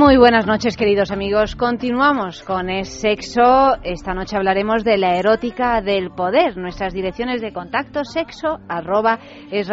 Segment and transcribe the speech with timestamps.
[0.00, 1.54] Muy buenas noches, queridos amigos.
[1.56, 3.74] Continuamos con el sexo.
[3.82, 6.56] Esta noche hablaremos de la erótica del poder.
[6.56, 9.18] Nuestras direcciones de contacto sexo arroba
[9.50, 9.68] es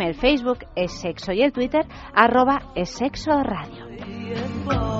[0.00, 4.99] el Facebook es sexo y el Twitter arroba es sexo radio.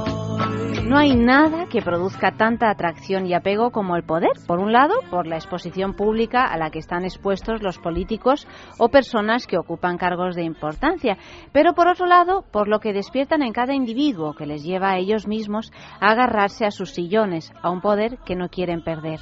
[0.91, 4.33] No hay nada que produzca tanta atracción y apego como el poder.
[4.49, 8.89] Por un lado, por la exposición pública a la que están expuestos los políticos o
[8.89, 11.17] personas que ocupan cargos de importancia.
[11.53, 14.99] Pero por otro lado, por lo que despiertan en cada individuo que les lleva a
[14.99, 19.21] ellos mismos a agarrarse a sus sillones, a un poder que no quieren perder.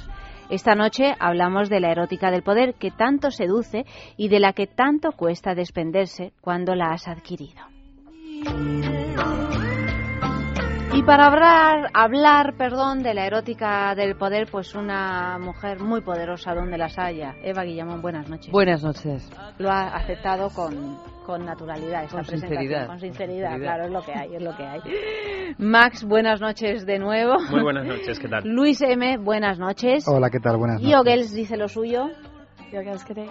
[0.49, 3.85] Esta noche hablamos de la erótica del poder que tanto seduce
[4.17, 7.61] y de la que tanto cuesta desprenderse cuando la has adquirido.
[10.99, 16.53] Y para hablar, hablar, perdón, de la erótica del poder, pues una mujer muy poderosa
[16.53, 17.35] donde las haya.
[17.41, 18.51] Eva Guillamón, buenas noches.
[18.51, 19.29] Buenas noches.
[19.59, 22.59] Lo ha aceptado con, con naturalidad esta Con presentación.
[22.59, 22.87] sinceridad.
[22.87, 23.75] Con sinceridad, Sinceridad.
[23.77, 24.79] claro, es lo que hay, es lo que hay.
[25.57, 27.35] Max, buenas noches de nuevo.
[27.49, 28.41] Muy buenas noches, ¿qué tal?
[28.43, 30.05] Luis M, buenas noches.
[30.05, 30.57] Hola, ¿qué tal?
[30.57, 30.91] Buenas noches.
[30.97, 32.09] Yogels dice lo suyo.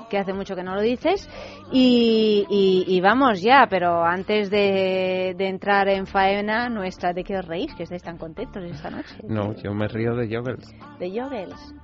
[0.09, 1.29] Que hace mucho que no lo dices.
[1.73, 7.37] Y, y- y vamos ya, pero antes de, de entrar en faena, nuestra de que
[7.37, 9.17] os reís, que estáis tan contentos esta noche.
[9.29, 10.69] No, yo me río de Joggles.
[10.99, 11.75] De Yogels.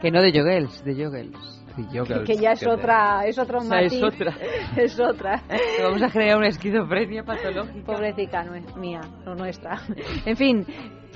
[0.00, 0.94] Que no de Yogels, de.
[0.94, 4.02] De Joggles, Que ya es que otra, es otro O sea, es matiz.
[4.02, 4.34] otra.
[4.78, 5.42] Es otra.
[5.82, 7.84] Vamos a generar una esquizofrenia patológica.
[7.84, 9.78] Pobrecita no es mía, no nuestra.
[10.24, 10.64] En fin,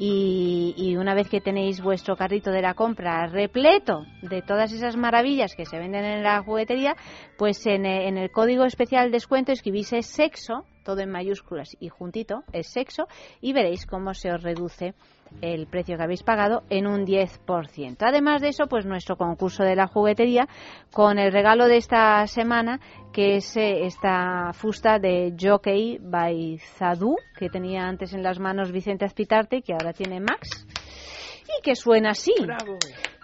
[0.00, 4.96] y, y una vez que tenéis vuestro carrito de la compra repleto de todas esas
[4.96, 6.96] maravillas que se venden en la juguetería,
[7.38, 11.88] pues en, eh, en el código especial descuento escribís es sexo, todo en mayúsculas y
[11.88, 13.06] juntito, es sexo,
[13.40, 14.94] y veréis cómo se os reduce
[15.40, 17.96] el precio que habéis pagado en un 10%.
[18.00, 20.48] Además de eso, pues nuestro concurso de la juguetería
[20.92, 22.80] con el regalo de esta semana,
[23.12, 28.72] que es eh, esta fusta de Jockey by Zadu, que tenía antes en las manos
[28.72, 30.66] Vicente Azpitarte que ahora tiene Max,
[31.44, 32.34] y que suena así.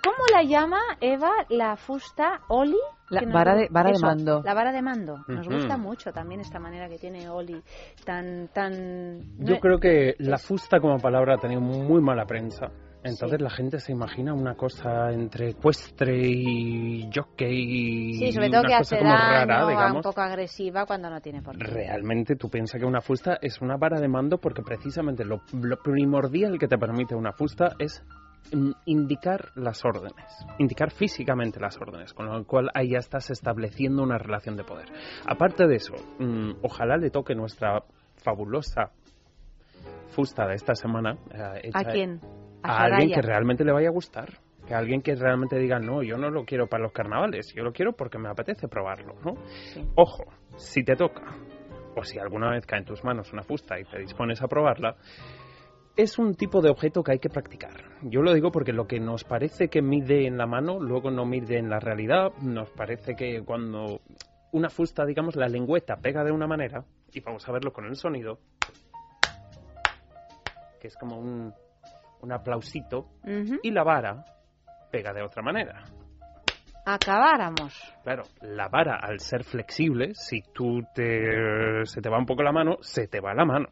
[0.03, 2.77] ¿Cómo la llama Eva la fusta Oli?
[3.11, 4.43] La vara de- vara de mando.
[4.45, 5.19] La vara de mando.
[5.29, 5.57] Nos Ujú.
[5.57, 7.63] gusta mucho también esta manera que tiene Oli,
[8.05, 8.49] tan...
[8.49, 12.67] tan Yo creo que la fusta como palabra ha tenido muy mala prensa.
[13.03, 13.45] Entonces Sí.
[13.45, 18.15] la gente se imagina una cosa entre ecuestre y jockey.
[18.15, 20.03] Sí, sobre todo una que cosa hace rara, un digamos.
[20.03, 21.65] poco agresiva cuando no tiene por qué.
[21.65, 25.77] Realmente tú piensas que una fusta es una vara de mando porque precisamente lo, lo
[25.83, 28.03] primordial que te permite una fusta es
[28.87, 34.19] indicar las órdenes, indicar físicamente las órdenes, con lo cual ahí ya estás estableciendo una
[34.19, 34.89] relación de poder.
[35.27, 37.83] Aparte de eso, mm, ojalá le toque nuestra
[38.23, 38.91] fabulosa
[40.09, 41.17] fusta de esta semana.
[41.33, 42.21] eh, ¿A quién?
[42.63, 44.39] A alguien que realmente le vaya a gustar.
[44.67, 47.73] Que alguien que realmente diga, no, yo no lo quiero para los carnavales, yo lo
[47.73, 49.37] quiero porque me apetece probarlo, ¿no?
[49.73, 49.89] Sí.
[49.95, 50.25] Ojo,
[50.57, 51.23] si te toca,
[51.97, 54.97] o si alguna vez cae en tus manos una fusta y te dispones a probarla,
[55.99, 57.73] es un tipo de objeto que hay que practicar.
[58.03, 61.27] Yo lo digo porque lo que nos parece que mide en la mano, luego no
[61.27, 62.33] mide en la realidad.
[62.41, 64.01] Nos parece que cuando
[64.53, 67.97] una fusta, digamos, la lengüeta pega de una manera, y vamos a verlo con el
[67.97, 68.39] sonido,
[70.81, 71.53] que es como un,
[72.21, 73.09] un aplausito,
[73.61, 74.25] y la vara
[74.93, 75.83] pega de otra manera.
[76.87, 77.75] Acabáramos.
[78.05, 82.53] Claro, la vara al ser flexible, si tú te, se te va un poco la
[82.53, 83.69] mano, se te va la mano.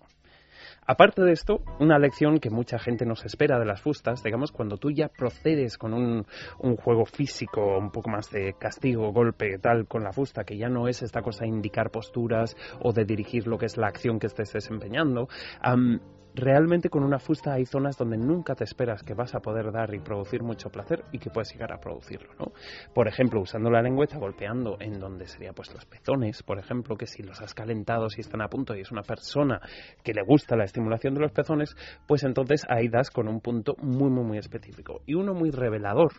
[0.88, 4.77] Aparte de esto, una lección que mucha gente nos espera de las fustas, digamos, cuando
[4.77, 6.25] tú ya procedes con un,
[6.61, 10.69] un juego físico, un poco más de castigo, golpe, tal, con la fusta, que ya
[10.69, 14.21] no es esta cosa de indicar posturas o de dirigir lo que es la acción
[14.21, 15.29] que estés desempeñando,
[15.61, 16.00] am,
[16.37, 19.94] realmente con una fusta hay zonas donde nunca te esperas que vas a poder dar
[19.94, 22.53] y producir mucho placer y que puedes llegar a producirlo, ¿no?
[22.94, 27.06] Por ejemplo, usando la lengüeta, golpeando en donde sería pues los pezones, por ejemplo, que
[27.06, 29.61] si los has calentado, si están a punto y es una persona
[30.05, 31.75] que le gusta la estimulación de los pezones,
[32.06, 35.00] pues entonces ahí das con un punto muy, muy, muy específico.
[35.06, 36.12] Y uno muy revelador,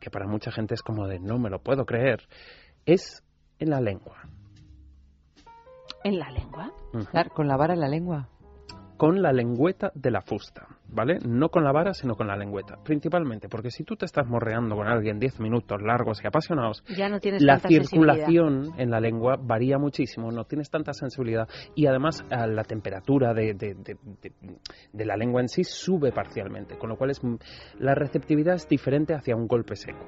[0.00, 2.22] que para mucha gente es como de no me lo puedo creer,
[2.84, 3.22] es
[3.60, 4.16] en la lengua.
[6.04, 6.72] ¿En la lengua?
[7.12, 8.28] Claro, con la vara en la lengua.
[8.96, 11.18] Con la lengüeta de la fusta, ¿vale?
[11.26, 12.76] No con la vara, sino con la lengüeta.
[12.84, 17.08] Principalmente porque si tú te estás morreando con alguien 10 minutos largos y apasionados, Ya
[17.08, 17.54] no tienes la
[17.90, 23.32] circulación en la lengua varía muchísimo, no tienes tanta sensibilidad y además a la temperatura
[23.34, 27.38] de, de- de- la lengua en sí sube parcialmente, con lo cual es, m-
[27.78, 29.98] la receptividad es diferente hacia un golpe seco.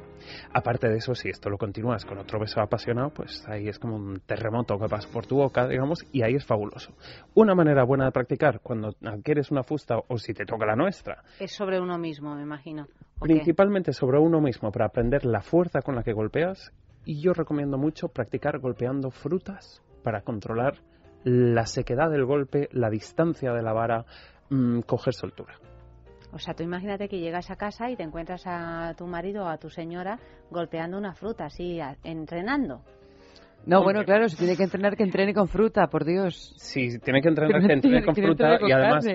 [0.53, 3.97] Aparte de eso, si esto lo continúas con otro beso apasionado, pues ahí es como
[3.97, 6.93] un terremoto que pasa por tu boca, digamos, y ahí es fabuloso.
[7.35, 11.23] Una manera buena de practicar cuando adquieres una fusta o si te toca la nuestra,
[11.41, 12.87] Es sobre uno mismo, me imagino.
[13.21, 16.73] Principalmente sobre uno mismo para aprender la fuerza con la que golpeas
[17.05, 20.75] y yo recomiendo mucho practicar golpeando frutas para controlar
[21.23, 24.05] la sequedad del golpe, la distancia de la vara,
[24.51, 25.55] mm, coger soltura.
[26.33, 29.49] O sea, tú imagínate que llegas a casa y te encuentras a tu marido o
[29.49, 30.19] a tu señora
[30.51, 32.83] golpeando una fruta, así, a- entrenando.
[33.67, 33.95] No, Hombre.
[33.95, 36.55] bueno, claro, si tiene que entrenar, que entrene con fruta, por Dios.
[36.59, 39.07] Si tiene que entrenar, Que entrene con tiene- que fruta y además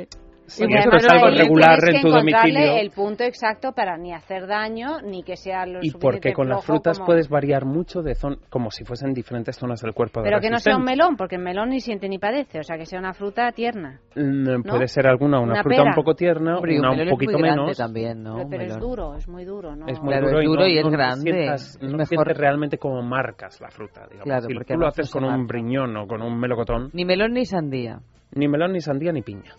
[0.57, 5.01] Y además es algo regular en tu domicilio el punto exacto para ni hacer daño
[5.01, 8.37] ni que sea lo y porque con las frutas como- puedes variar mucho de zona,
[8.49, 10.21] como si fuesen diferentes zonas del cuerpo.
[10.21, 12.63] de Pero que no sea un melón, porque el melón ni siente ni padece, o
[12.63, 13.99] sea, que sea una fruta tierna.
[14.15, 15.89] Mm, Puede ser alguna, una, Una fruta pera.
[15.89, 17.77] un poco tierna, Hombre, y un una melón un es poquito muy grande menos.
[17.77, 18.35] también, ¿no?
[18.35, 19.87] pero pero es duro, es muy duro, ¿no?
[19.87, 21.21] Es muy Claro, duro es duro no- y es no grande.
[21.31, 24.23] sientas- Es no mejor- sientes realmente como marcas la fruta, digamos.
[24.25, 27.05] Claro, si porque tú lo no haces con un briñón o con un melocotón, Ni
[27.05, 27.99] melón ni sandía.
[28.33, 29.51] ni melón, ni sandía, ni piña.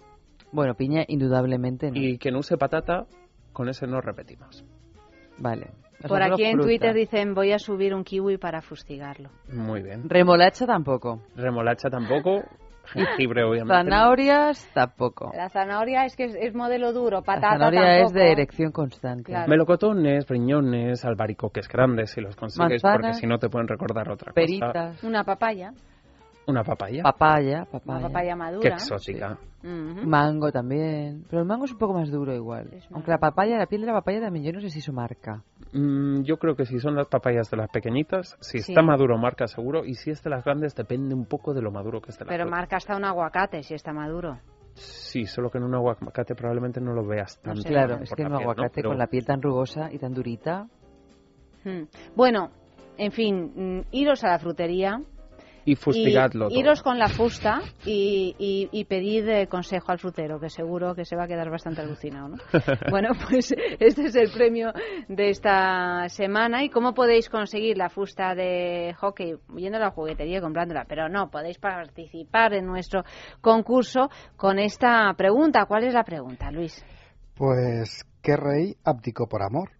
[0.52, 1.96] Bueno, piña indudablemente no.
[1.96, 3.06] Y que no use patata,
[3.52, 4.64] con ese no repetimos.
[5.38, 5.68] Vale.
[6.06, 6.66] Por aquí en fruta.
[6.66, 9.30] Twitter dicen voy a subir un kiwi para fustigarlo.
[9.52, 10.08] Muy bien.
[10.08, 11.20] Remolacha tampoco.
[11.36, 12.42] Remolacha tampoco,
[12.86, 13.74] jengibre obviamente.
[13.74, 15.30] Zanahorias tampoco.
[15.34, 18.06] La zanahoria es que es, es modelo duro, La patata zanahoria tampoco.
[18.06, 19.24] es de erección constante.
[19.24, 19.48] Claro.
[19.48, 24.32] Melocotones, briñones, albaricoques grandes si los consigues, porque Manzanas, si no te pueden recordar otra
[24.32, 24.34] cosa.
[24.34, 25.72] Peritas, Una papaya,
[26.50, 27.02] Una papaya.
[27.02, 28.00] papaya, una papaya.
[28.08, 28.68] papaya Qué madura.
[28.74, 29.38] exótica.
[29.62, 31.24] Mango también.
[31.28, 32.70] Pero el mango es un poco más duro igual.
[32.92, 35.42] Aunque la papaya, la piel de la papaya también, yo no sé si eso marca.
[35.72, 38.72] Mm, yo creo que si son las papayas de las pequeñitas, si Sí.
[38.72, 41.70] está maduro marca seguro, y si es de las grandes depende un poco de lo
[41.70, 42.56] maduro que esté la Pero fruta.
[42.56, 44.38] marca hasta un aguacate si está maduro.
[44.74, 47.60] Sí, solo que en un aguacate probablemente no lo veas tanto.
[47.62, 47.68] sé.
[47.68, 48.50] Claro, es que en un piel, ¿no?
[48.50, 50.66] aguacate Pero- con la piel tan rugosa y tan durita.
[51.64, 51.82] Hmm.
[52.16, 52.50] Bueno,
[52.96, 55.02] en fin, mm, iros a la frutería
[55.64, 56.60] Y fustigadlo y todo.
[56.60, 61.04] iros con la fusta y, y, y pedid eh, consejo al frutero, que seguro que
[61.04, 62.36] se va a quedar bastante alucinado, ¿no?
[62.90, 64.72] bueno, pues este es el premio
[65.08, 66.64] de esta semana.
[66.64, 69.34] ¿Y cómo podéis conseguir la fusta de hockey?
[69.56, 70.84] Yendo a la juguetería y comprándola.
[70.88, 73.04] Pero no, podéis participar en nuestro
[73.40, 75.66] concurso con esta pregunta.
[75.66, 76.84] ¿Cuál es la pregunta, Luis?
[77.34, 79.70] Pues, ¿qué rey abdicó por amor?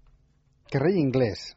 [0.69, 1.57] ¿Qué rey inglés?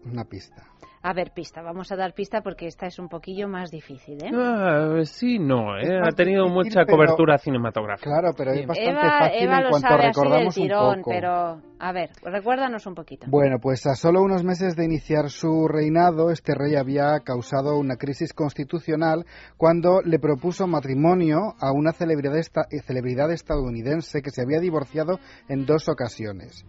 [0.00, 0.64] Una pista.
[1.02, 1.62] A ver, pista.
[1.62, 4.30] Vamos a dar pista porque esta es un poquillo más difícil, ¿eh?
[4.34, 8.10] Ah, sí, no, eh, ha tenido difícil, mucha pero- cobertura cinematográfica.
[8.10, 10.62] Claro, pero es bastante Eva, fácil Eva en lo cuanto sabe así del recordamos un
[10.62, 11.10] tirón, poco.
[11.10, 13.26] pero a ver, recuérdanos un poquito.
[13.30, 17.96] Bueno, pues a solo unos meses de iniciar su reinado, este rey había causado una
[17.96, 19.24] crisis constitucional
[19.56, 25.64] cuando le propuso matrimonio a una celebridad, esta- celebridad estadounidense que se había divorciado en
[25.64, 26.64] dos ocasiones.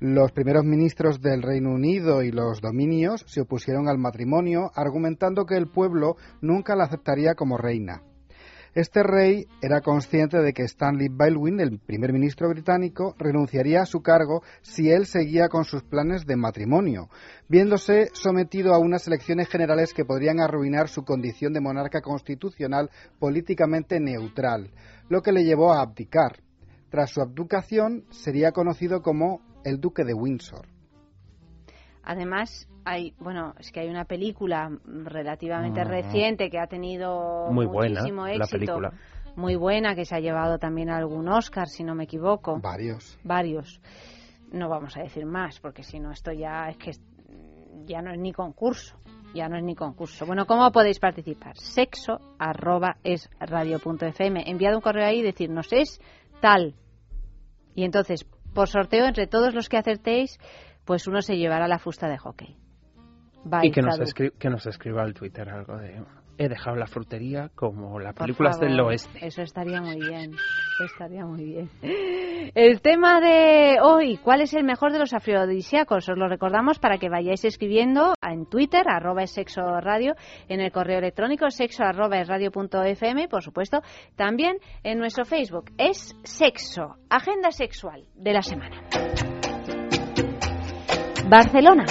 [0.00, 5.58] Los primeros ministros del Reino Unido y los dominios se opusieron al matrimonio, argumentando que
[5.58, 8.02] el pueblo nunca la aceptaría como reina.
[8.72, 14.00] Este rey era consciente de que Stanley Baldwin, el primer ministro británico, renunciaría a su
[14.00, 17.10] cargo si él seguía con sus planes de matrimonio,
[17.50, 22.88] viéndose sometido a unas elecciones generales que podrían arruinar su condición de monarca constitucional
[23.18, 24.70] políticamente neutral,
[25.10, 26.40] lo que le llevó a abdicar.
[26.88, 30.66] Tras su abdicación sería conocido como el duque de Windsor.
[32.02, 35.84] Además, hay, bueno, es que hay una película relativamente Ah.
[35.84, 38.92] reciente que ha tenido Muy buena la película.
[39.36, 43.18] muy buena que se ha llevado también algún Oscar, si no me equivoco, Varios.
[43.22, 43.80] varios.
[44.50, 47.02] No vamos a decir más porque si no esto ya es que es-
[47.84, 48.96] ya no es ni concurso.
[49.32, 50.26] Ya no es ni concurso.
[50.26, 51.56] Bueno, ¿cómo podéis participar?
[51.56, 54.42] Sexo arroba es radio.fm.
[54.50, 56.00] Enviad un correo ahí y decirnos es
[56.40, 56.74] tal.
[57.76, 60.38] Y entonces, por sorteo, entre todos los que acertéis,
[60.84, 62.56] pues uno se llevará la fusta de hockey.
[63.44, 66.02] Bye, Y que nos, que nos escriba al Twitter algo de...
[66.42, 69.26] He dejado la frutería como las Por películas del oeste.
[69.26, 70.32] Eso estaría muy bien.
[70.82, 71.70] Estaría muy bien.
[72.54, 76.08] El tema de hoy, ¿cuál es el mejor de los afrodisíacos?
[76.08, 80.14] Os lo recordamos para que vayáis escribiendo en Twitter, arroba es sexo radio,
[80.48, 83.82] en el correo electrónico sexo arroba es radio punto fm, por supuesto,
[84.16, 85.66] también en nuestro Facebook.
[85.76, 88.80] Es sexo, agenda sexual de la semana.
[91.28, 91.84] Barcelona.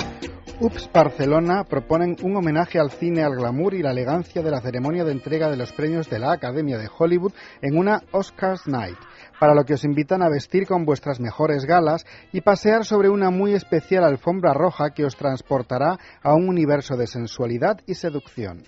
[0.61, 5.05] UPS Barcelona proponen un homenaje al cine, al glamour y la elegancia de la ceremonia
[5.05, 8.97] de entrega de los premios de la Academia de Hollywood en una Oscars Night,
[9.39, 13.29] para lo que os invitan a vestir con vuestras mejores galas y pasear sobre una
[13.29, 18.63] muy especial alfombra roja que os transportará a un universo de sensualidad y seducción.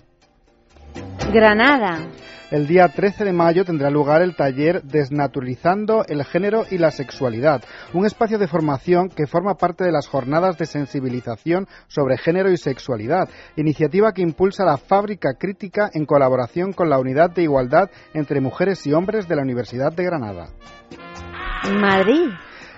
[1.30, 2.08] Granada.
[2.52, 7.64] El día 13 de mayo tendrá lugar el taller Desnaturalizando el género y la sexualidad,
[7.94, 12.58] un espacio de formación que forma parte de las jornadas de sensibilización sobre género y
[12.58, 18.42] sexualidad, iniciativa que impulsa la Fábrica Crítica en colaboración con la Unidad de Igualdad entre
[18.42, 20.48] Mujeres y Hombres de la Universidad de Granada.
[21.72, 22.32] Madrid.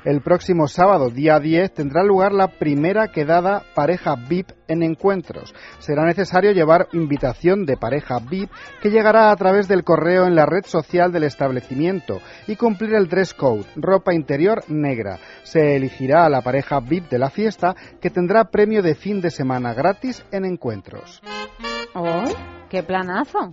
[0.05, 5.55] El próximo sábado, día 10, tendrá lugar la primera quedada pareja VIP en encuentros.
[5.79, 8.51] Será necesario llevar invitación de pareja VIP
[8.83, 13.09] que llegará a través del correo en la red social del establecimiento y cumplir el
[13.09, 15.19] dress code, ropa interior negra.
[15.43, 19.31] Se elegirá a la pareja VIP de la fiesta que tendrá premio de fin de
[19.31, 21.23] semana gratis en encuentros.
[21.95, 22.25] ¡Oh!
[22.69, 23.53] ¡Qué planazo!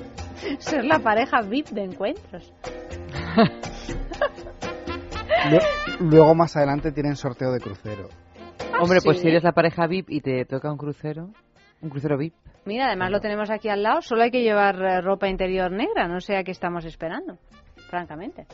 [0.58, 2.52] Ser la pareja VIP de encuentros.
[6.00, 8.08] Luego más adelante tienen sorteo de crucero.
[8.80, 9.22] Hombre, pues sí.
[9.22, 11.30] si eres la pareja VIP y te toca un crucero,
[11.80, 12.34] un crucero VIP.
[12.66, 14.02] Mira, además lo tenemos aquí al lado.
[14.02, 16.08] Solo hay que llevar eh, ropa interior negra.
[16.08, 17.38] No sé a qué estamos esperando,
[17.88, 18.46] francamente.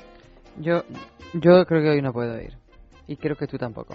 [0.58, 0.82] Yo,
[1.32, 2.56] yo creo que hoy no puedo ir.
[3.06, 3.94] Y creo que tú tampoco.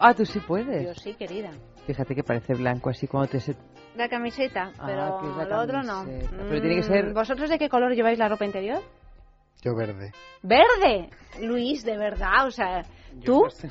[0.00, 0.86] Ah, tú sí puedes.
[0.86, 1.50] Yo sí, querida.
[1.86, 3.40] Fíjate que parece blanco así cuando te...
[3.40, 3.56] se-
[3.96, 6.04] La camiseta, Ah, pero que es la lo otro no.
[6.04, 6.30] camiseta.
[6.48, 8.78] Pero tiene que ser- Mm, ¿Vosotros de qué color lleváis la ropa interior?
[9.62, 10.12] Yo verde.
[10.42, 11.10] ¡Verde!
[11.42, 12.82] Luis, de verdad, o sea,
[13.18, 13.42] Yo ¿tú?
[13.44, 13.68] no sé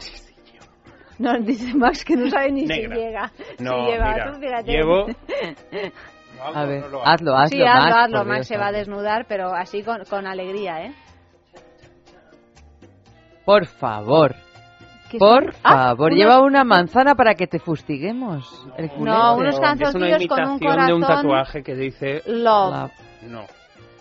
[1.18, 2.96] Nos dice Max que no sabe ni Negra.
[2.96, 3.32] si llega.
[3.60, 4.72] No, si lleva, mira, tú fíjate.
[4.72, 5.08] llevo...
[6.38, 8.26] ¿Lo hago A ver, no hazlo, hazlo, Sí, hazlo, Max, hazlo.
[8.26, 8.78] Max se va a hazlo.
[8.78, 10.94] desnudar, pero así con, con alegría, ¿eh?
[13.46, 14.36] Por favor,
[15.10, 15.62] ¿Qué por son?
[15.64, 18.68] Ah, favor, unos- lleva una manzana para que te fustiguemos.
[18.78, 18.92] El.
[19.04, 21.02] No, unos Es calzoncillos una con imitación un de un corazón.
[21.24, 22.22] tatuaje que dice...
[22.28, 22.74] Love.
[22.74, 22.92] Love.
[23.24, 23.46] No.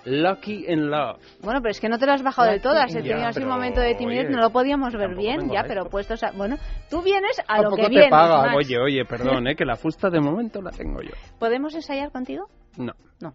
[0.09, 1.19] Lucky in Love.
[1.43, 2.95] Bueno, pero es que no te lo has bajado de todas.
[2.95, 5.83] He tenido así un momento de timidez, oye, no lo podíamos ver bien, ya, pero
[5.83, 5.91] esto.
[5.91, 6.33] puestos a...
[6.33, 6.57] Bueno,
[6.91, 8.43] tú vienes a lo que te vienes, paga.
[8.43, 8.57] Max.
[8.57, 9.55] Oye, oye, perdón, ¿eh?
[9.55, 11.13] Que la fusta de momento la tengo yo.
[11.39, 12.49] ¿Podemos ensayar contigo?
[12.77, 12.93] No.
[13.21, 13.35] No.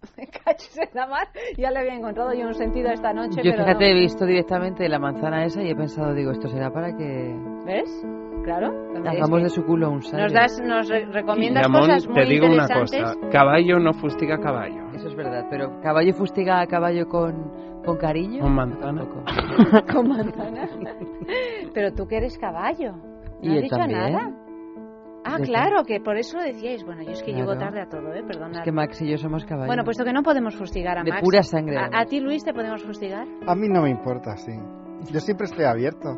[0.44, 1.28] Cachis en la mar.
[1.56, 3.90] Ya le había encontrado yo un sentido esta noche, Yo pero fíjate, no.
[3.90, 7.34] he visto directamente la manzana esa y he pensado, digo, esto será para que
[7.66, 8.06] ¿Ves?
[8.44, 8.72] Claro.
[9.06, 10.22] Hagamos de su culo un sal.
[10.22, 13.14] Nos, das, nos re- recomiendas Ramón, cosas muy te digo una cosa.
[13.30, 14.90] Caballo no fustiga caballo.
[14.94, 18.40] Eso es verdad, pero caballo fustiga a caballo con, con cariño.
[18.42, 19.04] Con manzana.
[19.92, 20.70] Con manzanas.
[21.74, 22.92] Pero tú que eres caballo.
[23.42, 24.00] ¿No Y has dicho también.
[24.12, 24.30] nada?
[25.24, 26.84] Ah, ¿De claro, que por eso lo decíais.
[26.84, 28.22] Bueno, yo es que llego tarde a todo, ¿eh?
[28.26, 28.58] Perdona.
[28.60, 29.66] Es que Max y yo somos caballos.
[29.68, 31.22] Bueno, puesto que no podemos fustigar a De Max.
[31.22, 33.26] pura sangre, A, ti, Luis, te podemos fustigar.
[33.46, 34.52] A mí no me importa, sí.
[35.12, 36.16] Yo siempre estoy abierto.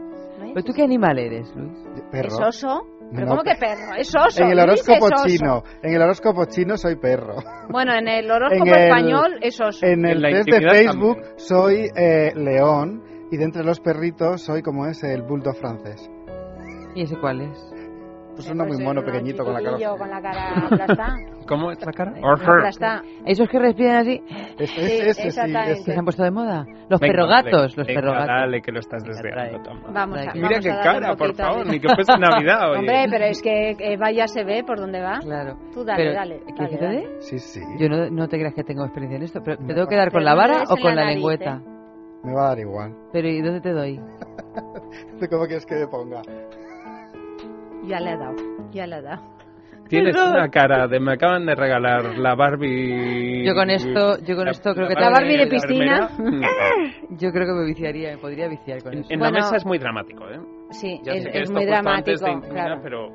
[0.54, 1.72] ¿Pero tú qué animal eres, Luis?
[2.10, 2.28] Perro.
[2.28, 2.82] ¿Es oso?
[3.12, 3.94] ¿Pero No, cómo que perro?
[3.98, 4.42] Es oso.
[4.42, 7.36] En el Luis horóscopo chino, en el horóscopo chino soy perro.
[7.70, 9.84] Bueno, en el horóscopo En el- español es oso.
[9.86, 11.38] En el En test de Facebook también.
[11.38, 16.10] soy eh, león y de entre los perritos soy como es el bulldog francés.
[16.94, 17.72] ¿Y ese cuál es?
[18.34, 19.96] Pues uno muy mono, pequeñito, con la cara.
[19.98, 21.16] con la cara aplastada.
[21.46, 22.14] ¿Cómo es la cara?
[22.22, 23.02] Aplastada.
[23.26, 24.22] Esos que respiran así,
[24.58, 25.84] Es, es- sí, exactamente.
[25.84, 26.64] que se han puesto de moda.
[26.88, 28.26] Los Venga, perrogatos, los venga, perrogatos.
[28.28, 29.70] Dale, que lo estás desviando.
[29.92, 32.78] Vamos a, Mira vamos qué a cara, por favor, ni que fuese Navidad, oye.
[32.78, 35.18] Hombre, pero es que Eva ya se ve por dónde va.
[35.20, 35.58] Claro.
[35.74, 37.08] Tú dale, Pero, dale, ¿quieres que te dé?
[37.20, 37.60] Sí, sí.
[37.78, 39.74] Yo no, no te creas que tengo experiencia en esto, pero ¿te No.
[39.74, 41.60] tengo que dar con la vara o con la lengüeta?
[42.24, 42.94] Me va a dar igual.
[43.12, 43.98] Pero ¿y dónde te doy?
[45.30, 46.22] ¿Cómo quieres que me ponga?
[47.86, 48.36] Ya le ha dado,
[48.72, 49.32] ya le ha dado.
[49.88, 53.44] Tienes una cara de me acaban de regalar la Barbie.
[53.44, 56.08] Yo con esto- yo con esto creo que La Barbie de piscina.
[57.10, 59.12] Yo creo que me viciaría, me podría viciar con En, eso.
[59.12, 59.34] en Bueno.
[59.34, 60.40] la mesa es muy dramático, ¿eh?
[60.70, 62.26] Sí, Ya es, es muy dramático.
[62.26, 62.80] intimidad, claro.
[62.82, 63.08] pero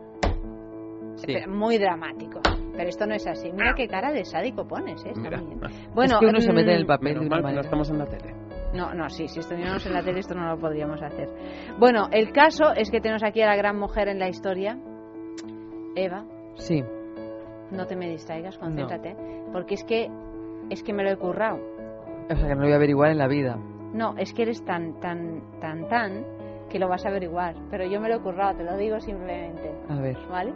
[1.16, 1.34] Sí.
[1.48, 2.42] Muy dramático.
[2.76, 3.52] Pero esto no es así.
[3.52, 5.10] Mira qué cara de sádico pones, ¿eh?
[5.10, 5.38] Está mira.
[5.42, 5.60] bien.
[5.96, 7.98] Bueno, es que uno se mete en el mm, papel de una no estamos en
[7.98, 8.36] la tele.
[8.74, 11.30] No, no, sí, si estuviéramos en la tele esto no lo podríamos hacer.
[11.80, 14.78] Bueno, el caso es que tenemos aquí a la gran mujer en la historia,
[15.96, 16.26] Eva.
[16.56, 16.84] Sí.
[17.72, 19.16] No te me distraigas, concéntrate.
[19.52, 20.10] Porque es que,
[20.70, 21.60] es que me lo he currado.
[22.30, 23.58] O sea, que no lo voy a averiguar en la vida.
[23.94, 26.37] No, es que eres tan, tan, tan, tan
[26.80, 27.56] lo vas a averiguar.
[27.70, 29.72] Pero yo me lo he currado, te lo digo simplemente.
[29.90, 30.18] A ver.
[30.30, 30.54] ¿Vale?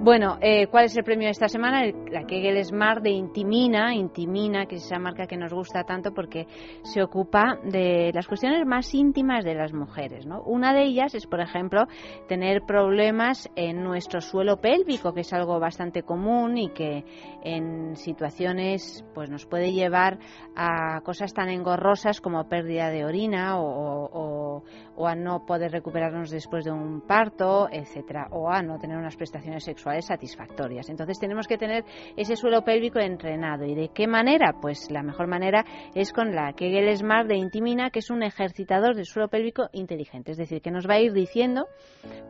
[0.00, 1.84] Bueno, eh, ¿cuál es el premio de esta semana?
[1.84, 6.12] El- la Kegel Smart de Intimina, Intimina, que es esa marca que nos gusta tanto
[6.12, 6.46] porque
[6.82, 10.26] se ocupa de las cuestiones más íntimas de las mujeres.
[10.26, 10.42] ¿no?
[10.42, 11.86] Una de ellas es, por ejemplo,
[12.28, 17.04] tener problemas en nuestro suelo pélvico, que es algo bastante común y que
[17.42, 20.18] en situaciones pues nos puede llevar
[20.56, 24.62] a cosas tan engorrosas como pérdida de orina o, o-
[24.98, 29.16] o a no poder recuperarnos después de un parto, etcétera, o a no tener unas
[29.16, 30.88] prestaciones sexuales satisfactorias.
[30.90, 31.84] Entonces tenemos que tener
[32.16, 33.64] ese suelo pélvico entrenado.
[33.64, 34.54] ¿Y de qué manera?
[34.60, 35.64] Pues la mejor manera
[35.94, 40.32] es con la Kegel Smart de Intimina, que es un ejercitador del suelo pélvico inteligente.
[40.32, 41.68] Es decir, que nos va a ir diciendo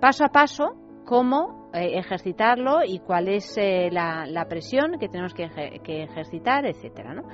[0.00, 0.74] paso a paso
[1.06, 5.50] cómo eh, ejercitarlo y cuál es eh, la, la presión que tenemos que,
[5.82, 7.24] que ejercitar, etcétera, ¿no?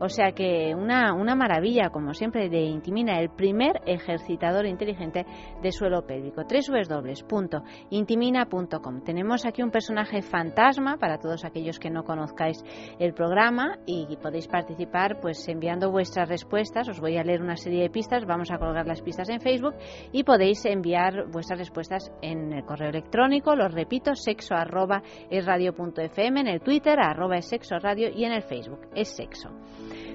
[0.00, 5.24] O sea que una, una maravilla, como siempre, de Intimina, el primer ejercitador inteligente
[5.62, 6.42] de suelo pélvico.
[6.42, 9.04] www.intimina.com.
[9.04, 12.64] Tenemos aquí un personaje fantasma para todos aquellos que no conozcáis
[12.98, 16.88] el programa y podéis participar pues enviando vuestras respuestas.
[16.88, 19.74] Os voy a leer una serie de pistas, vamos a colgar las pistas en Facebook
[20.12, 26.46] y podéis enviar vuestras respuestas en el correo electrónico, lo repito, sexo arroba es en
[26.48, 29.50] el Twitter arroba es sexo radio y en el Facebook es sexo.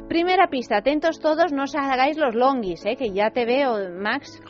[0.08, 2.96] Primera pista, atentos todos, no os hagáis los longis, ¿eh?
[2.96, 4.42] que ya te veo, Max.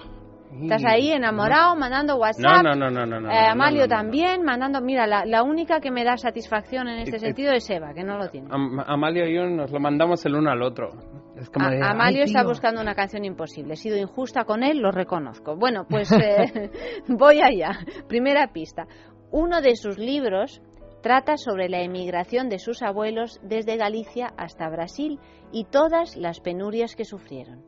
[0.63, 2.63] Estás ahí enamorado, mandando WhatsApp.
[2.63, 4.81] No, no, no, no, Eh, Amalio no, también, mandando.
[4.81, 7.93] Mira, la, la única que me da satisfacción en este Eh, eh, sentido es Eva,
[7.93, 8.47] que no lo tiene.
[8.49, 10.89] Am- Amalio y yo nos lo mandamos el uno al otro.
[11.37, 12.49] Es como A- de, Amalio "Ay, está tío".
[12.49, 13.73] buscando una canción imposible.
[13.73, 15.55] He sido injusta con él, lo reconozco.
[15.55, 16.71] Bueno, pues eh,
[17.07, 17.77] voy allá.
[18.07, 18.87] Primera pista.
[19.31, 20.61] Uno de sus libros
[21.01, 25.19] trata sobre la emigración de sus abuelos desde Galicia hasta Brasil
[25.51, 27.63] y todas las penurias que sufrieron.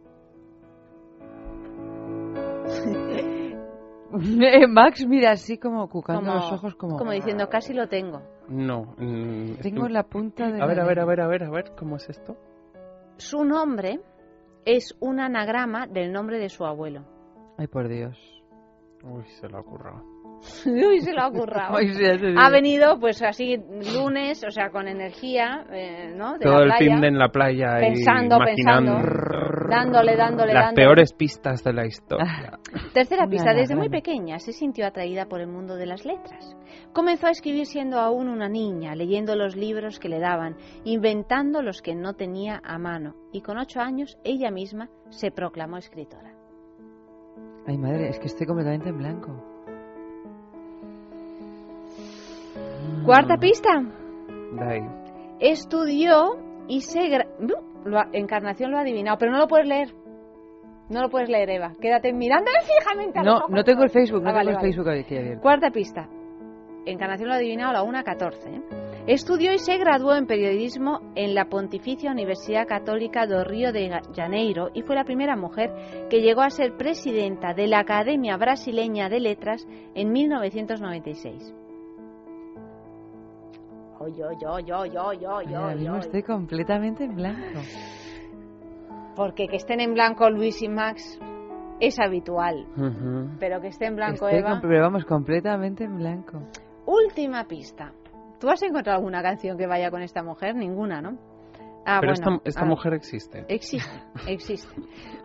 [4.69, 6.97] Max mira así como cucando Como, los ojos como...
[6.97, 8.21] como diciendo, casi lo tengo.
[8.49, 8.93] No.
[8.97, 10.61] mm, Tengo estoy- la punta de...
[10.61, 12.35] A ver, a ver, a ver, a ver, a ver, ¿cómo es esto?
[13.17, 14.01] Su nombre
[14.65, 17.05] es un anagrama del nombre de su abuelo.
[17.57, 18.17] Ay, por Dios.
[19.03, 20.03] Uy, se lo ha currado.
[20.65, 21.77] Uy, se lo ha currado.
[21.77, 22.39] Ay, sí, digo.
[22.39, 23.57] Ha venido, pues así,
[23.95, 26.33] lunes, o sea, con energía, eh, ¿no?
[26.37, 28.93] De Todo la el playa, fin de en la playa y Pensando, pensando.
[29.69, 30.85] dándole, dándole, las dándole.
[30.85, 32.57] peores pistas de la historia.
[32.93, 33.53] Tercera Una pista.
[33.53, 36.55] Desde muy pequeña se sintió atraída por el mundo de las letras.
[36.93, 41.81] Comenzó a escribir siendo aún una niña, leyendo los libros que le daban, inventando los
[41.81, 43.15] que no tenía a mano.
[43.31, 46.33] Y con ocho años, ella misma se proclamó escritora.
[47.67, 49.50] Ay, madre, es que estoy completamente en blanco.
[53.05, 53.69] Cuarta pista.
[55.39, 56.37] Estudió
[56.67, 56.99] y se...
[57.09, 57.27] gra-.
[57.85, 59.89] Lo ha- Encarnación lo ha adivinado, pero no lo puedes leer.
[60.89, 61.73] No lo puedes leer, Eva.
[61.81, 63.49] Quédate mirándole fijamente a los No, ojos.
[63.51, 64.67] no tengo el Facebook, no Ah, tengo vale, el vale.
[64.67, 65.41] Facebook aquí abierto.
[65.41, 66.07] Cuarta pista.
[66.85, 68.33] Encarnación lo ha adivinado a la 1.14.
[68.47, 68.61] ¿eh?
[69.07, 74.69] Estudió y se graduó en periodismo en la Pontificia Universidad Católica do Río de Janeiro
[74.73, 75.71] y fue la primera mujer
[76.09, 81.53] que llegó a ser presidenta de la Academia Brasileña de Letras en 1996.
[84.07, 85.99] Yo, yo, yo, yo, yo, yo, ahora mismo yo.
[85.99, 87.59] estoy completamente en blanco.
[89.15, 91.19] Porque que estén en blanco Luis y Max
[91.79, 92.67] es habitual,
[93.39, 94.59] pero que esté en blanco Estoy Eva.
[94.61, 96.41] pero vamos, completamente en blanco.
[96.85, 97.91] Última pista.
[98.39, 100.55] ¿Tú has encontrado alguna canción que vaya con esta mujer?
[100.55, 101.17] Ninguna, ¿no?
[101.85, 103.45] Ah, Pero bueno, esta, esta ah, mujer existe.
[103.47, 103.89] Existe,
[104.27, 104.69] existe.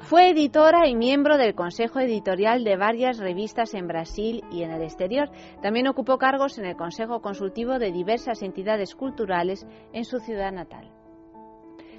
[0.00, 4.82] Fue editora y miembro del consejo editorial de varias revistas en Brasil y en el
[4.82, 5.30] exterior.
[5.60, 10.90] También ocupó cargos en el consejo consultivo de diversas entidades culturales en su ciudad natal.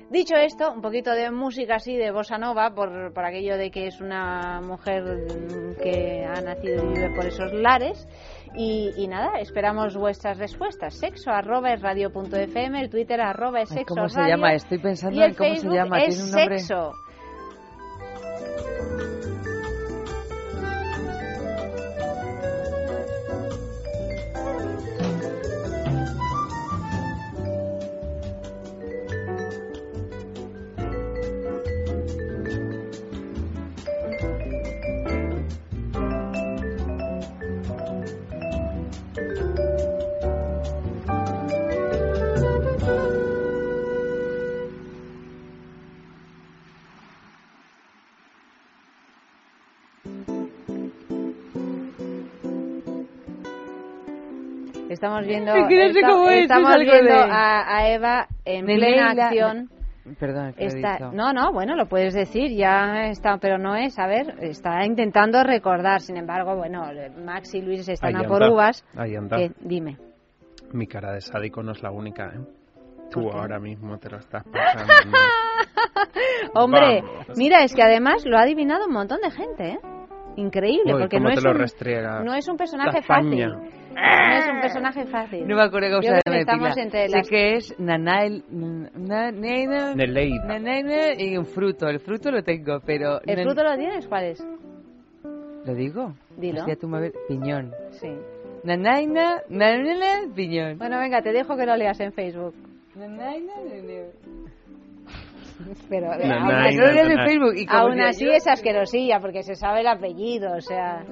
[0.09, 3.87] Dicho esto, un poquito de música así de bossa nova, por, por aquello de que
[3.87, 5.03] es una mujer
[5.83, 8.07] que ha nacido y vive por esos lares.
[8.55, 10.95] Y, y nada, esperamos vuestras respuestas.
[10.95, 14.53] Sexo arroba es radio punto fm, el Twitter arroba es sexo ¿Cómo se radio, llama?
[14.53, 15.97] Estoy pensando en cómo Facebook se llama.
[15.99, 16.59] es Tiene un nombre.
[16.59, 16.93] sexo.
[54.97, 58.27] Estamos viendo, Es que no sé esta- cómo es, estamos viendo de- a, a Eva
[58.45, 59.69] en De plena Leila- acción.
[60.19, 64.35] Perdón, Está, no, no, bueno, lo puedes decir, ya está, pero no es, a ver,
[64.41, 66.81] está intentando recordar, sin embargo, bueno,
[67.23, 68.85] Max y Luis están Ahí a por anda, uvas.
[68.95, 69.35] ahí anda.
[69.37, 69.97] que- dime.
[70.71, 72.39] Mi cara de sádico no es la única, ¿eh?
[72.39, 74.93] ¿Por Tú ahora mismo te lo estás pasando.
[75.11, 76.61] ¿no?
[76.61, 77.37] Hombre, Vamos.
[77.37, 79.79] mira, es que además lo ha adivinado un montón de gente, ¿eh?
[80.37, 83.51] Increíble, Uy, porque cómo no te es, lo un, no es un personaje fácil.
[83.97, 85.47] No es un personaje fácil.
[85.47, 86.21] No me acuerdo cómo se llama.
[86.25, 88.43] que estamos entre Sé las- que es Nanail.
[88.49, 90.45] na- Neida- Neleida.
[90.45, 91.87] Nanaina y un fruto.
[91.89, 93.19] El fruto lo tengo, pero.
[93.25, 94.07] ¿El fruto lo tienes?
[94.07, 94.47] ¿Cuál es?
[95.65, 96.13] ¿Lo digo?
[96.37, 96.63] Dilo.
[96.79, 97.73] Tú me ves- Piñón.
[97.91, 98.09] Sí.
[98.63, 100.77] Nanaina, nanana, piñón.
[100.77, 102.53] Bueno, venga, te dejo que lo leas en Facebook.
[102.95, 103.53] Nanaina.
[105.89, 106.11] Pero
[107.69, 111.03] aún no, así- es asquerosilla porque se sabe el apellido, o sea...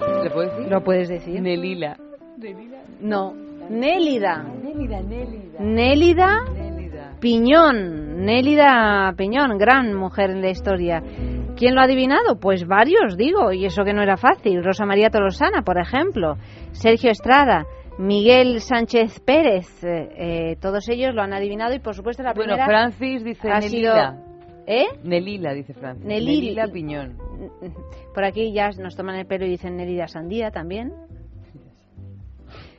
[0.00, 0.70] ¿Lo puedo decir?
[0.70, 1.40] ¿Lo puedes decir?
[1.42, 1.96] Nelila.
[3.00, 3.32] No.
[3.68, 4.42] Nélida.
[4.62, 5.60] Nélida, Nélida.
[5.60, 7.10] Nélida Nélida.
[7.20, 8.24] Piñón.
[8.24, 11.02] Nélida Piñón, gran mujer en la historia.
[11.56, 12.38] ¿Quién lo ha adivinado?
[12.40, 14.62] Pues varios, digo, y eso que no era fácil.
[14.62, 16.36] Rosa María Tolosana, por ejemplo.
[16.72, 17.64] Sergio Estrada.
[17.98, 19.82] Miguel Sánchez Pérez.
[19.82, 20.08] eh,
[20.52, 22.66] eh, todos ellos lo han adivinado y, por supuesto, la Bueno, primera...
[22.66, 24.18] Francis dice Nelila.
[24.66, 24.84] ¿Eh?
[25.02, 26.04] Nelila, dice Francis.
[26.04, 27.16] Nelil- Nelila Piñón.
[28.16, 30.90] Por aquí ya nos toman el pelo y dicen Nélida Sandía también.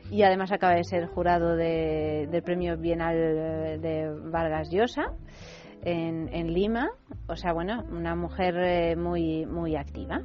[0.09, 5.13] Y además acaba de ser jurado de- del premio Bienal eh, de Vargas Llosa
[5.83, 6.89] en, en Lima.
[7.27, 10.21] O sea, bueno, una mujer eh, muy, muy activa.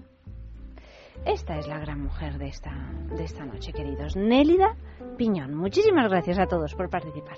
[1.26, 2.72] Esta es la gran mujer de esta,
[3.14, 4.16] de esta noche, queridos.
[4.16, 4.76] Nélida
[5.18, 5.54] Piñón.
[5.54, 7.36] Muchísimas gracias a todos por participar.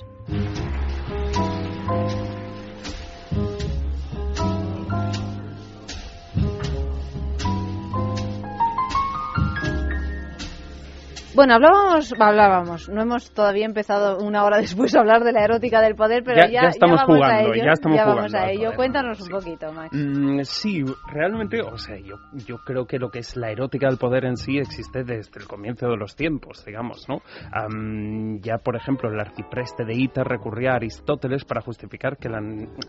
[11.35, 15.81] Bueno, hablábamos, hablábamos, no hemos todavía empezado una hora después a hablar de la erótica
[15.81, 18.39] del poder, pero Ya- ya, ya estamos vamos a jugando, ello, ya estamos vamos jugando
[18.39, 18.63] a ello.
[18.65, 18.77] poder.
[18.77, 19.33] Cuéntanos un Sí.
[19.33, 19.91] poquito, Max.
[19.93, 22.17] Mm, sí, realmente, o sea, yo,
[22.47, 25.47] yo creo que lo que es la erótica del poder en sí existe desde el
[25.49, 27.19] comienzo de los tiempos, digamos, ¿no?
[27.53, 32.41] Am, ya, por ejemplo, el arcipreste de Ita recurría a Aristóteles para justificar que la,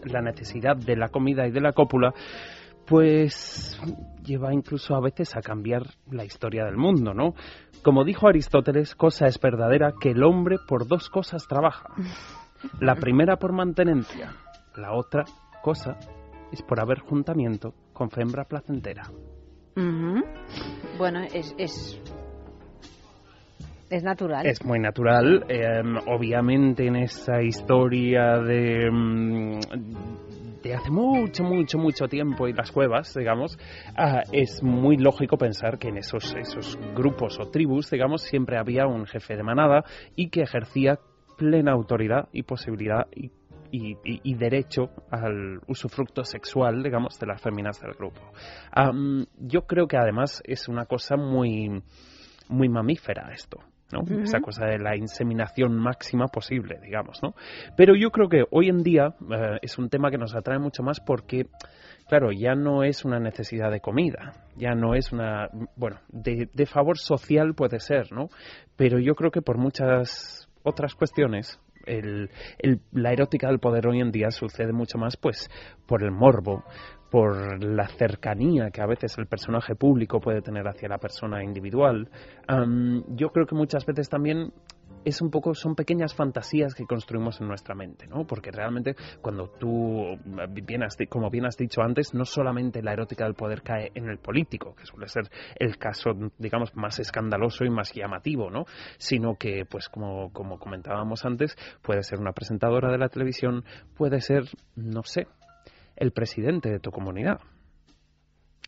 [0.04, 2.14] la necesidad de la comida y de la cópula
[2.88, 3.80] pues
[4.24, 7.34] lleva incluso a veces a cambiar la historia del mundo, ¿no?
[7.84, 11.90] Como dijo Aristóteles, cosa es verdadera que el hombre por dos cosas trabaja.
[12.80, 14.36] La primera por mantenencia,
[14.76, 15.24] la otra
[15.62, 15.98] cosa
[16.52, 19.12] es por haber juntamiento con fembra placentera.
[20.98, 22.02] Bueno, es, es,
[23.90, 24.46] es natural.
[24.46, 29.60] Es muy natural, eh, obviamente en esa historia de, mm,
[30.64, 33.58] de hace mucho, mucho, mucho tiempo y las cuevas, digamos,
[33.96, 38.88] ah, es muy lógico pensar que en esos, esos grupos o tribus, digamos, siempre había
[38.88, 39.84] un jefe de manada
[40.16, 40.98] y que ejercía
[41.38, 43.30] plena autoridad y posibilidad y,
[43.72, 48.22] y- derecho al usufructo sexual, digamos, de las féminas del grupo.
[48.72, 51.84] Am, yo creo que además es una cosa muy,
[52.48, 53.60] muy mamífera esto.
[53.92, 54.02] ¿No?
[54.22, 57.36] Esa cosa de la inseminación máxima posible, digamos, ¿no?
[57.78, 60.84] Pero yo creo que hoy en día eh, es un tema que nos atrae mucho
[60.84, 61.48] más porque,
[62.08, 66.66] claro, ya no es una necesidad de comida, ya no es una, bueno, de, de
[66.66, 68.30] favor social puede ser, ¿no?
[68.76, 72.30] Pero yo creo que por muchas otras cuestiones el-
[72.92, 75.50] la erótica del poder hoy en día sucede mucho más pues
[75.88, 76.64] por el morbo,
[77.10, 82.10] por la cercanía que a veces el personaje público puede tener hacia la persona individual.
[82.48, 84.52] Am, yo creo que muchas veces también
[85.06, 88.26] es un poco son pequeñas fantasías que construimos en nuestra mente, ¿no?
[88.26, 90.18] Porque realmente cuando tú
[90.64, 94.10] bien has como bien has dicho antes, no solamente la erótica del poder cae en
[94.10, 98.66] el político, que suele ser el caso digamos más escandaloso y más llamativo, ¿no?
[98.98, 103.64] Sino que pues como como comentábamos antes, puede ser una presentadora de la televisión,
[103.96, 104.44] puede ser
[104.76, 105.28] no sé,
[105.96, 107.40] el presidente de tu comunidad.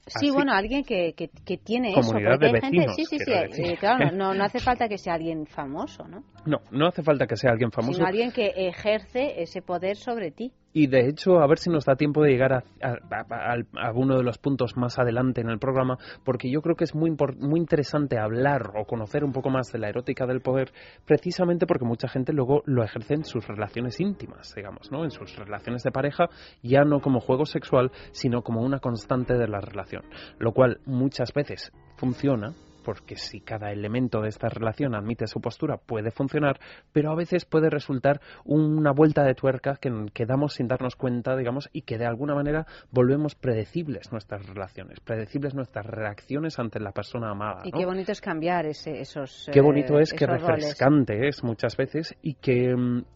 [0.07, 1.99] Sí, Así- bueno, alguien que, que, que tiene eso.
[2.01, 4.87] Comunidad porque de hay gente, vecinos, sí, sí, sí, eh, claro, no, no hace falta
[4.87, 6.23] que sea alguien famoso, ¿no?
[6.45, 7.95] No, no hace falta que sea alguien famoso.
[7.95, 10.53] Sino alguien que ejerce ese poder sobre ti.
[10.73, 14.23] Y de hecho, a ver si nos da tiempo de llegar a, a, uno de
[14.23, 18.19] los puntos más adelante en el programa, porque yo creo que es muy, muy interesante
[18.19, 20.71] hablar o conocer un poco más de la erótica del poder,
[21.05, 25.03] precisamente porque mucha gente luego lo ejerce en sus relaciones íntimas, digamos, ¿no?
[25.03, 26.29] En sus relaciones de pareja,
[26.61, 30.03] ya no como juego sexual, sino como una constante de la relación.
[30.37, 32.53] Lo cual muchas veces funciona,
[32.87, 36.57] porque si cada elemento de esta relación admite su postura puede funcionar,
[36.93, 41.35] pero a veces puede resultar una vuelta de tuerca que, que damos sin darnos cuenta,
[41.35, 46.93] digamos, y que de alguna manera volvemos predecibles nuestras relaciones, predecibles nuestras reacciones ante la
[46.93, 47.63] persona amada.
[47.65, 49.49] Y qué bonito es cambiar ese, esos.
[49.51, 50.41] Qué bonito eh, es, roles.
[50.45, 52.73] refrescante es muchas veces y que,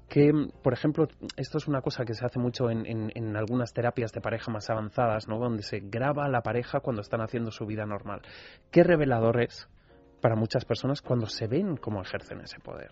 [0.09, 1.07] que, por ejemplo,
[1.37, 4.51] esto es una cosa que se hace mucho en, en- en algunas terapias de pareja
[4.51, 5.39] más avanzadas, ¿no?
[5.39, 8.21] Donde se graba a la pareja cuando están haciendo su vida normal.
[8.69, 9.60] Qué revelador es
[10.21, 12.91] para muchas personas cuando se ven cómo ejercen ese poder.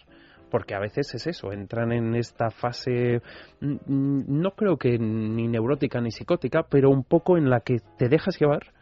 [0.49, 3.21] Porque a veces es eso, entran en esta fase,
[3.61, 7.77] mm, mm, no creo que ni neurótica ni psicótica, pero un poco en la que
[7.97, 8.73] te dejas llevar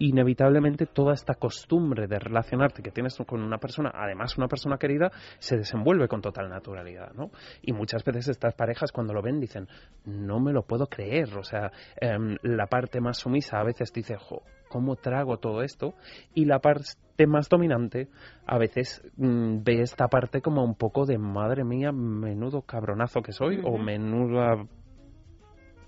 [0.00, 5.10] inevitablemente toda esta costumbre de relacionarte que tienes con una persona, además una persona querida,
[5.38, 7.30] se desenvuelve con total naturalidad, ¿no?
[7.60, 9.68] Y muchas veces estas parejas cuando lo ven dicen,
[10.06, 14.16] no me lo puedo creer, o sea, em, la parte más sumisa a veces dice,
[14.16, 15.94] jo, ¿cómo trago todo esto?
[16.32, 18.08] Y la parte más dominante
[18.46, 23.32] a veces mm, ve esta parte como un poco de, madre mía, menudo cabronazo que
[23.32, 24.64] soy, o menuda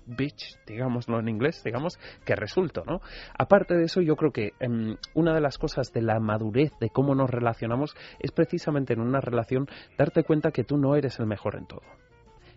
[0.05, 2.99] bitch, digámoslo en inglés, digamos, que resulto, ¿no?
[3.37, 6.89] Aparte de eso, yo creo que em, una de las cosas de la madurez de
[6.89, 9.67] cómo nos relacionamos es precisamente en una relación
[9.97, 11.83] darte cuenta que tú no eres el mejor en todo.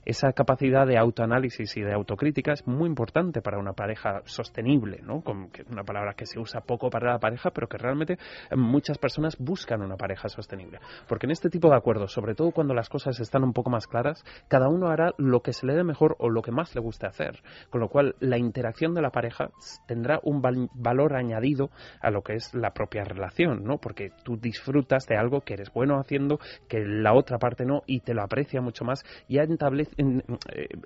[0.06, 5.20] Esa capacidad de autoanálisis y de autocrítica es muy importante para una pareja sostenible, ¿no?
[5.50, 8.16] Que es una palabra que se usa poco para la pareja, pero que realmente
[8.56, 10.78] muchas personas buscan una pareja sostenible.
[11.08, 13.88] Porque en este tipo de acuerdos, sobre todo cuando las cosas están un poco más
[13.88, 16.80] claras, cada uno hará lo que se le dé mejor o lo que más le
[16.80, 17.42] guste hacer.
[17.70, 19.50] Con lo cual, la interacción de la pareja
[19.88, 23.78] tendrá un val- valor añadido a lo que es la propia relación, ¿no?
[23.78, 26.38] Porque tú disfrutas de algo que eres bueno haciendo,
[26.68, 29.95] que la otra parte no, y te lo aprecia mucho más, y ya establece- en-
[29.95, 29.95] eh,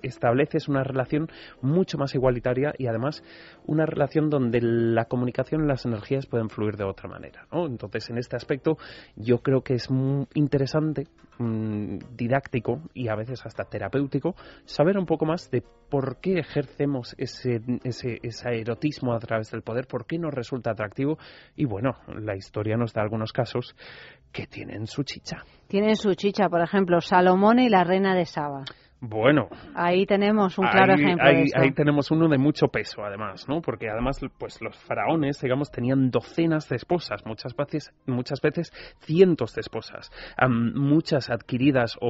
[0.01, 1.27] estableces una relación
[1.61, 3.23] mucho más igualitaria y además
[3.65, 7.65] una relación donde la comunicación y las energías pueden fluir de otra manera, ¿no?
[7.65, 8.77] Entonces, en este aspecto,
[9.15, 15.05] yo creo que es muy interesante, mm, didáctico y a veces hasta terapéutico saber un
[15.05, 20.05] poco más de por qué ejercemos ese, ese, ese erotismo a través del poder, por
[20.05, 21.17] qué nos resulta atractivo
[21.55, 23.75] y bueno, la historia nos da algunos casos
[24.31, 25.43] que tienen su chicha.
[25.71, 28.65] Tienen su chicha, por ejemplo, Salomón y la reina de Saba.
[28.99, 31.61] Bueno, Ahí tenemos un claro ahí, ejemplo ahí- de esto.
[31.61, 33.61] ahí tenemos uno de mucho peso, además, ¿no?
[33.61, 39.55] Porque además, pues los faraones, digamos, tenían docenas de esposas, muchas veces, muchas veces cientos
[39.55, 42.09] de esposas, Am, muchas adquiridas o,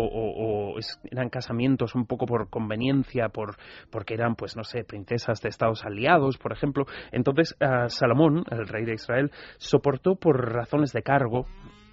[0.76, 0.76] o-
[1.12, 3.58] eran casamientos un poco por conveniencia, por
[3.92, 6.86] porque eran, pues no sé, princesas de estados aliados, por ejemplo.
[7.12, 11.46] Entonces, ah, Salomón, el rey de Israel, soportó por razones de cargo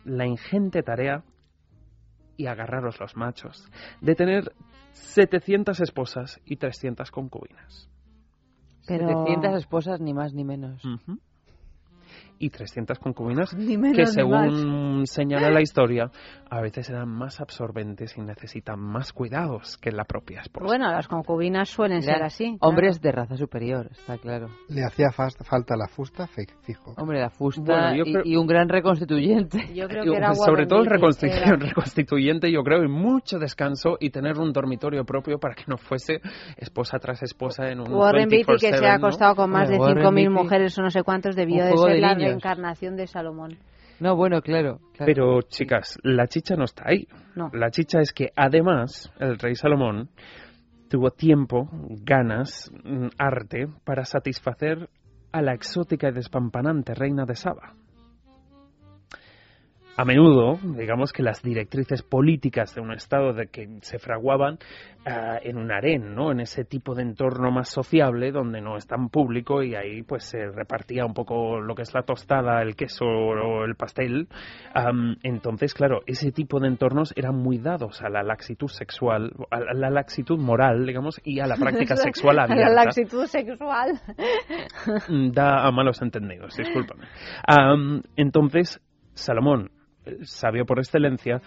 [0.04, 1.22] la ingente tarea
[2.38, 3.68] y agarraros los machos,
[4.00, 4.52] de tener
[4.92, 7.90] 700 esposas y 300 concubinas.
[8.86, 10.82] Pero- 700 esposas, ni más ni menos.
[10.84, 11.18] Ujú.
[12.40, 16.10] Y 300 concubinas Ni menos que ni según señala la historia,
[16.50, 20.66] a veces eran más absorbentes y necesitan más cuidados que la propia esposa.
[20.66, 22.56] Bueno, las concubinas suelen ser así.
[22.60, 24.48] Hombres de raza superior, está claro.
[24.68, 26.26] Le hacía falta la fusta,
[26.62, 26.94] fijo.
[26.96, 29.58] Hombre, la fusta Bueno, yo y- creo- y, un gran reconstituyente.
[29.58, 29.74] claro.
[29.74, 32.88] Yo creo que era sobre todo el Warren Beatty, reconstitu- era- reconstituyente, yo creo, y
[32.88, 36.20] mucho descanso y tener un dormitorio propio para que no fuese
[36.56, 39.06] esposa tras esposa en un Warren Beatty, que se 24/7, ha ¿no?
[39.06, 40.42] acostado con más de Hombre, Warren 5.000 Beatty.
[40.44, 42.08] mujeres o no sé cuántos, debió de ser de la.
[42.28, 43.58] Reencarnación de Salomón.
[44.00, 44.78] No, bueno, claro.
[44.94, 45.06] claro.
[45.06, 47.08] Pero, chicas, la chicha no está ahí.
[47.34, 47.50] No.
[47.52, 50.10] La chicha es que además el rey Salomón
[50.88, 51.68] tuvo tiempo,
[52.04, 54.88] ganas, mm, arte para satisfacer
[55.32, 57.74] a la exótica y despampanante reina de Saba.
[59.98, 64.56] A menudo, digamos que las directrices políticas de un Estado de que se fraguaban
[65.04, 66.30] ah, en un harén, ¿no?
[66.30, 70.22] En ese tipo de entorno más sociable donde no es tan público y ahí pues
[70.22, 74.28] se repartía un poco lo que es la tostada, el queso o el pastel.
[75.24, 79.72] Entonces, claro, ese tipo de entornos eran muy dados a la laxitud sexual, a la,
[79.74, 82.68] la laxitud moral, digamos, y a la práctica sexual abierta.
[82.68, 84.00] La laxitud sexual.
[85.08, 87.08] Mm, da a malos entendidos, discúlpame.
[87.48, 88.80] Am, entonces,
[89.14, 89.72] Salomón,
[90.22, 91.40] sabio por excelencia,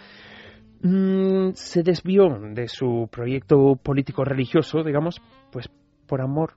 [0.82, 5.22] mm, se desvió de su proyecto político-religioso, digamos,
[5.52, 5.70] pues
[6.08, 6.56] por amor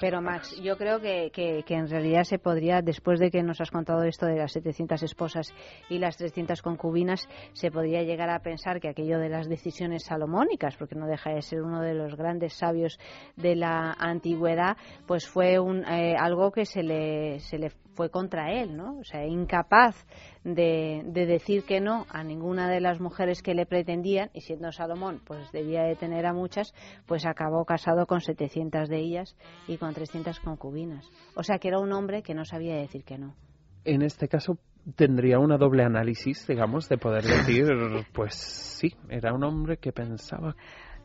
[0.00, 3.60] Pero Max, yo creo que, que, que en realidad se podría, después de que nos
[3.60, 5.52] has contado esto de las 700 esposas
[5.88, 10.76] y las 300 concubinas, se podría llegar a pensar que aquello de las decisiones salomónicas,
[10.76, 12.98] porque no deja de ser uno de los grandes sabios
[13.36, 18.52] de la antigüedad, pues fue un, eh, algo que se le, se le fue contra
[18.52, 18.98] él, ¿no?
[18.98, 20.06] O sea, incapaz
[20.44, 24.70] de, de decir que no a ninguna de las mujeres que le pretendían, y siendo
[24.70, 26.72] Salomón, pues debía de tener a muchas,
[27.06, 29.27] pues acabó casado con 700 de ellas
[29.66, 31.10] y con 300 concubinas.
[31.34, 33.34] O sea, que era un hombre que no sabía decir que no.
[33.84, 34.58] En este caso,
[34.96, 37.66] tendría una doble análisis, digamos, de poder decir,
[38.12, 40.54] pues sí, era un hombre que pensaba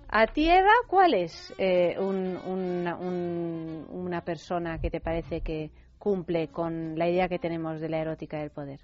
[0.09, 5.71] A ti, Eva, ¿cuál es eh, un- una, un- una persona que te parece que
[5.97, 8.79] cumple con la idea que tenemos de la erótica del poder?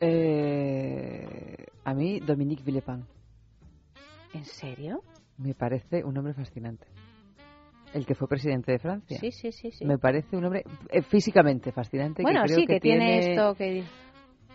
[0.00, 3.04] Eh, a mí, Dominique Villepin.
[4.32, 5.02] ¿En serio?
[5.38, 6.86] Me parece un hombre fascinante.
[7.92, 9.18] El que fue presidente de Francia.
[9.18, 9.70] Sí, sí, sí.
[9.70, 9.84] sí.
[9.84, 12.22] Me parece un hombre eh, físicamente fascinante.
[12.22, 13.84] Bueno, que creo sí, que, tiene esto que...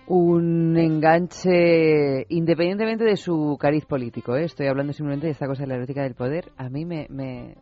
[0.08, 4.36] un enganche independientemente de su cariz político.
[4.36, 4.44] ¿eh?
[4.44, 6.52] Estoy hablando simplemente de esta cosa de la erótica del poder.
[6.58, 7.56] A mí me, me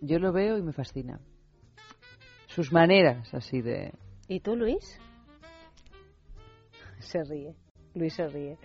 [0.00, 1.20] yo lo veo y me fascina.
[2.46, 3.92] Sus maneras así de
[4.28, 4.98] ¿Y tú, Luis?
[6.98, 7.54] Se ríe.
[7.94, 8.58] Luis se ríe.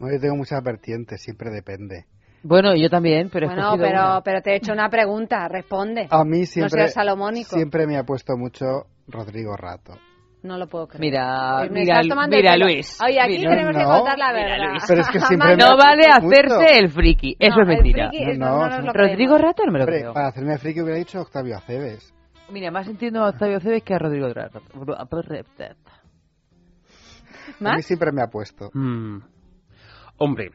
[0.00, 2.06] Bueno, yo tengo muchas vertientes, siempre depende.
[2.44, 4.20] Bueno, yo también, pero bueno, pero, una.
[4.22, 5.48] pero te he hecho una pregunta.
[5.48, 6.06] Responde.
[6.10, 7.56] A mí siempre, seas salomónico.
[7.56, 9.94] siempre me ha puesto mucho Rodrigo Rato.
[10.42, 11.00] No lo puedo creer.
[11.00, 12.56] Mira, me mira, el mira.
[12.58, 12.98] Luis.
[13.02, 13.88] Oye, aquí Mira, tenemos que no.
[13.88, 14.70] contar la Mira, verdad.
[14.72, 14.84] Luis.
[14.86, 16.26] Pero es que siempre No vale mucho.
[16.28, 18.08] hacerse el friki, eso no, es el mentira.
[18.10, 19.38] friki No, no, no, lo Rodrigo.
[19.38, 20.12] Rato no me lo creo.
[20.12, 22.12] para hacerme friki hubiera dicho Octavio Aceves.
[22.50, 24.58] Mira, más entiendo a Octavio Cebes que a Rodrigo Rato.
[24.58, 25.66] A mí
[27.60, 27.86] ¿Más?
[27.86, 28.68] siempre me ha puesto.
[28.74, 29.20] Mm.
[30.18, 30.50] Hombre,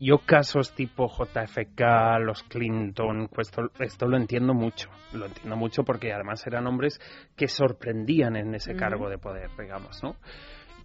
[0.00, 4.88] yo casos tipo JFK, los Clinton, pues esto, esto lo entiendo mucho.
[5.12, 7.00] Lo entiendo mucho porque además eran hombres
[7.36, 10.16] que sorprendían en ese cargo de poder, digamos, ¿no?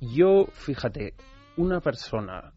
[0.02, 1.13] Yo, fíjate,
[1.58, 2.54] una persona,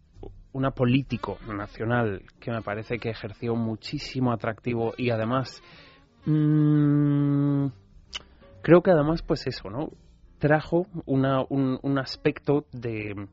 [0.53, 5.63] una político nacional que me parece que ejerció muchísimo atractivo y además
[6.25, 7.67] mm,
[8.63, 9.91] creo que además pues eso, ¿no?
[10.39, 13.29] Trajo una, un, un aspecto de,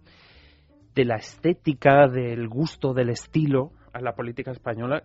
[0.96, 5.04] de la estética, del gusto, del estilo a la política española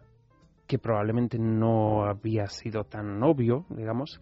[0.67, 4.21] que probablemente no había sido tan obvio, digamos,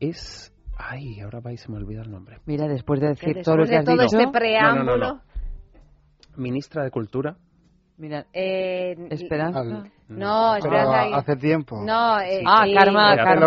[0.00, 0.52] es...
[0.78, 2.38] Ay, ahora va y se me olvida el nombre.
[2.44, 4.84] Mira, después de decir Después todo lo que de has todo dicho, este preámbulo.
[4.84, 5.22] No, no, no,
[6.36, 7.36] Ministra de Cultura.
[7.98, 9.60] Mira, eh, Esperanza.
[9.60, 11.18] Al- No, Pero Esperanza Aguirre.
[11.18, 11.82] hace tiempo.
[11.84, 12.74] No, eh, Ah, sí.
[12.74, 13.46] Karma, Sí, Karma.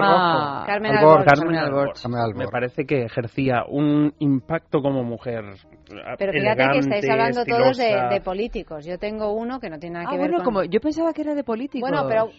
[0.59, 0.65] rojo.
[0.65, 1.23] Carmen Albor.
[1.23, 1.79] Carmen Carmen Albor.
[1.79, 1.93] Albor.
[2.01, 2.37] Carmen Albor.
[2.37, 5.45] Me parece que ejercía un impacto como mujer.
[6.17, 8.85] Pero fíjate que estáis hablando todos de, políticos.
[8.85, 10.53] Yo tengo uno que no tiene nada Ah, que ver bueno, con...
[10.53, 11.89] como yo pensaba que era de políticos.
[11.89, 12.29] Bueno, pero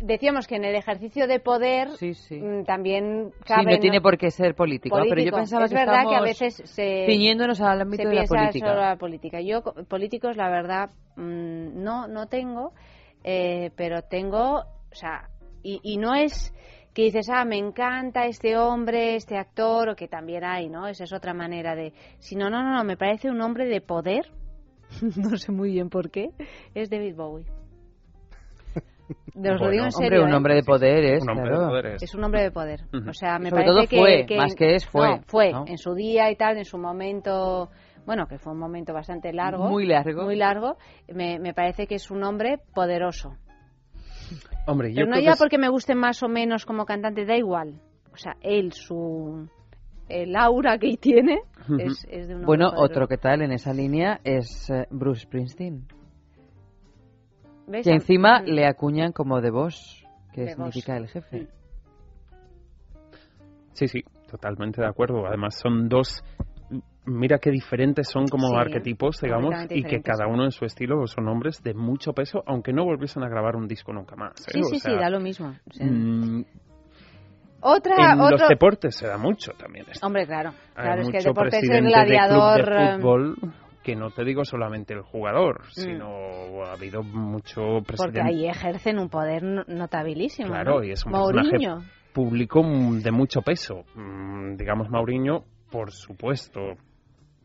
[0.00, 2.40] decíamos que en el ejercicio de poder Sí, sí.
[2.40, 3.72] mm, también Sí, cabe...
[3.72, 6.54] no tiene por qué ser político, pero yo pensaba es que verdad que a veces
[6.64, 8.66] se, ciñéndonos al se ámbito de la política.
[8.68, 9.40] solo la política.
[9.40, 12.72] Yo co- políticos, la verdad, mm, no, no tengo,
[13.24, 15.28] eh, pero tengo, o sea,
[15.62, 16.54] y, y no es
[16.94, 20.88] que dices, ah, me encanta este hombre, este actor, o que también hay, ¿no?
[20.88, 21.92] Esa es otra manera de...
[22.18, 24.26] Sino, no, no, no, me parece un hombre de poder,
[25.16, 26.30] no sé muy bien por qué,
[26.74, 27.46] es David Bowie.
[29.10, 30.34] Os lo Bueno, digo en Hombre, un ¿eh?
[30.36, 31.60] hombre de poder es, Un hombre claro.
[31.62, 32.02] de poder es.
[32.02, 32.80] Es un hombre de poder.
[33.08, 35.52] O sea, me Sobre parece todo fue, que, que- más que es, fue, No, fue.
[35.52, 35.64] ¿no?
[35.66, 37.70] En su día y tal, en su momento.
[38.06, 39.68] Bueno, que fue un momento bastante largo.
[39.68, 40.22] Muy largo.
[40.24, 40.76] Muy largo.
[41.12, 43.34] Me, me parece que es un hombre poderoso.
[44.66, 46.84] Hombre, yo Pero no creo ya que es- porque me guste más o menos como
[46.84, 47.80] cantante, da igual.
[48.12, 49.48] O sea, él, su.
[50.08, 51.38] El aura que tiene
[51.78, 52.84] es, es de un hombre Bueno, poderoso.
[52.84, 55.86] otro que tal en esa línea es eh, Bruce Springsteen.
[57.70, 57.84] ¿Ves?
[57.86, 61.46] Que encima le acuñan como de boss, que De significa el jefe.
[63.72, 65.26] Sí, sí, totalmente de acuerdo.
[65.26, 66.22] Además son dos...
[67.06, 71.06] Mira qué diferentes son como Sí, arquetipos, digamos, y que cada uno en su estilo
[71.06, 74.32] son hombres de mucho peso, aunque no volviesen a grabar un disco nunca más.
[74.48, 74.50] ¿eh?
[74.52, 75.48] Sí, O sí, sea, sí, da lo mismo.
[75.48, 76.44] O sea, mm,
[77.62, 78.48] Otra, en los otro...
[78.48, 80.06] deportes se da mucho también esto.
[80.06, 80.50] Hombre, claro.
[80.76, 82.58] Hay Claro, es que el deporte es el gladiador.
[82.58, 83.36] de club de fútbol
[83.82, 85.70] que no te digo solamente el jugador, Mm.
[85.70, 90.48] sino ha habido mucho Porque presidente ahí ejercen un poder no- notabilísimo.
[90.48, 90.84] Claro, ¿no?
[90.84, 91.50] y es un Mourinho.
[91.50, 93.84] personaje público de mucho peso.
[93.94, 96.60] Mm, Digamos, Mauriño, por supuesto.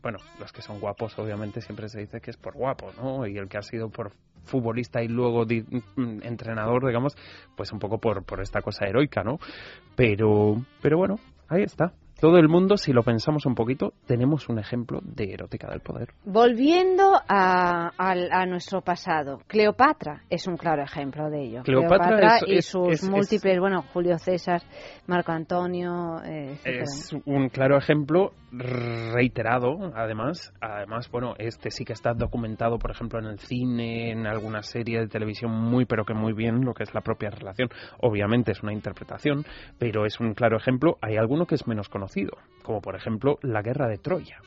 [0.02, 3.26] Bueno, los que son guapos, obviamente, siempre se dice que es por guapo, ¿no?
[3.26, 4.12] Y el que ha sido por
[4.44, 5.62] futbolista y luego di-
[5.96, 7.16] mm, entrenador, digamos,
[7.56, 9.38] pues un poco por, por esta cosa heroica, ¿no?
[9.96, 11.16] Pero, pero bueno,
[11.48, 11.92] ahí está.
[12.20, 16.08] Todo el mundo, si lo pensamos un poquito, tenemos un ejemplo de erótica del poder.
[16.24, 21.62] Volviendo a, al- a nuestro pasado, Cleopatra es un claro ejemplo de ello.
[21.62, 24.62] Cleopatra es- y sus es- es- múltiples, bueno, Julio César,
[25.06, 26.56] Marco Antonio, eh.
[26.64, 30.52] Es un claro ejemplo reiterado, además.
[30.60, 35.00] Además, bueno, este sí que está documentado, por ejemplo, en el cine, en alguna serie
[35.00, 37.68] de televisión, muy pero que muy bien, lo que es la propia relación.
[38.00, 39.44] Obviamente es una interpretación,
[39.78, 40.96] pero es un claro ejemplo.
[41.02, 42.05] Hay alguno que es menos conocido,
[42.62, 44.40] como por ejemplo la guerra de Troya.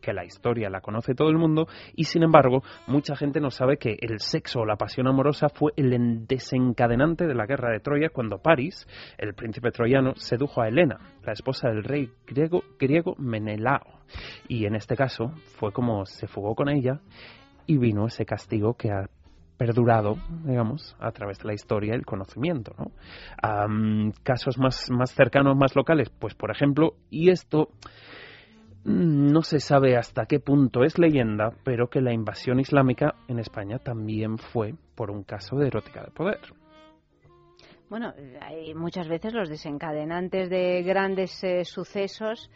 [0.00, 3.76] que la historia la conoce todo el mundo y sin embargo mucha gente no sabe
[3.76, 8.08] que el sexo o la pasión amorosa fue el desencadenante de la guerra de Troya
[8.08, 8.88] cuando París,
[9.18, 14.00] el príncipe troyano, sedujo a Helena, la esposa del rey griego, griego Menelao.
[14.48, 17.00] Y en este caso fue como se fugó con ella
[17.66, 19.10] y vino ese castigo que ha
[19.60, 22.74] perdurado, digamos, a través de la historia y el conocimiento.
[22.78, 22.92] ¿no?
[24.22, 27.68] casos más, más cercanos, más locales, pues por ejemplo, y esto
[28.84, 33.38] mm, no se sabe hasta qué punto es leyenda, pero que la invasión islámica en
[33.38, 36.40] España también fue por un caso de erótica de poder.
[37.90, 42.50] Bueno, hay muchas veces los desencadenantes de grandes eh, sucesos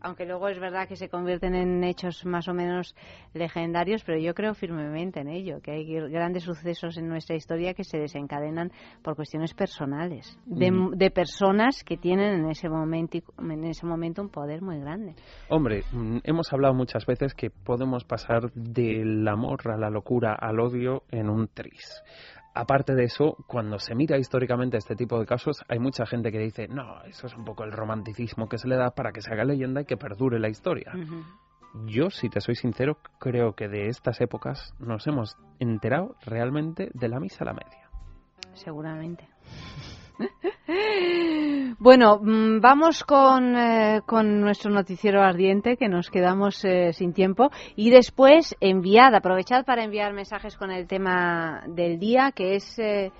[0.00, 2.94] aunque luego es verdad que se convierten en hechos más o menos
[3.34, 7.84] legendarios, pero yo creo firmemente en ello, que hay grandes sucesos en nuestra historia que
[7.84, 8.70] se desencadenan
[9.02, 10.96] por cuestiones personales, de, mm.
[11.14, 15.14] personas que tienen en ese, momento, en ese momento un poder muy grande.
[15.48, 20.60] Hombre, mm, hemos hablado muchas veces que podemos pasar del amor a la locura al
[20.60, 22.02] odio en un tris
[22.54, 26.38] aparte de eso, cuando se mira históricamente este tipo de casos, hay mucha gente que
[26.38, 29.32] dice, no, eso es un poco el romanticismo que se le da para que se
[29.32, 30.92] haga leyenda y que perdure la historia.
[31.86, 37.08] Yo, si te soy sincero, creo que de estas épocas nos hemos enterado realmente de
[37.08, 37.90] la misa a la media.
[38.54, 39.28] Seguramente.
[41.82, 47.50] Bueno, mm, vamos con, eh, con, nuestro noticiero ardiente, que nos quedamos eh, sin tiempo.
[47.74, 52.78] Y después, enviad, aprovechad para enviar mensajes con el tema del día, que es...
[52.78, 53.12] Eh,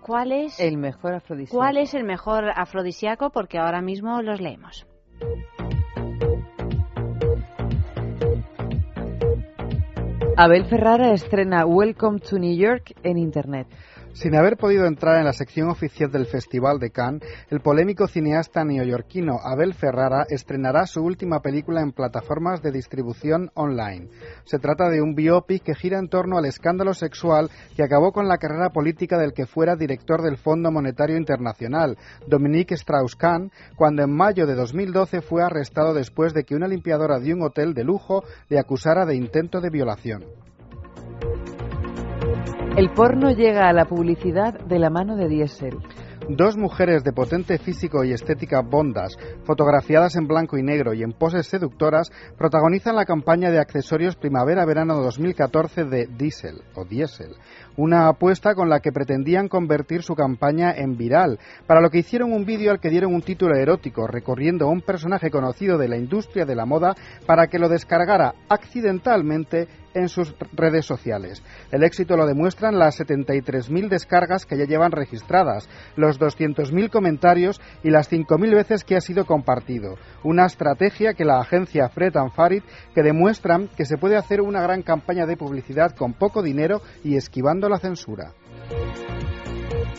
[0.00, 1.58] ¿Cuál es el mejor afrodisíaco?
[1.58, 3.30] ¿Cuál es el mejor afrodisíaco?
[3.30, 4.86] Porque ahora mismo los leemos.
[10.36, 13.66] Abel Ferrara estrena Welcome to New York en Internet.
[14.12, 18.64] Sin haber podido entrar en la sección oficial del Festival de Cannes, el polémico cineasta
[18.64, 24.08] neoyorquino Abel Ferrara estrenará su última película en plataformas de distribución online.
[24.44, 28.26] Se trata de un biopic que gira en torno al escándalo sexual que acabó con
[28.26, 31.96] la carrera política del que fuera director del Fondo Monetario Internacional,
[32.26, 37.34] Dominique Strauss-Kahn, cuando en mayo de 2012 fue arrestado después de que una limpiadora de
[37.34, 40.24] un hotel de lujo le acusara de intento de violación.
[42.76, 45.78] El porno llega a la publicidad de la mano de Diesel.
[46.28, 51.12] Dos mujeres de potente físico y estética bondas, fotografiadas en blanco y negro y en
[51.12, 57.34] poses seductoras, protagonizan la campaña de accesorios primavera-verano 2014 de Diesel o Diesel,
[57.78, 62.32] una apuesta con la que pretendían convertir su campaña en viral, para lo que hicieron
[62.32, 65.96] un vídeo al que dieron un título erótico, recorriendo a un personaje conocido de la
[65.96, 66.94] industria de la moda
[67.26, 69.66] para que lo descargara accidentalmente
[69.98, 71.42] en sus redes sociales.
[71.70, 77.90] El éxito lo demuestran las 73.000 descargas que ya llevan registradas, los 200.000 comentarios y
[77.90, 79.96] las 5.000 veces que ha sido compartido.
[80.22, 82.62] Una estrategia que la agencia Fred Farid
[82.94, 87.16] que demuestran que se puede hacer una gran campaña de publicidad con poco dinero y
[87.16, 88.32] esquivando la censura.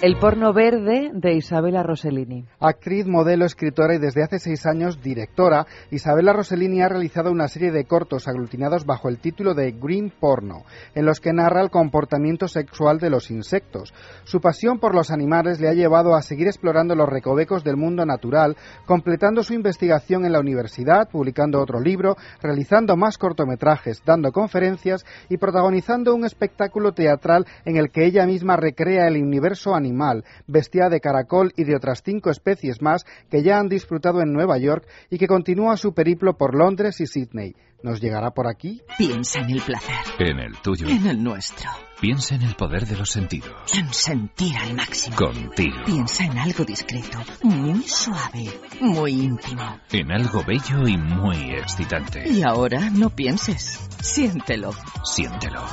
[0.02, 2.46] El porno verde de Isabela Rossellini.
[2.62, 7.74] Actriz, modelo, escritora y desde hace seis años directora, Isabela Rossellini ha realizado una serie
[7.74, 10.64] de cortos aglutinados bajo el título de Green Porno,
[10.96, 13.94] en los que narra el comportamiento sexual de los insectos.
[14.24, 18.06] Su pasión por los animales le ha llevado a seguir explorando los recovecos del mundo
[18.06, 25.06] natural, completando su investigación en la universidad, publicando otro libro, realizando más cortometrajes, dando conferencias
[25.28, 30.24] y protagonizando un espectáculo teatral en el que ella misma recrea el universo animal animal,
[30.48, 34.58] bestia de caracol y de otras cinco especies más que ya han disfrutado en Nueva
[34.58, 37.56] York y que continúa su periplo por Londres y Sydney.
[37.82, 38.82] ¿Nos llegará por aquí?
[38.98, 39.96] Piensa en el placer.
[40.20, 40.88] En el tuyo.
[40.90, 41.70] En el nuestro.
[42.02, 43.74] Piensa en el poder de los sentidos.
[43.74, 45.16] En sentir al máximo.
[45.16, 45.78] Contigo.
[45.86, 48.50] Piensa en algo discreto, muy suave,
[48.82, 49.80] muy íntimo.
[49.92, 52.30] En algo bello y muy excitante.
[52.30, 53.80] Y ahora no pienses.
[54.02, 54.72] Siéntelo.
[55.04, 55.64] Siéntelo.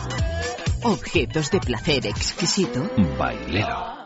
[0.84, 2.88] Objetos de placer exquisito.
[3.18, 4.05] Bailelo.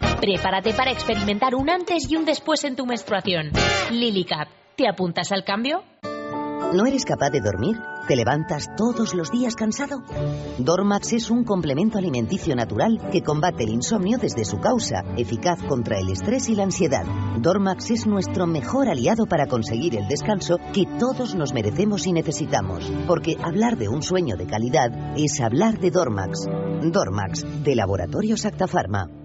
[0.21, 3.51] Prepárate para experimentar un antes y un después en tu menstruación.
[3.89, 5.83] Lily Cap ¿Te apuntas al cambio?
[6.73, 7.75] ¿No eres capaz de dormir?
[8.07, 10.01] ¿Te levantas todos los días cansado?
[10.57, 15.99] Dormax es un complemento alimenticio natural que combate el insomnio desde su causa, eficaz contra
[15.99, 17.05] el estrés y la ansiedad.
[17.39, 22.91] Dormax es nuestro mejor aliado para conseguir el descanso que todos nos merecemos y necesitamos,
[23.07, 26.47] porque hablar de un sueño de calidad es hablar de Dormax.
[26.83, 29.20] Dormax, de Laboratorios Acta Pharma.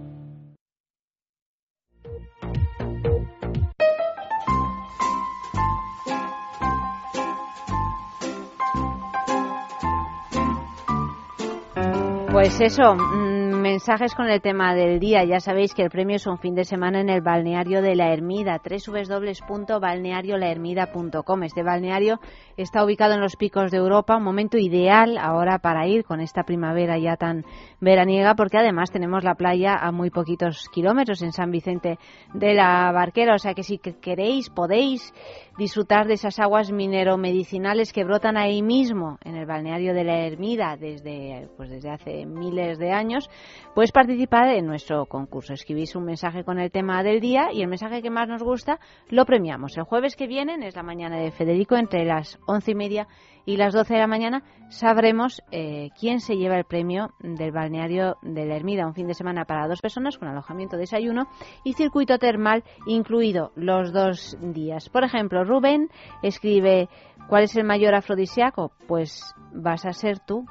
[12.37, 15.25] Pues eso, mm, mensajes con el tema del día.
[15.25, 18.13] Ya sabéis que el premio es un fin de semana en el balneario de la
[18.13, 21.43] Ermida, www.balneariolahermida.com.
[21.45, 22.21] Este balneario
[22.59, 26.43] está ubicado en los picos de Europa, un momento ideal ahora para ir con esta
[26.43, 27.47] primavera ya tan
[27.81, 31.99] veraniega, porque además tenemos la playa a muy poquitos kilómetros en San Vicente
[32.35, 33.37] de la Barquera.
[33.37, 35.15] O sea que si queréis, podéis
[35.59, 40.77] disfrutar de esas aguas mineromedicinales que brotan ahí mismo en el balneario de la Ermida
[40.77, 43.31] desde, pues desde hace miles de años,
[43.75, 45.55] puedes participar en nuestro concurso.
[45.55, 48.79] Escribís un mensaje con el tema del día y el mensaje que más nos gusta
[49.09, 49.77] lo premiamos.
[49.77, 53.09] El jueves que viene es la mañana de Federico entre las once y media
[53.47, 58.17] y las 12 de la mañana sabremos eh, quién se lleva el premio del balneario
[58.21, 61.29] de la Ermida, un fin de semana para dos personas con alojamiento, desayuno
[61.65, 64.89] y circuito termal incluido los dos días.
[64.89, 65.89] Por ejemplo, Rubén
[66.23, 66.89] escribe,
[67.29, 68.73] ¿cuál es el mayor afrodisíaco?
[68.89, 70.45] Pues vas a ser tú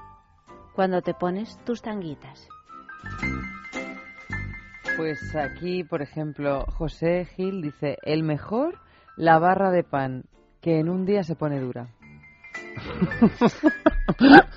[0.73, 2.47] cuando te pones tus tanguitas.
[4.95, 8.79] Pues aquí, por ejemplo, José Gil dice, el mejor,
[9.17, 10.23] la barra de pan,
[10.61, 11.89] que en un día se pone dura.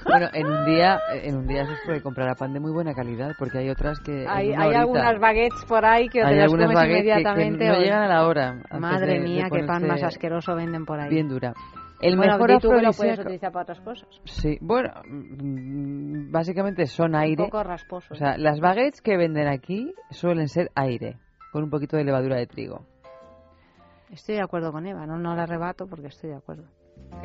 [0.04, 2.94] Bueno, en un día en un día se puede comprar a pan de muy buena
[2.94, 6.70] calidad porque hay otras que hay, hay algunas baguettes por ahí que te las comes
[6.70, 11.00] inmediatamente que, no llegan a la hora madre mía qué pan más asqueroso venden por
[11.00, 11.10] ahí.
[11.10, 11.54] bien dura.
[12.00, 14.08] El bueno, mejor tú lo puedes utilizar para otras cosas.
[14.24, 17.42] Sí bueno mm, básicamente son aire.
[17.42, 18.38] un poco rasposo o sea ¿eh?
[18.38, 21.18] las baguettes que venden aquí suelen ser aire
[21.52, 22.84] con un poquito de levadura de trigo.
[24.10, 26.64] Estoy de acuerdo con Eva no no la rebato porque estoy de acuerdo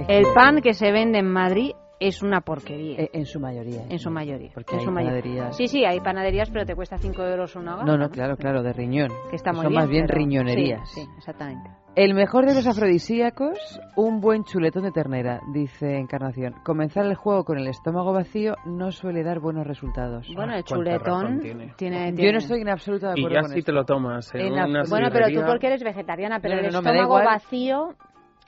[0.08, 3.00] el pan que se vende en Madrid es una porquería.
[3.00, 3.84] En, en su mayoría.
[3.90, 4.52] En su mayoría.
[4.54, 5.52] Porque en hay su mayoría.
[5.54, 7.86] Sí, sí, hay panaderías, pero te cuesta 5 euros una hora.
[7.86, 9.10] No, no, claro, claro, de riñón.
[9.30, 10.90] Que está muy Son bien, más bien pero- riñonerías.
[10.90, 11.70] Sí, sí, exactamente.
[11.96, 16.56] El mejor de los afrodisíacos, un buen chuletón de ternera, dice Encarnación.
[16.66, 20.28] Comenzar el juego con el estómago vacío no suele dar buenos resultados.
[20.36, 21.74] Bueno, el razón chuletón tiene.
[21.78, 22.10] tiene...
[22.10, 23.72] Yo tiene- no estoy en absoluto de Y acuerdo ya con si esto.
[23.72, 24.84] te lo tomas en En una.
[24.90, 27.90] Bueno, pero tú porque eres vegetariana, pero No, el no, da estómago vacío...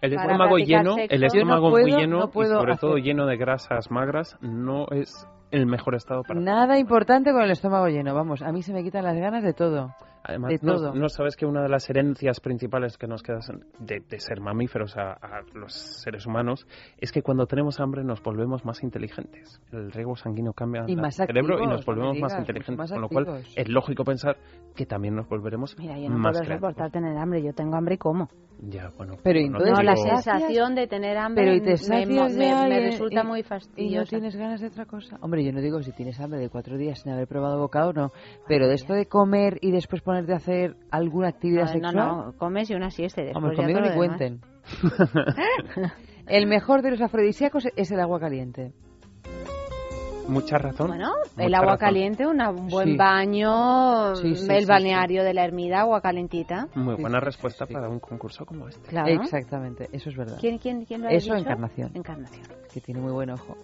[0.02, 1.16] El estómago lleno, sexo.
[1.16, 4.86] el no estómago puedo- muy lleno no y sobre todo lleno de grasas magras no
[4.92, 8.14] es el mejor estado para Nada importante con el estómago lleno.
[8.14, 9.94] Vamos, a mí se me quitan las ganas de todo.
[10.28, 10.94] Además, de no, todo.
[10.96, 13.42] no sabes que una de las herencias principales que nos quedan
[13.80, 16.66] de, de ser mamíferos a, a los seres humanos
[16.98, 19.62] es que cuando tenemos hambre nos volvemos más inteligentes.
[19.72, 22.78] El riego sanguíneo cambia Y el cerebro y nos volvemos más inteligentes.
[22.78, 24.38] más con lo cual es lógico pensar
[24.76, 27.44] que también nos volveremos Mira, yo no más puedo soportar tener hambre.
[27.44, 28.28] Yo tengo hambre y como.
[28.70, 32.80] Ya, bueno, Pero no entonces la digo- sensación de tener hambre Pero y te me,
[32.86, 34.10] resulta y- muy ¿Y no fastidiosa.
[34.10, 35.18] tienes ganas de otra cosa?
[35.22, 38.12] Hombre, yo no digo si tienes hambre de cuatro días sin haber probado bocado, no.
[38.48, 41.96] Pero de esto de comer y después ponerte a hacer alguna actividad No, no, sexual...
[42.28, 44.42] no, comes y una siesta y después Hombre, ya conmigo ni cuenten.
[46.28, 48.72] el mejor de los afrodisíacos es el agua caliente.
[50.28, 50.88] Mucha razón.
[50.88, 51.80] Bueno, mucha el agua razón.
[51.80, 52.98] caliente, una- un buen Sí.
[52.98, 56.68] baño, Sí, sí, el sí, balneario de la Ermida, agua calentita.
[56.74, 57.74] Muy Sí, buena sí, respuesta sí.
[57.74, 58.88] para un concurso como este.
[58.90, 59.08] Claro.
[59.22, 60.38] Exactamente, eso es verdad.
[60.42, 61.46] ¿Quién, quién, quién lo ha Eso, dicho?
[61.46, 61.92] Encarnación.
[61.94, 62.48] Encarnación.
[62.74, 63.56] Que tiene muy buen ojo.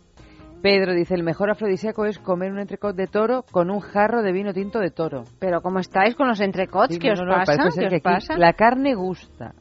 [0.62, 4.32] Pedro dice, el mejor afrodisíaco es comer un entrecot de toro con un jarro de
[4.32, 5.24] vino tinto de toro.
[5.39, 6.93] Pero ¿cómo estáis con los entrecots?
[6.93, 7.57] Sí, ¿Qué no, os no, pasa?
[7.57, 8.38] parece ser ¿Qué que os aquí pasa?
[8.38, 9.53] La carne gusta.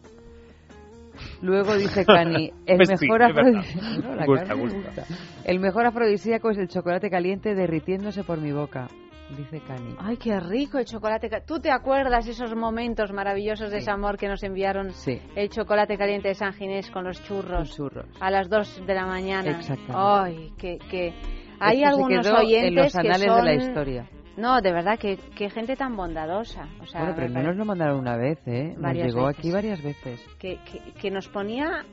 [1.42, 3.86] Luego dice Cani, el Pues sí, mejor afrodisíaco...
[4.26, 5.04] No.
[5.44, 8.88] El mejor afrodisíaco es el chocolate caliente derritiéndose por mi boca,
[9.36, 9.94] dice Cani.
[9.98, 11.28] Ay, qué rico el chocolate.
[11.46, 15.96] ¿Tú te acuerdas esos momentos maravillosos de ese amor que nos enviaron Sí, el chocolate
[15.96, 18.06] caliente de San Ginés con los churros churros.
[18.20, 19.50] a las 2 de la mañana?
[19.50, 19.94] Exactamente.
[19.96, 21.14] Ay, que, que
[21.60, 23.36] hay Esto algunos oyentes en los que anales son...
[23.36, 24.10] de la historia.
[24.36, 26.66] No, de verdad, que, que gente tan bondadosa.
[26.80, 28.74] O sea, bueno, pero no nos lo mandaron una vez, ¿eh?
[28.78, 29.38] Nos llegó veces.
[29.38, 30.24] aquí varias veces.
[30.38, 31.84] que, que, que nos ponía...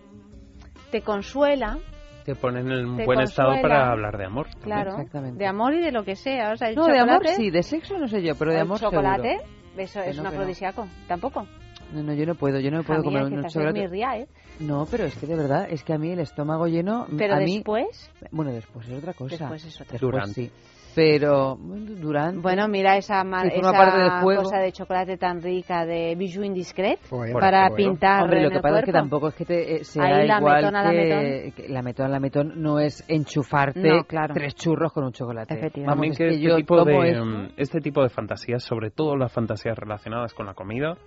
[0.91, 1.79] Te consuela,
[2.27, 3.75] Te ponen en un buen estado consuela.
[3.75, 4.47] para hablar de amor.
[4.61, 5.39] claro, Exactamente.
[5.39, 6.51] de amor y de lo que sea.
[6.51, 8.57] O sea, el No, de amor chocolate- sí, de sexo no sé yo, pero de
[8.57, 9.47] el amor chocolate, seguro.
[9.77, 10.39] eso es no, un que no.
[10.41, 10.87] afrodisíaco.
[11.07, 11.47] Tampoco.
[11.93, 13.79] No, no, yo no puedo, yo no puedo Hija mía, comer un chocolate.
[13.79, 14.27] mirria, ¿eh?
[14.59, 17.39] No, pero es que de verdad, es que a mí el estómago lleno, Pero a
[17.39, 19.37] mí, después, bueno, después es otra cosa.
[19.37, 20.33] Después es otra Después Durante.
[20.33, 20.51] sí.
[20.97, 24.41] Pero bueno, durante Bueno, mira esa, esa parte del juego.
[24.41, 27.75] cosa de chocolate tan rica de bijou indiscret Bueno, para bueno.
[27.75, 28.99] pintar Hombre, lo en que el pasa es que cuerpo.
[29.03, 32.53] tampoco es que te, eh, sea Ahí igual la que, que la metón la metón
[32.61, 34.33] no es enchufarte No, claro.
[34.33, 35.53] tres churros con un chocolate.
[35.53, 36.01] Efectivamente.
[36.01, 39.31] Vamos, que, este, yo tipo de, esto- mm, este tipo de fantasías, sobre todo las
[39.31, 40.97] fantasías relacionadas con la comida,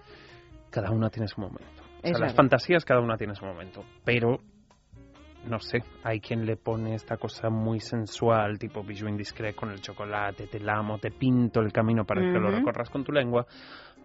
[0.70, 1.82] cada una tiene su momento.
[2.04, 4.38] O sea, las fantasías cada una tiene su momento, pero
[5.46, 9.80] no sé, hay quien le pone esta cosa muy sensual, tipo bijou indiscret con el
[9.80, 13.46] chocolate, te lamo, te pinto el camino para que lo recorras con tu lengua.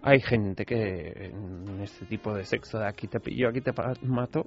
[0.02, 3.74] Hay gente que en este tipo de sexo de aquí te pillo, aquí te
[4.04, 4.46] mato,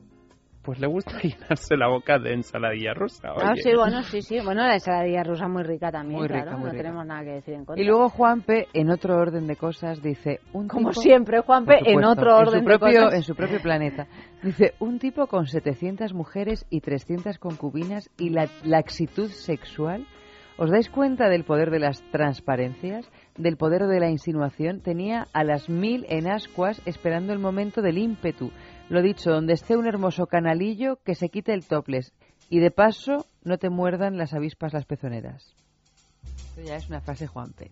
[0.69, 3.29] pues le gusta llenarse la boca de ensaladilla rusa.
[3.41, 4.39] Ah, sí, bueno, sí, sí.
[4.45, 6.59] Bueno, la ensaladilla rusa muy rica también, Muy rica, claro.
[6.59, 6.83] muy no rica.
[6.83, 7.83] tenemos nada que decir en contra.
[7.83, 10.41] Y luego Juanpe, en otro orden de cosas, dice...
[10.53, 13.15] Un Como tipo- siempre, Juanpe, en otro orden su de cosas.
[13.15, 14.07] En su propio planeta.
[14.43, 20.07] Dice, un tipo con 700 mujeres y 300 concubinas y la laxitud sexual.
[20.59, 23.09] ¿Os dais cuenta del poder de las transparencias?
[23.37, 24.81] Del poder de la insinuación.
[24.81, 28.51] Tenía a las mil en ascuas esperando el momento del ímpetu.
[28.91, 32.13] Lo dicho, donde esté un hermoso canalillo, que se quite el toples.
[32.51, 35.55] Y de paso, no te muerdan las avispas las pezoneras.
[36.25, 37.71] Esto ya es una frase Juanpe.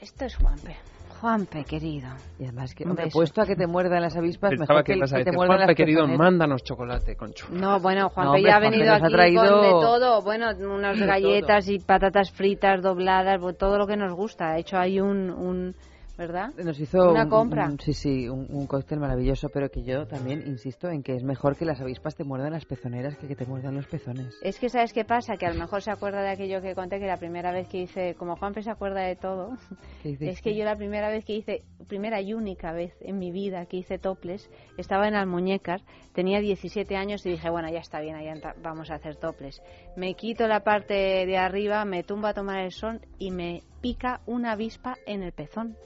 [0.00, 0.76] Esto es Juanpe.
[1.20, 2.08] Juanpe, querido.
[2.38, 3.08] Y además que, beso.
[3.18, 5.56] puesto a que te muerdan las avispas, Pensaba mejor que que, a que te muerdan
[5.58, 6.18] Juanpe, las querido, pezoneras.
[6.18, 7.54] mándanos chocolate con churro.
[7.54, 10.22] No, bueno, Juanpe hombre, ya ha Juanpe venido nos ha aquí traído- con de todo.
[10.22, 14.50] Bueno, unas galletas y patatas fritas dobladas, todo lo que nos gusta.
[14.50, 15.74] Ha hecho ahí un, un
[16.16, 16.50] ¿verdad?
[16.62, 17.66] Nos hizo Una un- compra.
[17.66, 21.22] un- sí, sí, un, un cóctel maravilloso, pero que yo también insisto en que es
[21.22, 24.38] mejor que las avispas te muerdan las pezoneras que que te muerdan los pezones.
[24.42, 25.36] Es que, ¿sabes qué pasa?
[25.36, 27.78] Que a lo mejor se acuerda de aquello que conté, que la primera vez que
[27.82, 29.56] hice, como Juanpe se acuerda de todo,
[30.02, 33.18] ¿Qué dices es que yo la primera vez que hice, primera y única vez en
[33.18, 37.68] mi vida que hice toples, estaba en las muñecas, tenía 17 años y dije, bueno,
[37.70, 39.60] ya está bien, ya vamos a hacer toples.
[39.96, 40.94] Me quito la parte
[41.26, 45.32] de arriba, me tumbo a tomar el sol y me pica una avispa en el
[45.32, 45.76] pezón.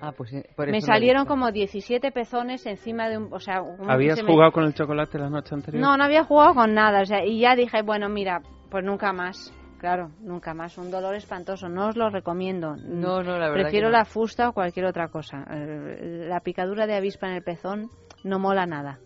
[0.00, 3.32] Ah, pues por eso Me salieron como 17 pezones encima de un...
[3.32, 5.82] O sea, ¿Habías se me- jugado con el chocolate la noche anterior?
[5.82, 7.02] No, no había jugado con nada.
[7.02, 8.40] O sea, y ya dije, bueno, mira,
[8.70, 9.52] pues nunca más.
[9.78, 10.76] Claro, nunca más.
[10.78, 11.68] Un dolor espantoso.
[11.68, 12.76] No os lo recomiendo.
[12.76, 13.98] No, no, la verdad Prefiero que no.
[13.98, 15.44] la fusta o cualquier otra cosa.
[15.50, 17.90] Eh, La picadura de avispa en el pezón
[18.24, 18.98] no mola nada.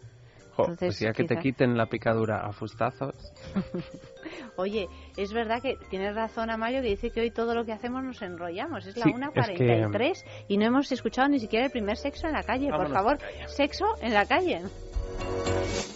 [0.57, 3.15] Jo, Entonces, pues ya que te quiten la picadura a fustazos.
[4.57, 8.03] Oye, es verdad que tienes razón, Amario, que dice que hoy todo lo que hacemos
[8.03, 8.87] nos enrollamos.
[8.87, 12.43] Es la Sí, 1.43 y no hemos escuchado ni siquiera el primer sexo en la
[12.43, 12.71] calle.
[12.71, 13.49] Vámonos Por favor, calle.
[13.49, 14.63] sexo en la calle.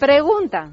[0.01, 0.73] Pregunta.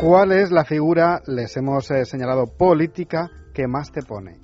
[0.00, 4.38] ¿Cuál es la figura, les hemos eh, señalado, política que más te pone?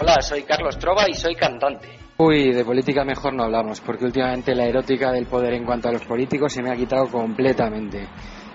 [0.00, 1.88] Hola, soy Carlos Trova y soy cantante.
[2.16, 5.92] Uy, de política mejor no hablamos, porque últimamente la erótica del poder en cuanto a
[5.92, 8.06] los políticos se me ha quitado completamente.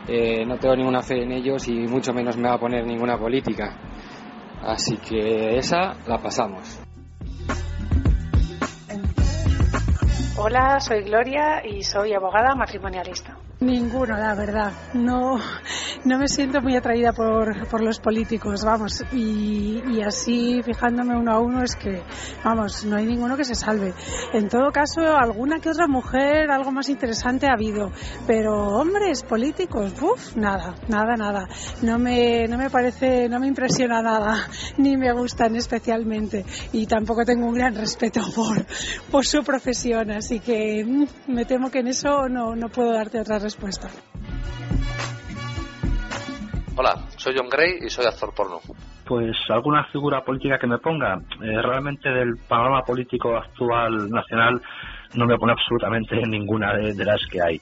[0.07, 3.17] Eh, no tengo ninguna fe en ellos y mucho menos me va a poner ninguna
[3.17, 3.75] política.
[4.61, 6.79] Así que esa la pasamos.
[10.37, 13.35] Hola, soy Gloria y soy abogada matrimonialista.
[13.61, 14.71] Ninguno, la verdad.
[14.93, 15.37] No,
[16.05, 19.03] no me siento muy atraída por, por los políticos, vamos.
[19.11, 22.01] Y, así, fijándome uno a uno, es que,
[22.41, 23.93] vamos, no hay ninguno que se salve.
[24.31, 27.91] En todo caso, alguna que otra mujer, algo más interesante ha habido.
[28.25, 31.49] Pero hombres políticos, uff, nada, nada, nada.
[31.81, 34.47] No me, no me parece, no me impresiona nada,
[34.77, 36.45] ni me gustan especialmente.
[36.71, 38.65] Y tampoco tengo un gran respeto por,
[39.11, 43.19] por su profesión, así que mm, me temo que en eso no, no puedo darte
[43.19, 43.48] otra respuesta.
[46.75, 48.59] Hola, soy John Gray y soy actor porno.
[49.05, 51.15] Pues alguna figura política que me ponga.
[51.41, 54.61] Eh, realmente del panorama político actual nacional
[55.15, 57.59] no me pone absolutamente ninguna de, de las que hay.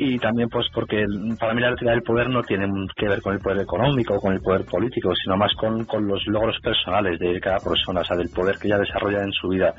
[0.00, 2.66] Y también pues porque el- para mí la realidad del poder no tiene
[2.96, 6.06] que ver con el poder económico o con el poder político, sino más con, con
[6.06, 9.48] los logros personales de cada persona, o sea, del poder que ella desarrolla en su
[9.48, 9.74] vida.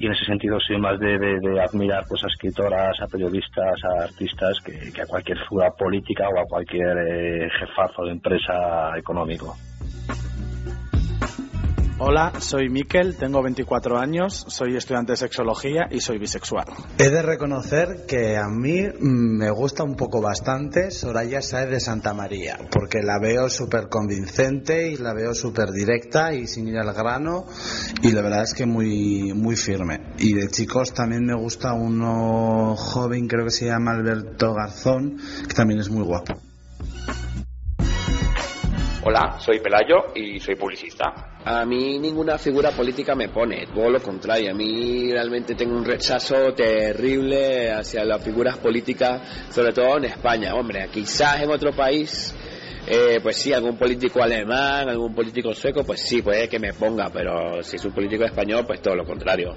[0.00, 4.04] Y en ese sentido soy más de, de- admirar pues a escritoras, a periodistas, a
[4.04, 9.56] artistas que, que a cualquier figura política o a cualquier eh, jefazo de empresa económico.
[12.00, 16.66] Hola, soy Miquel, tengo 24 años, soy estudiante de sexología y soy bisexual.
[16.96, 21.80] He de reconocer que a mí mm, me gusta un poco bastante Soraya Saez de
[21.80, 26.78] Santa María, porque la veo súper convincente y la veo súper directa y sin ir
[26.78, 27.46] al grano
[28.00, 30.14] y la verdad es que muy, muy firme.
[30.18, 35.16] Y de chicos también me gusta uno joven, creo que se llama Alberto Garzón,
[35.48, 36.34] que también es muy guapo.
[39.00, 41.38] Hola, soy Pelayo y soy publicista.
[41.44, 44.50] A mí ninguna figura política me pone, todo lo contrario.
[44.50, 50.52] A mí realmente tengo un rechazo terrible hacia las figuras políticas, sobre todo en España.
[50.54, 52.34] Hombre, quizás en otro país,
[52.88, 57.08] eh, pues sí, algún político alemán, algún político sueco, pues sí, puede que me ponga,
[57.08, 59.56] pero si es un político español, pues todo lo contrario.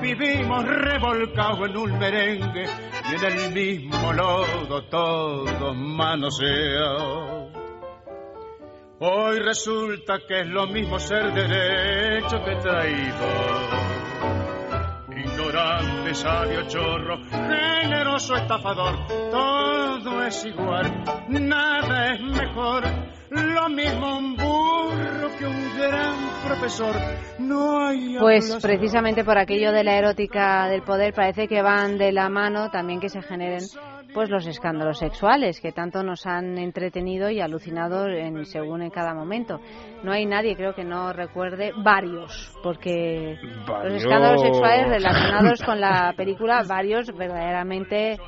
[0.00, 2.64] Vivimos revolcados en un merengue
[3.10, 7.52] y en el mismo lodo todos manoseados.
[9.00, 13.87] Hoy resulta que es lo mismo ser derecho que traidor.
[15.38, 20.92] Ignorante, sabio, chorro, generoso, estafador, todo es igual,
[21.28, 22.82] nada es mejor.
[23.30, 26.96] Lo mismo un burro que un gran profesor.
[27.38, 32.10] No hay Pues precisamente por aquello de la erótica del poder parece que van de
[32.10, 33.62] la mano también que se generen
[34.18, 39.14] pues los escándalos sexuales que tanto nos han entretenido y alucinado en, según en cada
[39.14, 39.60] momento.
[40.02, 43.38] No hay nadie, creo que no recuerde varios, porque
[43.84, 48.18] los escándalos sexuales relacionados con la película, varios verdaderamente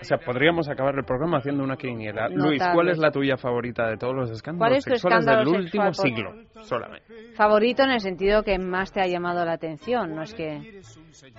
[0.00, 2.28] O sea, podríamos acabar el programa haciendo una quiniela.
[2.28, 5.50] Luis, ¿cuál es la tuya favorita de todos los escándalos ¿Cuál es tu sexuales escándalo
[5.52, 6.32] del último siglo?
[6.62, 7.32] Solamente.
[7.36, 10.80] favorito en el sentido que más te ha llamado la atención, no es que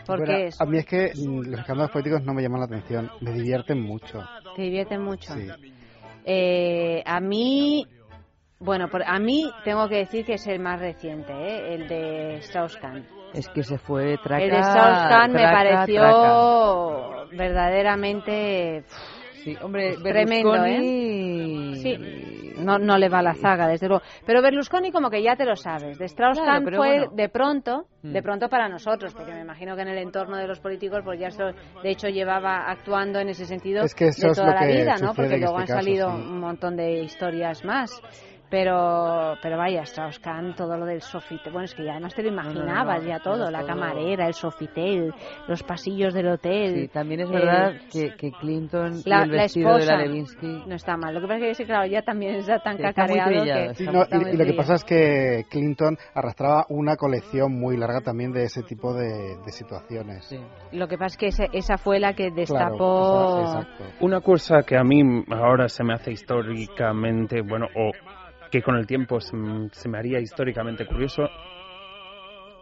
[0.08, 3.10] porque es, A mí es que mm, los escándalos políticos no me llaman la atención,
[3.22, 4.24] me divierten mucho.
[4.56, 5.34] te divierten mucho.
[5.34, 5.47] Sí.
[6.26, 7.86] Eh, a mí,
[8.60, 11.76] bueno, por- a mí tengo que decir que es el más reciente, ¿eh?
[11.76, 13.06] el de Strauss-Kahn.
[13.34, 14.43] Es que se fue traca.
[14.43, 17.26] el de Strauss-Kahn me pareció traca.
[17.36, 18.84] verdaderamente
[19.43, 21.76] Sí, hombre, tremendo, ¿eh?
[21.76, 24.01] Sí, no, no le va la zaga, desde luego.
[24.26, 25.99] Pero Berlusconi como que ya te lo sabes.
[25.99, 27.11] De Strauss-Kahn Claro, fue bueno.
[27.13, 28.11] de pronto, Mm.
[28.13, 31.19] de pronto para nosotros, porque me imagino que en el entorno de los políticos, pues
[31.19, 31.43] ya eso,
[31.84, 32.38] de hecho lleva
[32.71, 35.13] actuando en ese sentido Es que eso de toda la vida, ¿no?
[35.13, 36.15] Porque luego han este caso, salido sí.
[36.23, 37.91] un montón de historias más.
[38.50, 42.30] Pero, pero vaya, Strauss-Kahn, todo lo del Sofitel, bueno, es que ya además te lo
[42.30, 45.14] imaginabas no, ya todo, la todo- camarera, el Sofitel,
[45.48, 46.76] los pasillos del hotel.
[46.76, 50.04] Sí, también es verdad que, que Clinton y la, el la vestido de esposa la
[50.04, 50.64] Levinsky...
[50.68, 51.14] no está mal.
[51.16, 53.84] Lo que pasa es que claro, ya también está tan Sí, está cacareado trillado, que...
[53.84, 56.96] Y, Está- no- está y- muy y lo que pasa es que Clinton arrastraba una
[56.98, 60.30] colección muy larga también de ese tipo de, de situaciones.
[60.72, 63.41] Lo que pasa es que ese- esa fue la que Claro, destapó...
[63.41, 63.84] esa- exacto.
[64.06, 67.91] Una cosa que a mí ahora se me hace históricamente, bueno, o
[68.52, 71.24] que con el tiempo se, me haría históricamente curioso,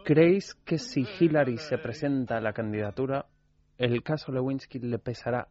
[0.04, 3.26] ¿creéis que si Hillary se presenta a la candidatura,
[3.78, 5.48] el caso Lewinsky le pesará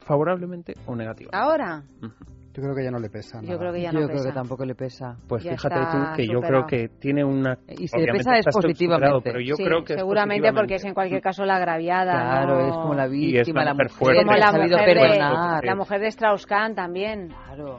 [0.00, 1.36] favorablemente o negativamente?
[1.36, 3.40] Ahora, Yo creo que ya no le pesa.
[3.42, 4.28] Yo creo que ya yo no creo pesa.
[4.30, 5.16] que tampoco le pesa.
[5.28, 7.58] Pues Ya fíjate tú que yo creo que tiene una...
[7.68, 9.20] Y si le pesa es positivamente.
[9.30, 12.12] Pero yo Sí, creo que es seguramente porque es en cualquier caso la agraviada.
[12.12, 12.68] Claro, ¿no?
[12.68, 14.22] es como la Y es víctima, la mujer fuerte.
[14.22, 17.28] como que la ha sabido mujer, de, la mujer de Strauss-Kahn también.
[17.28, 17.78] Claro,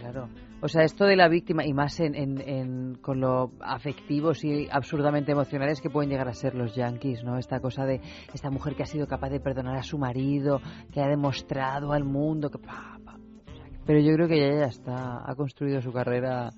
[0.00, 0.28] claro.
[0.64, 4.66] O sea, esto de la víctima, y más en, en, en- con lo afectivos y
[4.72, 7.36] absurdamente emocionales que pueden llegar a ser los yankees, ¿no?
[7.36, 8.00] Esta cosa de
[8.32, 12.04] esta mujer que ha sido capaz de perdonar a su marido, que ha demostrado al
[12.04, 12.56] mundo que...
[12.60, 13.18] pa, pa.
[13.84, 16.50] Pero yo creo que ella ya está, ha construido su carrera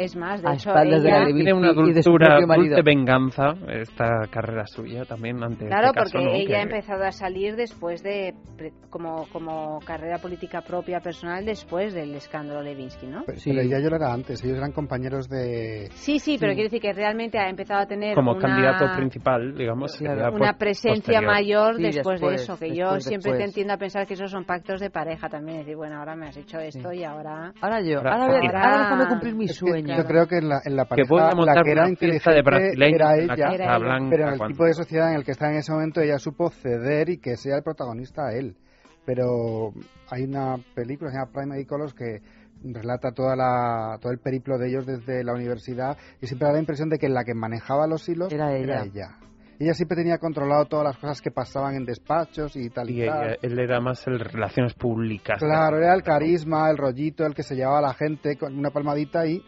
[0.00, 2.82] Es más, de a hecho, espaldas de la de Tiene una y de dulzura, dulce
[2.82, 6.32] venganza esta carrera suya también ante Claro, este caso, porque ¿no?
[6.34, 11.44] ella Que- ha empezado a salir después de, pre- como, como carrera política propia personal,
[11.44, 13.24] después del escándalo Levinsky, ¿no?
[13.26, 15.88] Pero, pero ella yo lo era antes, ellos eran compañeros de...
[15.92, 19.54] Sí, sí, pero quiero decir que realmente ha empezado a tener como una, candidato principal,
[19.54, 21.24] digamos, una po- presencia posterior.
[21.26, 24.30] mayor Sí, después, de eso, que yo después, siempre te entiendo a pensar que esos
[24.30, 27.52] son pactos de pareja también, decir, bueno, ahora me has hecho esto y ahora...
[27.60, 29.89] Ahora yo, Ahora- ahora, voy a- ahora- ahora déjame cumplir mi Es que sueño.
[29.96, 31.90] Yo creo que en la, en la Que a pareja montar la que era de
[31.90, 33.78] inteligente brasileños era ella, Era.
[33.78, 36.18] Blanca pero en el tipo de sociedad en el que está en ese momento ella
[36.18, 38.56] supo ceder y que sea el protagonista él.
[39.04, 39.72] Pero
[40.10, 42.20] hay una película que se llama Primary Colors que
[42.62, 46.60] relata toda la, todo el periplo de ellos desde la universidad y siempre da la
[46.60, 48.82] impresión de que la que manejaba los hilos Era ella.
[48.84, 49.16] ella.
[49.58, 53.06] Ella siempre tenía controlado todas las cosas que pasaban en despachos y tal y, Y
[53.06, 53.26] tal.
[53.28, 55.38] ella- él era más el relaciones públicas.
[55.38, 58.70] Claro, era el carisma, el rollito, el que se llevaba a la gente con una
[58.70, 59.42] palmadita y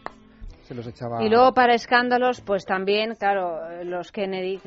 [0.63, 1.23] se los echaba.
[1.23, 4.59] Y luego para escándalos, pues también, claro, los Kennedy,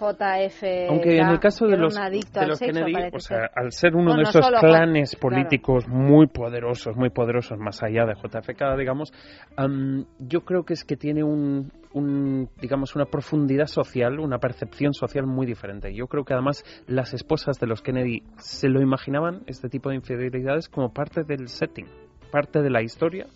[0.00, 0.62] JF...
[0.88, 3.50] Aunque en el caso de los, un adicto de al los sexo, Kennedy, o sea,
[3.54, 5.20] al ser uno Bueno, de no esos Juan- clanes claro.
[5.36, 9.12] políticos muy poderosos, muy poderosos, más allá de JFK, digamos,
[9.56, 14.92] am, yo creo que es que tiene un, un, digamos, una profundidad social, una percepción
[14.94, 15.94] social muy diferente.
[15.94, 19.96] Yo creo que además las esposas de los Kennedy se lo imaginaban, este tipo de
[19.96, 21.86] infidelidades, como parte del setting,
[22.30, 23.26] parte de la historia.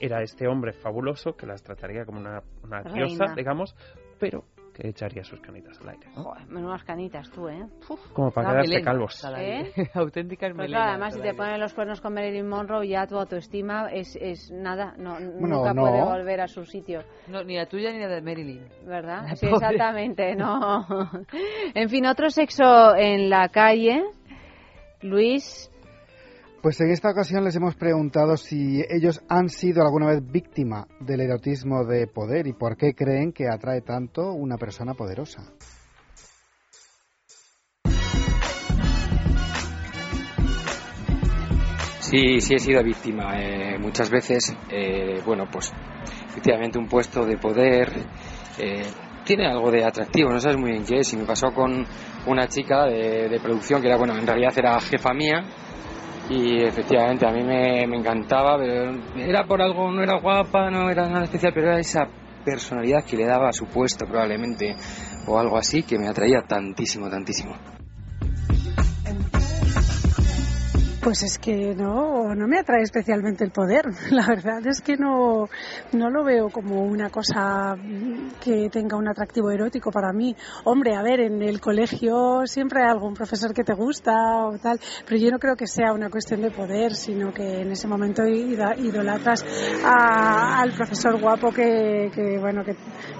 [0.00, 3.76] Era este hombre fabuloso que las trataría como una, una diosa, digamos,
[4.18, 6.06] pero que echaría sus canitas al aire.
[6.14, 7.66] Joder, menudas canitas tú, ¿eh?
[7.88, 8.00] Uf.
[8.12, 9.24] Como para quedarse melenas calvos.
[9.24, 9.72] al ¿Eh?
[9.94, 13.88] Auténticas Pues melenas además si te ponen los cuernos con Marilyn Monroe ya tu autoestima
[13.92, 15.82] es, es nada, no, Bueno, nunca no.
[15.82, 18.64] puede volver a su sitio, No, ni la tuya ni la de Marilyn.
[18.86, 19.24] ¿verdad?
[19.28, 19.56] La Sí, pobre.
[19.66, 20.86] exactamente, no.
[21.74, 24.02] en fin, otro sexo en la calle,
[25.02, 25.70] Luis,
[26.62, 31.22] Pues en esta ocasión les hemos preguntado si ellos han sido alguna vez víctima del
[31.22, 35.42] erotismo de poder y por qué creen que atrae tanto una persona poderosa.
[42.00, 43.40] Sí, sí he sido víctima.
[43.40, 45.72] eh, muchas veces, eh, bueno, pues
[46.26, 47.88] efectivamente un puesto de poder
[48.58, 48.82] eh,
[49.24, 51.10] tiene algo de atractivo, no sabes muy bien qué es.
[51.14, 51.86] Y me pasó con
[52.26, 55.42] una chica de, de producción que era, bueno, en realidad era jefa mía.
[56.30, 60.88] Y efectivamente a mí me, me encantaba, pero era por algo, no era guapa, no
[60.88, 62.06] era nada especial, pero era esa
[62.44, 64.76] personalidad que le daba a su puesto probablemente
[65.26, 67.79] o algo así que me atraía tantísimo, tantísimo.
[71.02, 73.84] Pues es que no, no me atrae especialmente el poder.
[74.10, 75.48] La verdad es que no,
[75.92, 77.74] no lo veo como una cosa
[78.44, 80.36] que tenga un atractivo erótico para mí.
[80.64, 84.12] Hombre, a ver, en el colegio siempre hay algún profesor que te gusta
[84.46, 87.72] o tal, pero yo no creo que sea una cuestión de poder, sino que en
[87.72, 89.42] ese momento idolatras
[89.82, 92.76] a- al profesor guapo que, que bueno, que-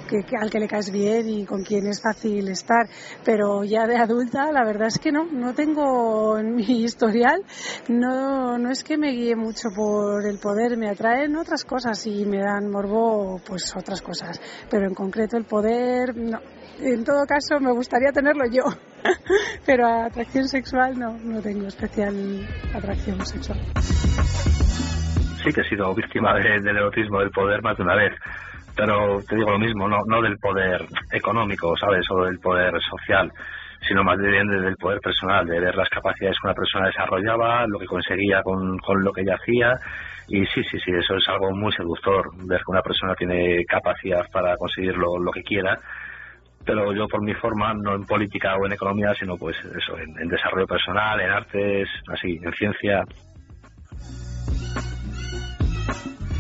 [0.07, 2.89] que- al que le caes bien y con quien es fácil estar.
[3.25, 7.43] Pero ya de adulta, la verdad es que no, no tengo en mi historial
[7.89, 12.25] no, no es que me guíe mucho por el poder, me atraen otras cosas y
[12.25, 14.41] me dan morbo, pues otras cosas.
[14.71, 16.39] Pero en concreto el poder, no.
[16.81, 18.63] En todo caso, me gustaría tenerlo yo.
[19.67, 22.15] Pero atracción sexual no, no tengo especial
[22.75, 23.59] atracción sexual.
[25.45, 28.13] sí que he sido víctima de- del erotismo del poder más de una vez.
[28.77, 32.07] Pero te digo lo mismo, no, no del poder económico, ¿sabes?
[32.11, 33.31] O del poder social,
[33.87, 37.79] sino más bien del poder personal, de ver las capacidades que una persona desarrollaba, lo
[37.79, 39.75] que conseguía con, con lo que ella hacía.
[40.29, 44.25] Y sí, sí, sí, eso es algo muy seductor, ver que una persona tiene capacidad
[44.33, 45.79] para conseguir lo, lo que quiera.
[46.65, 50.29] Pero yo por mi forma, no en política o en economía, sino pues eso, en
[50.29, 53.03] desarrollo personal, en artes, así, en ciencia,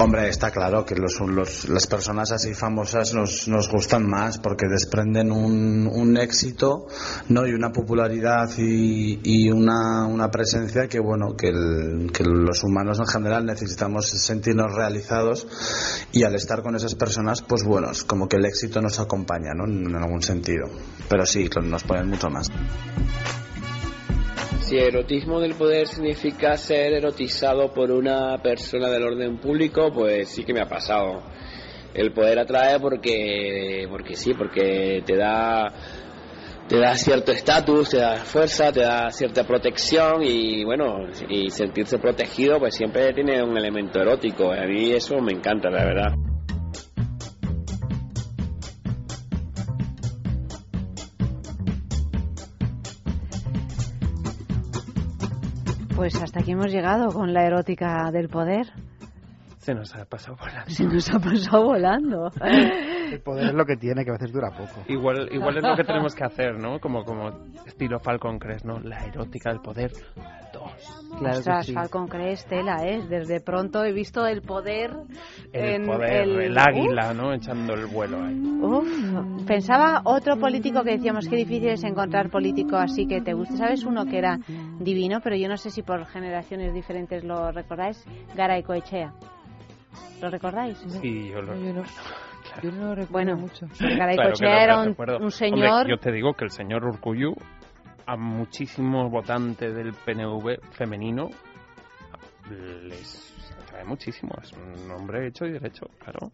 [0.02, 4.66] Hombre, está claro que los, los- las personas así famosas nos, nos gustan más porque
[4.66, 6.86] desprenden un, un éxito
[7.28, 7.46] ¿no?
[7.46, 11.50] y una popularidad y, y una, una presencia que, bueno, que,
[12.14, 15.46] que los humanos en general necesitamos sentirnos realizados
[16.12, 19.52] y al estar con esas personas, pues bueno, es como que el éxito nos acompaña
[19.54, 19.66] ¿no?
[19.66, 20.66] en algún sentido.
[21.10, 22.46] Pero sí, nos ponen mucho más.
[24.70, 30.44] Si erotismo del poder significa ser erotizado por una persona del orden público, pues sí
[30.44, 31.24] que me ha pasado.
[31.92, 35.72] El poder atrae porque, porque sí, porque te da
[36.68, 41.98] te da cierto estatus, te da fuerza, te da cierta protección y bueno, y sentirse
[41.98, 44.52] protegido pues siempre tiene un elemento erótico.
[44.52, 46.29] A mí eso me encanta, la verdad.
[56.00, 58.68] Pues hasta aquí hemos llegado con la erótica del poder.
[59.58, 60.70] Se nos ha pasado volando.
[60.70, 62.30] Se nos ha pasado volando.
[62.40, 64.82] El poder es lo que tiene, que a veces dura poco.
[64.88, 66.80] Igual, igual es lo que tenemos que hacer, ¿no?
[66.80, 68.80] Como, como estilo Falcon Crest, ¿no?
[68.80, 70.49] La erótica del poder 2.
[71.18, 73.02] Claro Ostras, Falcon Crest, tela, ¿eh?
[73.08, 74.90] Desde pronto he visto el poder
[75.52, 76.40] El en poder, el...
[76.40, 77.32] el, águila, ¿no?
[77.32, 78.34] Echando el vuelo ahí.
[78.62, 83.56] Uf, pensaba otro político que decíamos que difícil es encontrar político así que te guste.
[83.56, 84.38] ¿Sabes uno que era
[84.78, 88.02] divino, pero yo no sé si por generaciones diferentes lo recordáis?
[88.34, 89.12] Garay Coechea.
[90.22, 90.78] ¿Lo recordáis?
[90.78, 91.82] Sí, yo lo Yo no,
[92.62, 93.66] yo no lo recuerdo Bueno, mucho.
[93.80, 95.16] Garay Claro Coechea lo era un, recuerdo.
[95.16, 95.88] un Hombre, señor...
[95.88, 97.34] yo te digo que el señor Urcuyu,
[98.06, 101.30] a muchísimos votantes del PNV femenino,
[102.82, 103.32] les
[103.62, 104.32] atrae muchísimo.
[104.42, 106.30] Es un hombre hecho y derecho, claro.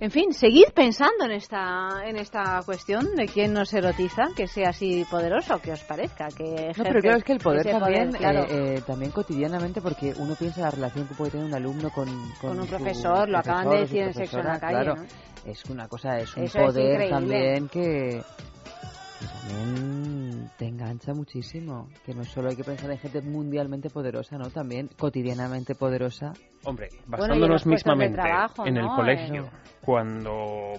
[0.00, 4.70] En fin, seguid pensando en esta en esta cuestión de quién nos erotiza, que sea
[4.70, 6.28] así poderoso, que os parezca.
[6.28, 8.40] Que No, pero claro, es que el poder también, claro.
[8.40, 12.08] eh, eh, también cotidianamente, porque uno piensa la relación que puede tener un alumno con,
[12.40, 14.96] Con un su profesor, lo acaban de profesor decir en Sexo en la Calle, Claro,
[14.96, 15.04] ¿no?
[15.50, 18.20] es una cosa, es un Eso poder también que
[19.26, 21.88] también te engancha muchísimo.
[22.04, 24.50] Que no solo hay que pensar en gente mundialmente poderosa, ¿no?
[24.50, 26.32] También cotidianamente poderosa.
[26.64, 29.50] Hombre, basándonos mismamente trabajo, en el colegio, Eh,
[29.82, 30.72] cuando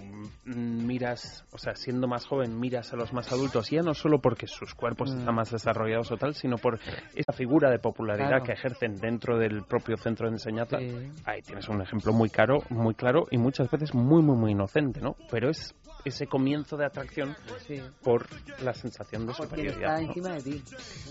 [0.44, 4.20] mm, miras, o sea, siendo más joven, miras a los más adultos, ya no solo
[4.20, 5.18] porque sus cuerpos Mm.
[5.18, 6.80] están más desarrollados o tal, sino por
[7.14, 8.44] esa figura de popularidad Claro.
[8.44, 10.78] que ejercen dentro del propio centro de enseñanza.
[10.78, 10.90] Sí.
[11.24, 15.00] Ahí tienes un ejemplo muy caro, muy claro y muchas veces muy, muy, muy inocente,
[15.00, 15.14] ¿no?
[15.30, 15.72] Pero es
[16.06, 17.36] ese comienzo de atracción
[17.66, 17.82] Sí.
[18.02, 18.26] por
[18.62, 19.76] la sensación de superioridad.
[19.98, 20.08] está ¿no?
[20.08, 20.64] encima de ti.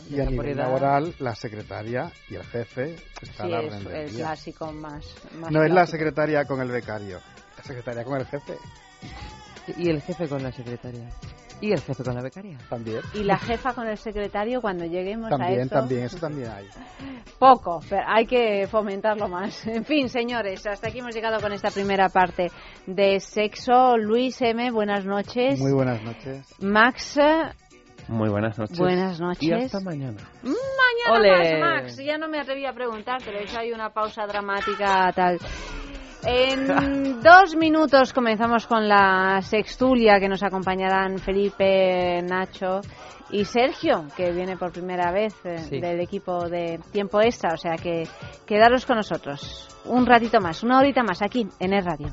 [0.09, 3.61] Y a Ya por nivel edad- laboral, la secretaria y el jefe está Sí, a
[3.61, 5.05] la es el clásico más,
[5.39, 7.19] más No es la secretaria con el becario,
[7.57, 8.57] la secretaria con el jefe.
[9.77, 11.09] Y el jefe con la secretaria.
[11.65, 12.57] Y el jefe con la becaria.
[12.69, 12.99] También.
[13.15, 15.75] Y la jefa con el secretario cuando lleguemos a También, esto.
[15.75, 16.67] también, eso también hay.
[17.39, 19.65] Poco, pero hay que fomentarlo más.
[19.75, 22.51] En fin, señores, hasta aquí hemos llegado con esta primera parte
[22.85, 23.97] de sexo.
[23.97, 25.59] Luis M, buenas noches.
[25.59, 26.45] Muy buenas noches.
[26.59, 27.17] Max,
[28.07, 28.77] Muy buenas noches.
[28.77, 29.43] Buenas noches.
[29.43, 30.21] Y hasta mañana.
[30.43, 31.97] mañana más, Max.
[31.97, 35.39] Ya no me atreví a preguntar, pero eso hay una pausa dramática tal.
[36.27, 42.81] En dos minutos comenzamos con la sextulia que nos acompañarán Felipe, Nacho
[43.29, 45.79] y Sergio, que viene por primera vez eh, Sí.
[45.79, 47.53] del equipo de tiempo extra.
[47.53, 48.07] O sea que
[48.45, 52.07] quedaros con nosotros un ratito más, una horita más aquí en el radio.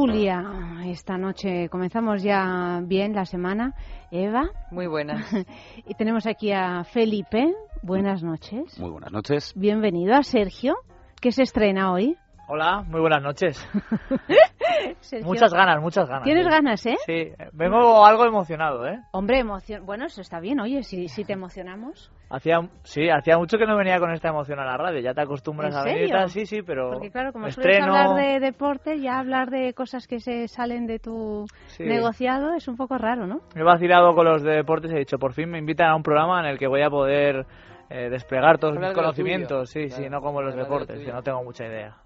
[0.00, 0.42] Sextulia.
[0.86, 3.74] Esta noche comenzamos ya bien la semana.
[4.10, 4.48] Eva.
[4.70, 5.30] Muy buenas.
[5.86, 7.52] y tenemos aquí a Felipe.
[7.82, 8.80] Buenas noches.
[8.80, 9.52] Muy buenas noches.
[9.54, 10.76] Bienvenido a Sergio,
[11.20, 12.16] que se estrena hoy.
[12.48, 13.62] Hola, muy buenas noches.
[15.00, 15.26] Sergio.
[15.26, 16.24] Muchas ganas, muchas ganas.
[16.24, 16.50] ¿Tienes sí.
[16.50, 16.96] ganas, eh?
[17.06, 18.98] Sí, vengo algo emocionado, ¿eh?
[19.12, 19.84] Hombre, emoción.
[19.86, 20.60] Bueno, eso está bien.
[20.60, 22.12] Oye, si, si te emocionamos.
[22.30, 25.00] Hacía, sí, hacía mucho que no venía con esta emoción a la radio.
[25.00, 27.76] Ya te acostumbras ¿En a venir y tal, sí, sí, pero Porque claro, como sueles
[27.76, 27.94] estreno...
[27.96, 31.84] hablar de deporte, ya hablar de cosas que se salen de tu Sí.
[31.84, 33.40] negociado es un poco raro, ¿no?
[33.54, 36.02] Me he vacilado con los deportes y he dicho, por fin me invitan a un
[36.04, 37.46] programa en el que voy a poder
[37.88, 41.12] eh, desplegar todos Hablar mis de conocimientos, sí, sí, no como los de deportes, que
[41.12, 41.96] no tengo mucha idea.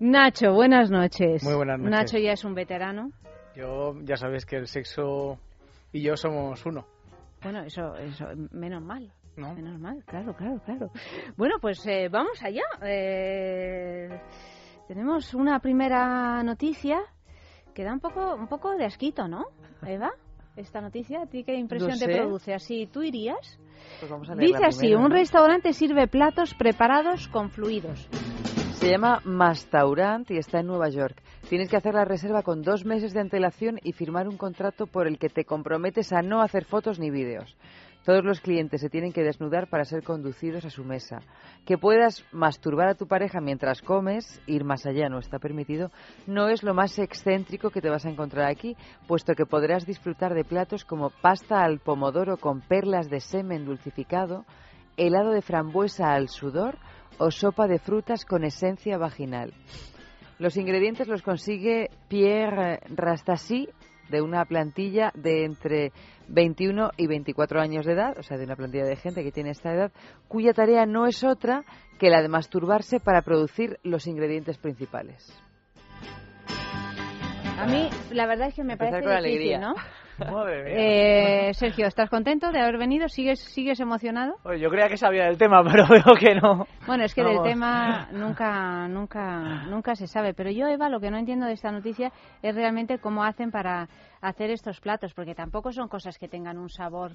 [0.00, 1.42] Nacho, buenas noches.
[1.42, 1.90] Muy buenas noches.
[1.90, 3.10] Nacho ya es un veterano.
[3.56, 5.38] Yo ya sabes que el sexo
[5.92, 6.86] y yo somos uno.
[7.42, 9.12] Bueno, eso, eso menos mal.
[9.36, 9.54] ¿No?
[9.54, 10.90] Menos mal, claro, claro, claro.
[11.36, 12.64] Bueno, pues eh, vamos allá.
[12.82, 14.08] Eh,
[14.88, 17.00] tenemos una primera noticia
[17.74, 19.46] que da un poco, un poco de asquito, ¿no,
[19.86, 20.10] Eva?
[20.56, 22.52] Esta noticia, ¿a ti qué impresión No te produce?
[22.52, 23.60] ¿Así tú irías?
[23.98, 28.08] Pues vamos a leer Dice así, un restaurante sirve platos preparados con fluidos.
[28.74, 31.20] Se llama Mastaurant y está en Nueva York.
[31.48, 35.08] Tienes que hacer la reserva con dos meses de antelación y firmar un contrato por
[35.08, 37.56] el que te comprometes a no hacer fotos ni vídeos.
[38.08, 41.18] Todos los clientes se tienen que desnudar para ser conducidos a su mesa.
[41.66, 45.90] Que puedas masturbar a tu pareja mientras comes, ir más allá no está permitido,
[46.26, 50.32] no es lo más excéntrico que te vas a encontrar aquí, puesto que podrás disfrutar
[50.32, 54.46] de platos como pasta al pomodoro con perlas de semen dulcificado,
[54.96, 56.78] helado de frambuesa al sudor
[57.18, 59.52] o sopa de frutas con esencia vaginal.
[60.38, 63.68] Los ingredientes los consigue Pierre Rastassi
[64.10, 65.92] de una plantilla de entre
[66.28, 69.50] 21 y 24 años de edad, o sea, de una plantilla de gente que tiene
[69.50, 69.92] esta edad,
[70.28, 71.64] cuya tarea no es otra
[71.98, 75.32] que la de masturbarse para producir los ingredientes principales.
[77.58, 79.60] A mí, la verdad es que me Empezar parece difícil.
[79.60, 79.74] ¿no?
[80.18, 80.74] Madre mía.
[80.76, 83.08] Eh, Sergio, ¿estás contento de haber venido?
[83.08, 84.34] ¿Sigues, sigues emocionado?
[84.44, 86.66] Oye, yo creía que sabía del tema, pero veo que no.
[86.86, 90.34] Bueno, es que del tema nunca, nunca, nunca se sabe.
[90.34, 92.12] Pero yo, Eva, lo que no entiendo de esta noticia
[92.42, 93.88] es realmente cómo hacen para
[94.20, 97.12] hacer estos platos, porque tampoco son cosas que tengan un sabor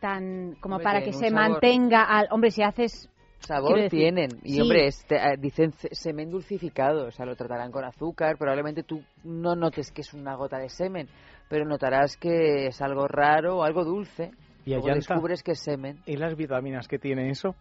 [0.00, 1.50] tan como Hombre, para que se sabor.
[1.50, 3.08] mantenga al hombre si haces
[3.40, 4.30] Sabor tienen.
[4.44, 8.36] Y sí, hombre, este, eh, dicen ce- semen dulcificado, o sea, lo tratarán con azúcar.
[8.38, 11.08] Probablemente tú no notes que es una gota de semen,
[11.48, 14.30] pero notarás que es algo raro o algo dulce.
[14.66, 14.94] Y allanta.
[14.94, 15.98] descubres que es semen.
[16.06, 17.54] ¿Y las vitaminas que tiene eso?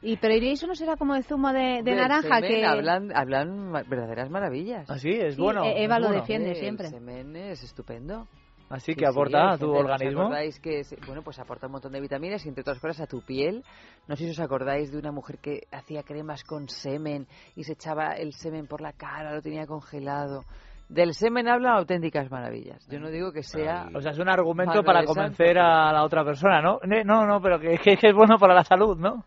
[0.00, 3.72] y pero ¿y eso no será como el zumo de, naranja semen que hablan, hablan
[3.88, 4.88] verdaderas maravillas.
[4.88, 5.64] Así es Sí, bueno.
[5.64, 6.20] eh, Eva es lo bueno.
[6.22, 6.88] defiende El siempre.
[6.88, 8.28] semen es estupendo.
[8.70, 10.20] Así Sí, que sí, aporta hay a tu gente, ¿os organismo.
[10.22, 13.22] acordáis que, bueno, pues aporta un montón de vitaminas y entre otras cosas a tu
[13.22, 13.64] piel.
[14.06, 17.72] No sé si os acordáis de una mujer que hacía cremas con semen y se
[17.72, 20.44] echaba el semen por la cara, lo tenía congelado.
[20.90, 22.86] Del semen hablan auténticas maravillas.
[22.88, 23.88] Yo no digo que sea...
[23.94, 26.78] O sea, es un argumento para convencer a la otra persona, ¿no?
[27.04, 29.24] No, no, pero que, que- es bueno para la salud, ¿no?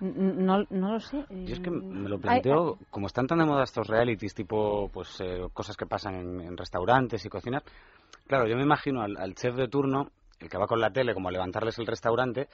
[0.00, 1.24] No, no lo sé.
[1.30, 4.88] Yo es que me lo Ay, planteo, como están tan de moda estos realities, tipo
[4.92, 7.62] pues eh, cosas que pasan en, en restaurantes y cocinar,
[8.26, 10.10] claro, yo me imagino al, al chef de turno,
[10.40, 12.48] el que va con la tele, como a levantarles el restaurante,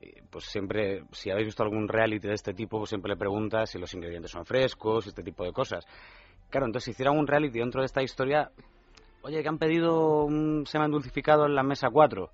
[0.00, 3.78] eh, pues siempre, si habéis visto algún reality de este tipo, siempre le preguntas si
[3.78, 5.86] los ingredientes son frescos, este tipo de cosas.
[6.48, 8.50] Claro, entonces si hicieran un reality dentro de esta historia,
[9.22, 12.30] oye, que han pedido un semen dulcificado en la mesa 4.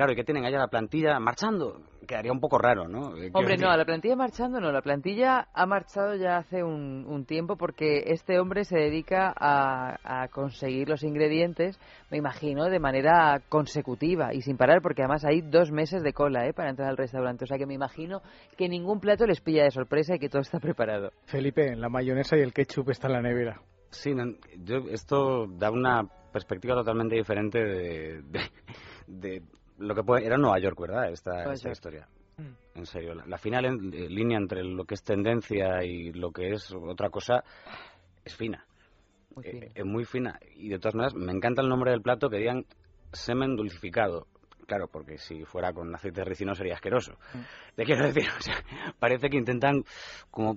[0.00, 1.82] Claro, y que tienen allá la plantilla marchando.
[2.08, 3.14] Quedaría un poco raro, ¿no?
[3.18, 7.26] Eh, Hombre, no, la plantilla marchando no, la plantilla ha marchado ya hace un, un
[7.26, 11.78] tiempo porque este hombre se dedica a, a conseguir los ingredientes,
[12.10, 16.46] me imagino, de manera consecutiva y sin parar porque además hay dos meses de cola
[16.46, 16.54] ¿eh?
[16.54, 18.22] para entrar al restaurante, o sea que me imagino
[18.56, 21.10] que ningún plato les pilla de sorpresa y que todo está preparado.
[21.26, 23.60] Felipe, la mayonesa y el ketchup está en la nevera.
[23.90, 24.24] Sí, no,
[24.64, 28.40] yo, esto da una perspectiva totalmente diferente de, de,
[29.06, 29.42] de
[29.80, 30.24] lo que puede...
[30.26, 31.10] Era Nueva York, ¿verdad?
[31.10, 32.08] Esta, esta historia.
[32.74, 36.30] En serio, la, la final en- eh, línea entre lo que es tendencia y lo
[36.32, 37.44] que es otra cosa
[38.24, 38.64] es fina.
[39.34, 39.66] Muy Eh, fino.
[39.74, 40.38] es muy fina.
[40.56, 42.64] Y de todas maneras, me encanta el nombre del plato que digan
[43.12, 44.26] semen dulcificado.
[44.66, 47.18] Claro, porque si fuera con aceite ricino sería asqueroso.
[47.74, 48.54] Te quiero decir, o sea,
[48.98, 49.84] parece que intentan
[50.30, 50.54] como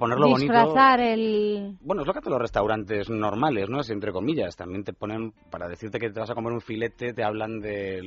[0.00, 0.52] mm, ponerlo bonito.
[0.52, 1.76] disfrazar el...
[1.80, 3.80] Bueno, es lo que hacen los restaurantes normales, ¿no?
[3.80, 4.56] Es entre comillas.
[4.56, 8.00] También te ponen, para decirte que te vas a comer un filete, te hablan de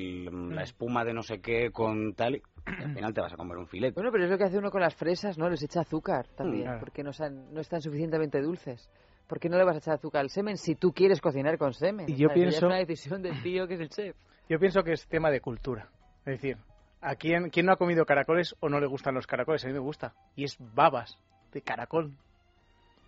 [0.52, 2.36] la espuma de no sé qué con tal.
[2.36, 2.42] Y
[2.84, 3.94] al final te vas a comer un filete.
[3.96, 5.50] Bueno, pero es lo que hace uno con las fresas, ¿no?
[5.50, 6.80] Les echa azúcar también, claro.
[6.80, 7.12] porque no,
[7.52, 8.90] no están suficientemente dulces.
[9.28, 11.74] ¿Por qué no le vas a echar azúcar al semen si tú quieres cocinar con
[11.74, 12.10] semen?
[12.10, 14.16] Y yo O sea, pienso- Es una decisión del tío que es el chef.
[14.50, 15.90] Yo pienso que es tema de cultura.
[16.26, 16.58] Es decir,
[17.02, 19.64] ¿a quién, quién no ha comido caracoles o no le gustan los caracoles?
[19.64, 20.14] A mí me gusta.
[20.36, 21.18] Y es babas
[21.54, 22.12] de caracol.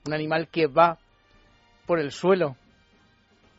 [0.06, 0.98] Un animal que va
[1.86, 2.56] por el suelo.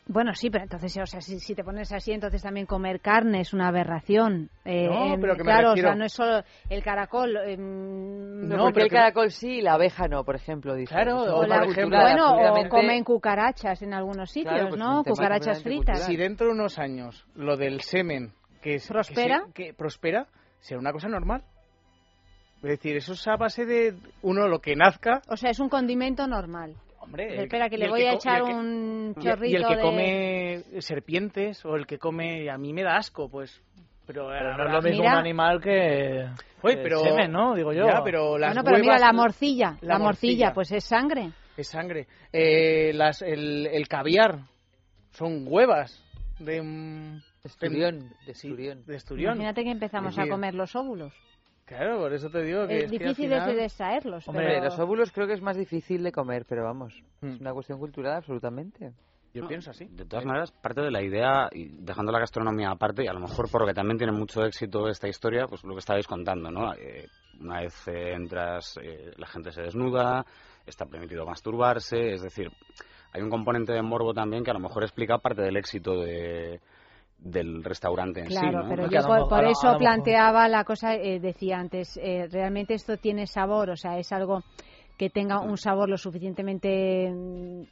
[0.09, 3.41] Bueno, sí, pero entonces, o sea, si, si te pones así, entonces también comer carne
[3.41, 4.51] es una aberración.
[4.65, 7.37] Eh, No, pero que me claro, refiero- o sea, no es solo el caracol.
[7.39, 10.77] em, No, porque el caracol sí y la abeja no, por ejemplo.
[10.77, 10.95] dice.
[10.95, 15.03] Claro, o es por ejemplo- bueno, o comen cucarachas en algunos sitios, Claro, pues ¿no?
[15.03, 16.07] Cucarachas fritas.
[16.07, 18.33] Si dentro de unos años lo del semen
[18.63, 19.41] que es, ¿Prospera?
[19.41, 20.29] que, se- que prospera
[20.61, 21.43] será una cosa normal.
[22.67, 25.23] Es decir, eso es a base de uno lo que nazca.
[25.29, 26.75] O sea, es un condimento normal.
[26.99, 29.77] Hombre, Espera, que y le el voy a echar que- un chorrito Y el que
[29.77, 29.81] de...
[29.83, 33.63] come serpientes o el que come a mí me da asco, pues.
[34.07, 36.27] Pero, Pero no es lo mismo un animal que,
[36.63, 37.55] Oye, pero semen, ¿no?
[37.55, 37.87] Digo yo.
[37.87, 39.79] Ya, pero las Bueno, pero mira, la morcilla.
[39.81, 40.55] La, la morcilla, morcilla.
[40.55, 41.31] pues es sangre.
[41.57, 42.07] Es sangre.
[42.33, 44.41] Eh, las, el, el caviar
[45.13, 46.03] son huevas
[46.41, 47.23] de un...
[47.45, 48.85] Esturión, de esturión.
[48.87, 49.35] de esturión.
[49.35, 51.13] Imagínate que empezamos Es a comer los óvulos.
[51.67, 54.29] Claro, por eso te digo que Es es que al difícil final- de extraerlos.
[54.29, 54.65] Hombre, pero...
[54.65, 57.27] los óvulos creo que es más difícil de comer, pero vamos, Mm.
[57.29, 58.93] es una cuestión cultural absolutamente.
[59.35, 59.85] Yo pienso así.
[59.91, 63.21] De todas maneras, parte de la idea, y dejando la gastronomía aparte, y a lo
[63.21, 66.73] mejor porque también tiene mucho éxito esta historia, pues lo que estabais contando, ¿no?
[66.73, 67.07] Eh,
[67.41, 70.25] una vez eh, entras, eh, la gente se desnuda,
[70.65, 72.51] está permitido masturbarse, es decir,
[73.13, 76.61] hay un componente de morbo también que a lo mejor explica parte del éxito de,
[77.19, 78.69] del restaurante en sí, Claro, ¿no?
[78.69, 81.97] pero yo por, mejor- por a lo- a eso planteaba la cosa, eh, decía antes,
[81.97, 84.43] eh, realmente esto tiene sabor, o sea, es algo
[84.99, 87.63] que tenga un sabor lo suficientemente mm,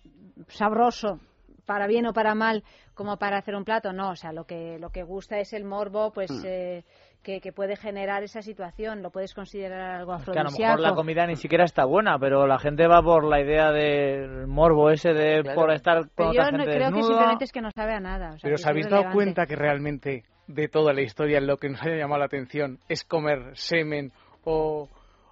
[0.48, 1.20] sabroso
[1.66, 2.62] para bien o para mal
[2.94, 5.64] como para hacer un plato, no, o sea, lo que lo que gusta es el
[5.64, 6.42] morbo, pues Mm.
[6.44, 6.84] eh,
[7.24, 10.80] que, que puede generar esa situación, lo puedes considerar algo Que a lo mejor afrodisíaco.
[10.82, 14.90] la comida ni siquiera está buena, pero la gente va por la idea del morbo
[14.90, 15.60] ese de Claro.
[15.60, 17.94] por estar con Pero yo otra no- gente creo que simplemente es que no sabe
[17.94, 18.26] a nada.
[18.28, 21.70] o sea, Pero ¿os habéis dado cuenta que realmente de toda la historia lo que
[21.70, 24.12] nos haya llamado la atención es comer semen
[24.44, 24.90] o,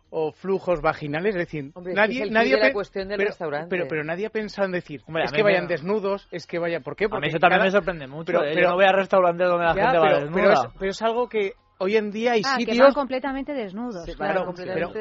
[0.08, 1.34] o flujos vaginales?
[1.34, 3.68] Es decir, Hombre, nadie, es nadie de la cuestión del pero, restaurante.
[3.68, 6.58] Pero, pero nadie ha pensado en decir, Hombre, a es que vayan desnudos, es que
[6.58, 6.82] vayan...
[6.82, 7.04] ¿Por qué?
[7.04, 8.32] A Porque mí eso también cada- me sorprende mucho.
[8.32, 8.50] Pero- ¿eh?
[8.54, 10.32] pero- Yo no voy a restaurantes donde la Ya, gente va desnuda.
[10.34, 11.52] pero es, pero es algo que
[11.82, 12.78] hoy en día hay Ah, que sitios...
[12.86, 14.04] van completamente desnudos.
[14.16, 14.92] Claro, pero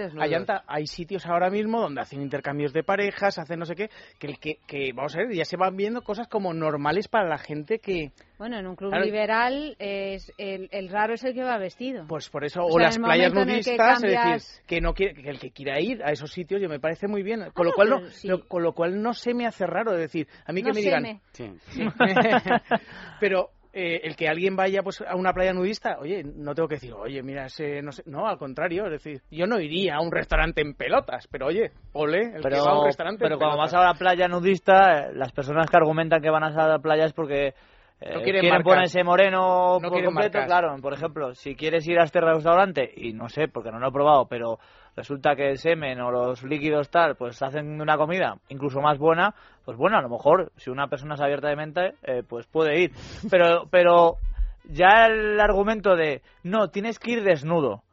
[0.68, 3.90] hay, sitios ahora mismo donde hacen intercambios de parejas, hacen no sé qué,
[4.20, 7.28] que, el que, que vamos a ver, ya se van viendo cosas como normales para
[7.30, 8.12] la gente que...
[8.38, 9.06] Bueno, en un club Claro.
[9.06, 12.06] liberal es el, el raro es el que va vestido.
[12.08, 15.30] Pues por eso, O o, sea, las playas nudistas, es decir, que no quiere, que
[15.30, 17.52] el que quiera ir a esos sitios, yo me parece muy bien.
[17.54, 18.28] Con lo no, cual no, sí.
[18.28, 20.82] lo- con lo cual no se me hace raro, es decir, a mí que me
[20.82, 21.22] digan, me.
[21.34, 21.52] Sí.
[21.70, 21.84] Sí.
[23.20, 26.76] pero eh, el que alguien vaya pues a una playa nudista, oye, no tengo que
[26.76, 30.02] decir, oye, mira, ese no sé, no, al contrario, es decir, yo no iría a
[30.02, 33.36] un restaurante en pelotas, pero oye, ole, el que va a un Pero, restaurante pero
[33.36, 33.74] en cuando pelotas.
[33.74, 37.06] vas a la playa nudista, eh, las personas que argumentan que van a la playa
[37.06, 37.54] es porque
[38.02, 40.40] eh, No quieren quieren ponerse moreno No por completo.
[40.46, 43.90] Claro, por ejemplo, si quieres ir a este restaurante, y no sé, porque no lo
[43.90, 44.58] he probado, pero
[44.96, 49.34] resulta que el semen o los líquidos tal, pues hacen una comida incluso más buena,
[49.66, 52.82] pues bueno, a lo mejor, si una persona es abierta de mente, eh, pues puede
[52.82, 52.92] ir.
[53.30, 54.18] Pero, pero
[54.66, 57.84] ya el argumento de, no, tienes que ir desnudo.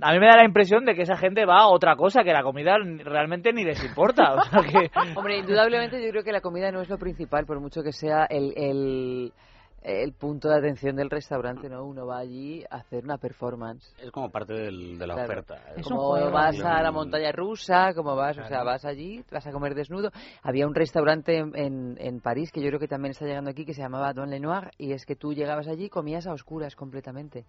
[0.00, 2.32] A mí me da la impresión de que esa gente va a otra cosa, que
[2.32, 4.34] la comida realmente ni les importa.
[4.34, 4.90] O sea que...
[5.16, 8.24] Hombre, indudablemente yo creo que la comida no es lo principal, por mucho que sea
[8.24, 9.32] el, el,
[9.82, 11.84] el punto de atención del restaurante, ¿no?
[11.84, 13.94] Uno va allí a hacer una performance.
[14.00, 15.28] Es como parte del- de la Claro.
[15.32, 15.56] oferta.
[15.76, 15.82] ¿eh?
[15.82, 19.74] como vas a la montaña rusa, como vas, o sea, vas allí, vas a comer
[19.74, 20.10] desnudo.
[20.42, 23.82] Había un restaurante en, París que yo creo que también está llegando aquí que se
[23.82, 27.44] llamaba Don Lenoir y es que tú llegabas allí y comías a oscuras completamente.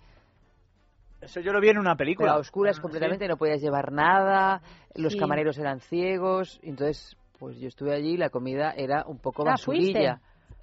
[1.21, 2.29] Eso yo lo vi en una película.
[2.29, 4.61] Pero a oscuras completamente, no podías llevar nada,
[4.95, 5.19] los Sí.
[5.19, 9.55] camareros eran ciegos, entonces pues yo estuve allí y la comida era un poco Ah,
[9.57, 9.99] ¿fuiste?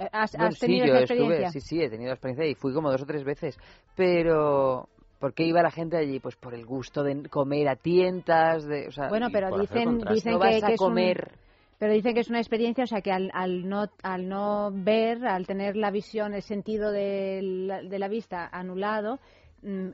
[0.01, 2.73] Eh, ¿Has, Bueno, has tenido sí, yo estuve, sí, sí, he tenido experiencia y fui
[2.73, 3.59] como dos o tres veces.
[3.97, 6.19] Pero, ¿por qué iba la gente allí?
[6.21, 10.33] Pues por el gusto de comer a tientas, de, o sea, Bueno, pero dicen, dicen
[10.33, 11.33] No que, vas a que es un- comer.
[11.79, 15.27] pero dicen que es una experiencia, o sea, que al, al no al no ver,
[15.27, 19.19] al tener la visión, el sentido de la, de la vista anulado,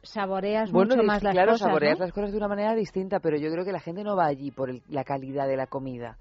[0.03, 2.05] saboreas Bueno, mucho es más las claro, cosas, saboreas ¿no?
[2.05, 4.51] las cosas de una manera distinta, pero yo creo que la gente no va allí
[4.51, 6.17] por el- la calidad de la comida.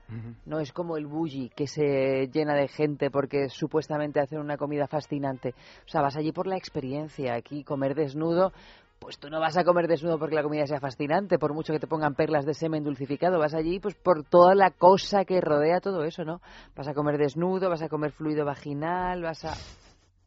[0.46, 4.88] No es como el bully que se llena de gente porque supuestamente hacen una comida
[4.88, 5.54] fascinante.
[5.86, 7.36] O sea, vas allí por la experiencia.
[7.36, 8.52] Aquí comer desnudo,
[9.00, 11.80] pues tú no vas a comer desnudo porque la comida sea fascinante, por mucho que
[11.80, 13.38] te pongan perlas de semen dulcificado.
[13.38, 16.42] Vas allí pues por toda la cosa que rodea todo eso, ¿no?
[16.76, 19.54] Vas a comer desnudo, vas a comer fluido vaginal, vas a...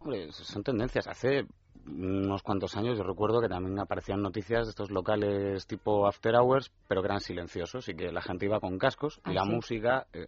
[0.00, 1.08] Hombre, son tendencias.
[1.08, 1.44] Hace
[1.88, 6.70] unos cuantos años yo recuerdo que también aparecían noticias de estos locales tipo after hours,
[6.86, 9.50] pero que eran silenciosos y que la gente iba con cascos y Ah, la sí.
[9.50, 10.06] música...
[10.12, 10.26] eh,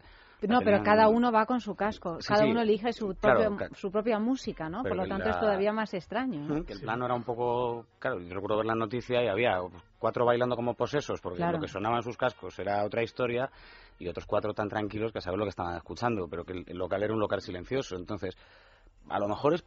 [0.49, 2.51] No, pero cada uno va con su casco, Sí, cada sí.
[2.51, 3.75] uno elige su, propio- claro.
[3.75, 4.83] su propia música, ¿no?
[4.83, 6.41] Por lo tanto la- es todavía más extraño.
[6.49, 6.65] ¿no?
[6.65, 7.85] Que el plano era un poco.
[7.99, 9.59] Claro, yo recuerdo ver la noticia y había
[9.99, 11.59] cuatro bailando como posesos, porque Claro.
[11.59, 13.51] lo que sonaba en sus cascos era otra historia,
[13.99, 16.79] y otros cuatro tan tranquilos que saber lo que estaban escuchando, pero que el el
[16.79, 17.97] local era un local silencioso.
[17.97, 18.35] Entonces,
[19.11, 19.65] a lo mejor es.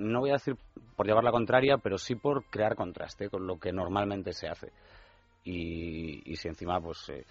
[0.00, 0.56] No voy a decir
[0.96, 4.72] por llevar la contraria, pero sí por crear contraste con lo que normalmente se hace.
[5.44, 7.08] Y, y si encima, pues.
[7.10, 7.24] eh,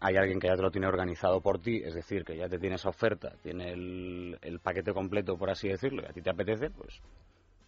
[0.00, 2.58] hay alguien que ya te lo tiene organizado por ti, es decir, que ya te
[2.58, 6.28] tiene esa oferta, tiene el, el paquete completo, por así decirlo, y a ti te
[6.30, 7.00] apetece, pues,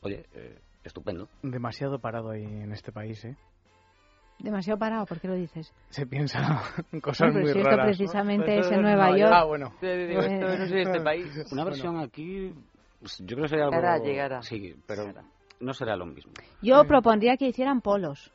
[0.03, 1.27] oye, eh, estupendo.
[1.43, 3.35] Demasiado parado ahí en este país, ¿eh?
[4.41, 5.73] Demasiado parado, ¿por qué lo dices?
[5.89, 6.63] Se piensa
[6.93, 7.79] en cosas No, muy si raras.
[7.79, 7.85] ¿no?
[7.87, 9.33] precisamente es en Nueva York.
[9.35, 9.73] Ah, bueno.
[9.83, 12.53] Eh, Una versión aquí,
[13.01, 13.77] yo creo que sería algo...
[13.77, 14.43] Llegará, llegará.
[14.43, 15.13] Sí, pero
[15.61, 16.33] no será lo mismo.
[16.63, 18.33] Yo propondría que hicieran polos.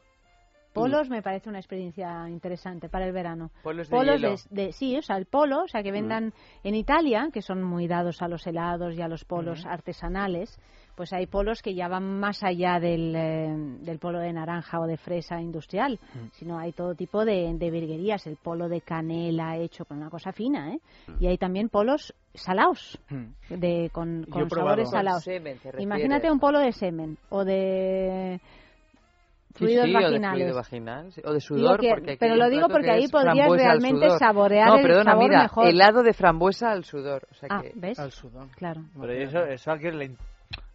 [0.74, 3.52] Polos me parece una experiencia interesante para el verano.
[3.62, 4.30] Polos de hielo.
[4.50, 6.34] de, de- sí, o sea, el polo, o sea, que vendan
[6.64, 10.58] en Italia, que son muy dados a los helados y a los polos artesanales,
[10.96, 13.48] pues hay polos que ya van más allá del, eh,
[13.82, 16.00] del polo de naranja o de fresa industrial,
[16.34, 20.32] sino hay todo tipo de, de virguerías, el polo de canela hecho con una cosa
[20.32, 20.80] fina, ¿eh?
[21.20, 23.00] Y hay también polos salados,
[23.50, 25.26] de, con, sabores salados.
[25.80, 28.40] Imagínate un polo de semen o de
[29.56, 30.38] Sí, fluidos sí, o de vaginales.
[30.40, 31.80] fluido vaginal, sí, o de Digo sudor.
[31.80, 35.24] que- porque pero lo digo porque que ahí podrías realmente saborear no, el perdona, sabor
[35.30, 35.68] mira, mejor.
[35.68, 37.28] helado de frambuesa al sudor.
[37.30, 37.72] O sea Ah, que...
[37.76, 38.00] ¿ves?
[38.00, 38.48] Al sudor.
[38.56, 38.82] Claro.
[39.00, 40.16] Pero eso, eso a quién le...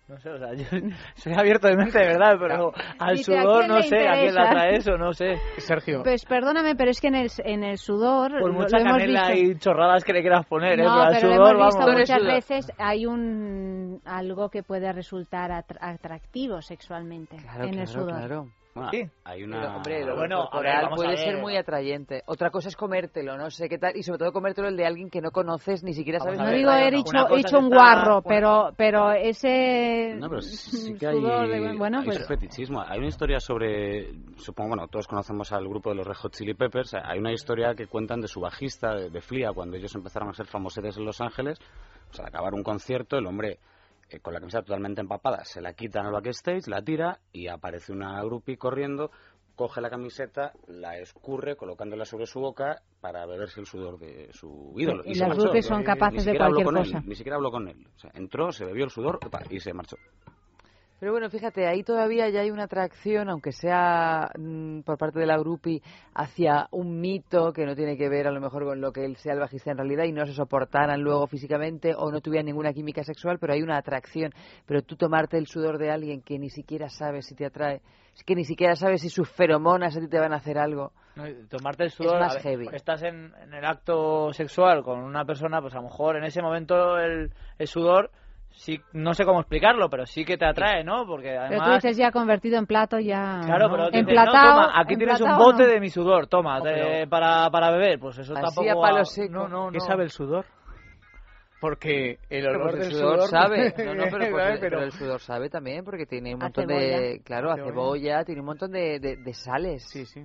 [0.09, 0.65] No sé, o sea, yo
[1.17, 4.35] soy abierto de mente, de verdad, pero al Dice, ¿a sudor no sé, a quién
[4.35, 5.35] le atrae eso, no sé.
[5.59, 6.03] Sergio.
[6.03, 8.93] Pues perdóname, pero es que en el, en el sudor Por lo- mucha lo hemos
[8.99, 9.47] canela visto.
[9.53, 10.85] y chorradas que le quieras poner, ¿eh?
[10.85, 12.01] No, Pero al pero lo sudor, hemos visto vamos.
[12.01, 17.87] muchas veces hay un algo que puede resultar atra- atractivo sexualmente Claro, en el claro,
[17.93, 18.17] sudor.
[18.17, 18.47] claro.
[18.79, 19.11] Bueno, Sí.
[19.25, 19.77] hay Pero, una...
[19.77, 22.23] hombre, lo Bueno, ver, puede ser muy atrayente.
[22.27, 23.97] Otra cosa es comértelo, no sé qué tal.
[23.97, 26.41] Y sobre todo comértelo el de alguien que no conoces, ni siquiera Vamos sabes...
[26.41, 31.07] a No digo he dicho, hecho un guarro, pero pero ese No, pero sí, que
[31.07, 32.81] hay, de- bueno, hay pues fetichismo.
[32.83, 36.55] Hay una historia sobre, supongo, bueno, todos conocemos al grupo de los Red Hot Chili
[36.55, 36.95] Peppers.
[36.95, 40.33] Hay una historia que cuentan de su bajista, de, de Flia, cuando ellos empezaron a
[40.33, 41.59] ser famosetes en Los Ángeles.
[42.09, 43.59] Pues al acabar un concierto, el hombre,
[44.11, 47.49] eh, con la camiseta totalmente empapada, se la quita en el backstage, la tira y
[47.49, 49.11] aparece una groupie corriendo,
[49.55, 54.73] coge la camiseta, la escurre colocándola sobre su boca para beberse el sudor de su
[54.77, 55.03] ídolo.
[55.05, 56.99] Y las groupies son capaces de cualquier cosa.
[56.99, 57.87] Él, ni siquiera habló con él.
[57.95, 59.19] O sea, entró, se bebió el sudor
[59.51, 59.97] y se marchó.
[61.01, 65.27] Pero bueno, fíjate, ahí todavía ya hay una atracción, aunque sea mm, por parte de
[65.27, 65.81] la grupi,
[66.15, 69.17] hacia un mito que no tiene que ver a lo mejor con lo que él
[69.17, 72.73] sea el bajista en realidad y no se soportaran luego físicamente o no tuvieran ninguna
[72.73, 74.33] química sexual, pero hay una atracción.
[74.67, 77.81] Pero tú tomarte el sudor de alguien que ni siquiera sabes si te atrae,
[78.27, 80.93] que ni siquiera sabes si sus feromonas a ti te van a hacer algo.
[81.49, 82.69] Tomarte el sudor, más a ver, heavy.
[82.73, 86.43] estás en, en el acto sexual con una persona, pues a lo mejor en ese
[86.43, 88.11] momento el, el sudor,
[88.59, 91.07] sí, no sé cómo explicarlo, pero sí que te atrae, ¿no?
[91.07, 91.83] Porque pero tú además...
[91.83, 93.75] dices ya convertido en plato ya Claro, ¿no?
[93.75, 95.69] pero emplatado, no, toma, aquí tienes un bote ¿no?
[95.71, 98.71] de mi sudor, toma, te- para, para beber, pues eso Así tampoco...
[98.85, 99.33] a palo seco.
[99.33, 99.85] No, no, ¿Qué no.
[99.85, 100.45] sabe el sudor?
[101.61, 103.75] Porque el olor pues el del sudor, sabe.
[103.85, 107.01] No, no, pero, porque- Pero- pero el sudor sabe también porque tiene un montón cebolla.
[107.01, 107.71] de, claro, A cebolla.
[107.73, 109.83] cebolla, tiene un montón de, de, de sales.
[109.89, 110.25] Sí, sí.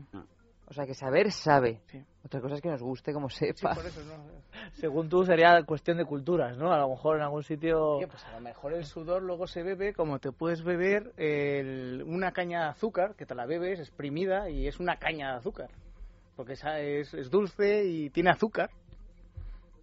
[0.73, 1.81] O sea, que saber sabe.
[1.85, 2.03] Sí.
[2.25, 3.75] Otra cosa es que nos guste como Sí, sepa.
[3.75, 4.15] por eso no.
[4.73, 6.73] Según tú sería cuestión de culturas, ¿no?
[6.73, 7.97] A lo mejor en algún sitio...
[7.97, 12.03] Oye, pues a lo mejor el sudor luego se bebe como te puedes beber el-
[12.07, 15.69] una caña de azúcar, que te la bebes exprimida y es una caña de azúcar.
[16.35, 18.71] Porque esa es, es dulce y tiene azúcar.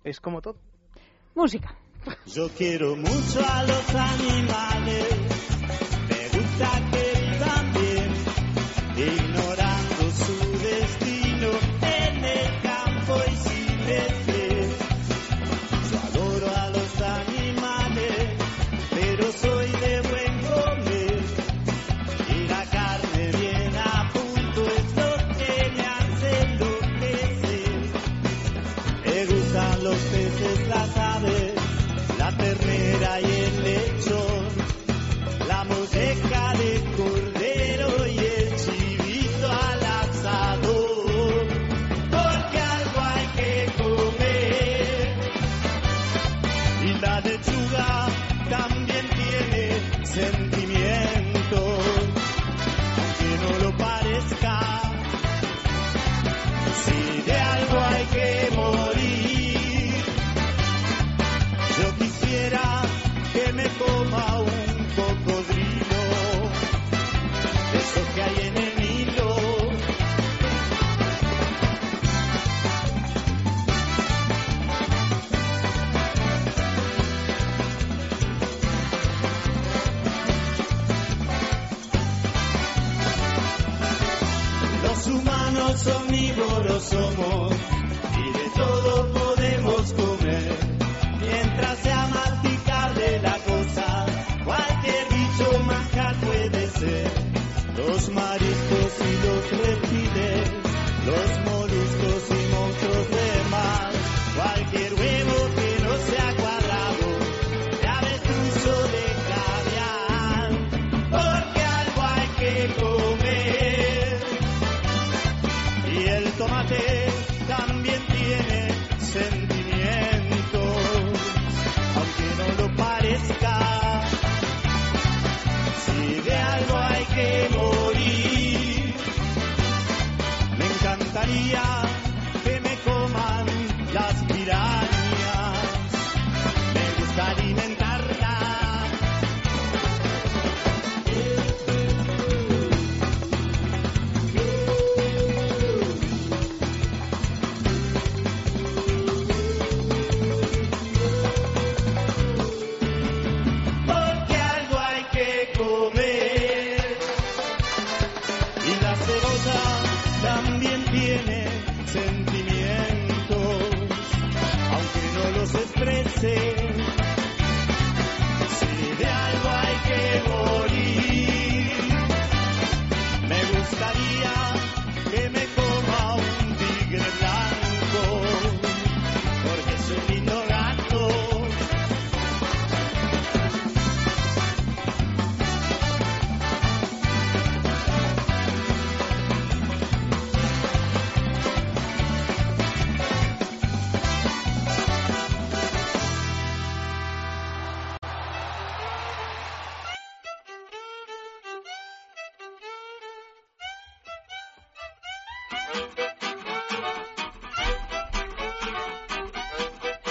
[0.02, 0.56] Es como todo.
[1.36, 1.76] Música.
[2.26, 5.09] Yo quiero mucho a los animales,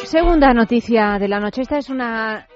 [0.10, 1.62] Segunda noticia de la noche.
[1.62, 2.48] Esta es una...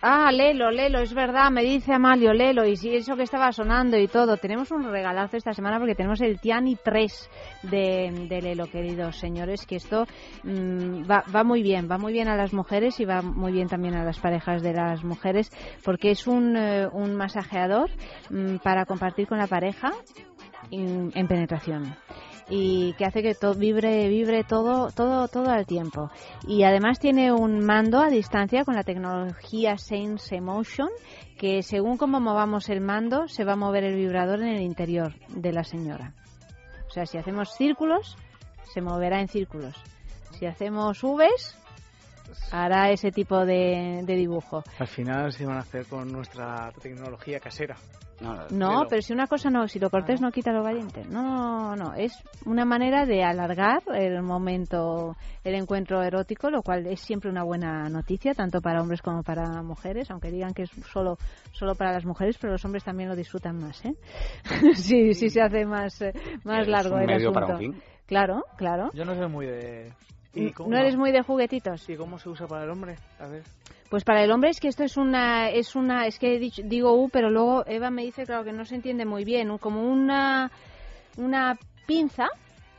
[0.00, 3.98] Ah, Lelo, Lelo, es verdad, me dice Amalio, Lelo, y si eso que estaba sonando
[3.98, 4.36] y todo.
[4.36, 7.30] Tenemos un regalazo esta semana porque tenemos el Tiani 3
[7.64, 10.04] de, Lelo, queridos señores, que esto
[10.44, 13.66] mm, va, va muy bien, va muy bien a las mujeres y va muy bien
[13.66, 15.50] también a las parejas de las mujeres,
[15.84, 17.90] porque es un, eh, masajeador
[18.30, 19.90] mm, para compartir con la pareja
[20.70, 21.96] en, en penetración
[22.48, 26.10] y que hace que todo vibre vibre todo todo todo al tiempo.
[26.46, 30.88] Y además tiene un mando a distancia con la tecnología Sense Emotion
[31.38, 35.14] que según cómo movamos el mando se va a mover el vibrador en el interior
[35.28, 36.14] de la señora.
[36.86, 38.16] O sea si hacemos círculos
[38.72, 39.74] se moverá en círculos.
[40.38, 41.58] Si hacemos Vs
[42.50, 44.62] hará ese tipo de, de dibujo.
[44.78, 47.76] Al final se van a hacer con nuestra tecnología casera.
[48.50, 51.04] No, pero si una cosa no, si lo cortés no quita lo valiente.
[51.08, 52.12] No, no, es
[52.46, 57.88] una manera de alargar el momento, el encuentro erótico, lo cual es siempre una buena
[57.88, 61.18] noticia, tanto para hombres como para mujeres, aunque digan que es solo,
[61.52, 63.94] solo para las mujeres, pero los hombres también lo disfrutan más, ¿eh?
[64.74, 66.12] sí, sí se hace más, eh,
[66.44, 67.40] más largo el medio asunto.
[67.40, 67.82] para un fin.
[68.06, 68.90] Claro, claro.
[68.92, 69.92] Yo no soy muy de...
[70.66, 71.88] ¿No eres muy de juguetitos?
[71.90, 72.96] ¿Y cómo se usa para el hombre?
[73.18, 73.42] A ver.
[73.92, 76.62] Pues para el hombre es que esto es una, es una, es que he dicho-
[76.64, 79.82] digo U, pero luego Eva me dice, claro, que no se entiende muy bien, como
[79.82, 80.50] una,
[81.18, 82.28] una pinza,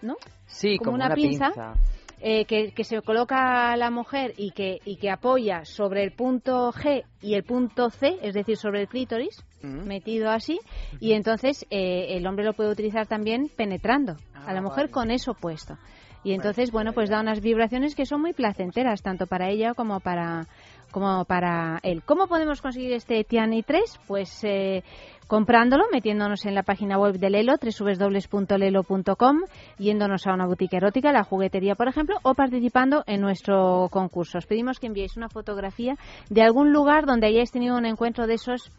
[0.01, 0.15] ¿no?
[0.47, 1.73] Sí, como una pinza, pinza.
[2.19, 6.13] eh, que, que se coloca a la mujer y que, y que apoya sobre el
[6.13, 10.59] punto G y el punto C, es decir, sobre el clítoris, metido así,
[10.99, 15.35] y entonces eh, el hombre lo puede utilizar también penetrando a la mujer con eso
[15.35, 15.77] puesto.
[16.25, 19.99] Y entonces, bueno, pues da unas vibraciones que son muy placenteras, tanto para ella como
[19.99, 20.47] para,
[20.93, 22.03] como para él.
[22.05, 23.99] ¿Cómo podemos conseguir este Tiani 3?
[24.07, 24.83] Pues eh,
[25.27, 29.37] comprándolo, metiéndonos en la página web de Lelo, www.lelo.com,
[29.79, 34.37] yéndonos a una boutique erótica, la juguetería, por ejemplo, o participando en nuestro concurso.
[34.37, 35.95] Os pedimos que enviéis una fotografía
[36.29, 38.71] de algún lugar donde hayáis tenido un encuentro de esos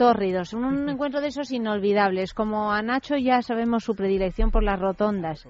[0.00, 2.32] tórridos, un encuentro de esos inolvidables.
[2.32, 5.46] Como a Nacho ya sabemos su predilección por las rotondas.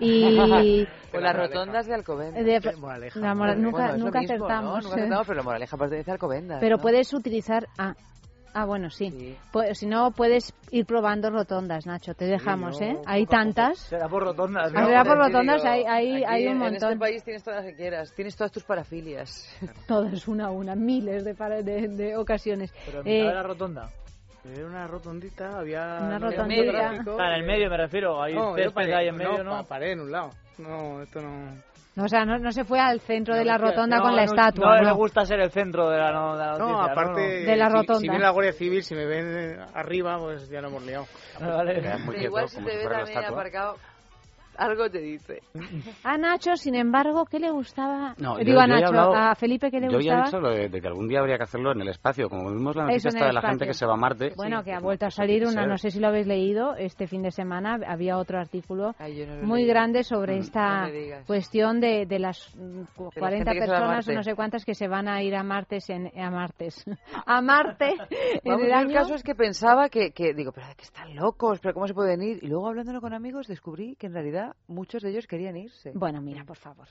[0.00, 2.44] Y O las rotondas de Alcobendas.
[2.44, 2.60] de-
[3.14, 4.44] la mora- Bueno, nunca nunca mismo, ¿no?
[4.46, 4.84] acertamos.
[4.84, 6.58] Nunca acertamos, pero la moraleja pertenece a Alcobendas.
[6.60, 6.82] Pero ¿no?
[6.82, 7.68] puedes utilizar.
[7.78, 7.94] Ah,
[8.54, 9.36] ah bueno, sí.
[9.50, 12.14] Pues, si no, puedes ir probando rotondas, Nacho.
[12.14, 12.96] Te dejamos, ¿eh?
[13.06, 13.78] Hay tantas.
[13.78, 14.86] Será por rotondas, ¿no?
[14.86, 16.88] será por rotondas, hay, hay, aquí hay un En montón.
[16.92, 18.12] este país tienes todas las que quieras.
[18.14, 19.48] Tienes todas tus parafilias.
[19.86, 22.72] Todas, una a una, miles de, para- de, de ocasiones.
[22.86, 23.88] Pero en Eh, de la rotonda.
[24.44, 25.98] Era una rotondita, había...
[26.00, 26.72] Una no rotondita.
[26.72, 29.50] tráfico, Ah, en el eh, medio me refiero, ahí no, paré, ahí en medio, ¿no?
[29.52, 30.30] pa- paré en un lado.
[30.58, 31.30] No, esto no...
[31.94, 34.24] No, o sea, no, no se fue al centro de la rotonda no, con la
[34.24, 34.66] no, estatua.
[34.66, 34.82] No, no.
[34.88, 37.72] le gusta ser el centro de la, no, de la noticia, aparte, De la si-
[37.74, 38.00] rotonda.
[38.00, 41.06] Si, viene la Guardia Civil, si me ven arriba, pues ya no hemos liado.
[42.06, 43.28] muy Igual si te si ve también estatua.
[43.28, 43.76] aparcado,
[44.56, 45.40] algo te dice.
[46.04, 48.14] A Nacho, sin embargo, ¿qué le gustaba?
[48.18, 50.24] No, Digo yo- a yo Nacho, hablado- a Felipe, ¿qué le Yo ya he gustaba?
[50.24, 52.28] dicho lo de, de que algún día habría que hacerlo en el espacio.
[52.28, 54.32] Como vimos la noticia esta de la gente que se va a Marte.
[54.36, 55.68] Bueno, que ha vuelto a salir una, ser.
[55.68, 59.42] no sé si lo habéis leído, este fin de semana había otro artículo yo no
[59.46, 59.74] muy leído.
[59.74, 63.70] grande sobre Mm, esta no cuestión de, de las De la 40 gente que se
[63.72, 66.10] va a personas o no sé cuántas que se van a ir a Martes en,
[66.18, 66.84] a Martes
[67.26, 70.66] a Marte en Vamos, el yo el caso es que pensaba que, que digo, pero
[70.76, 72.38] que están locos, pero ¿cómo se pueden ir?
[72.42, 75.92] Y luego hablándolo con amigos descubrí que en realidad muchos de ellos querían irse.
[75.94, 76.86] Bueno, mira, por favor.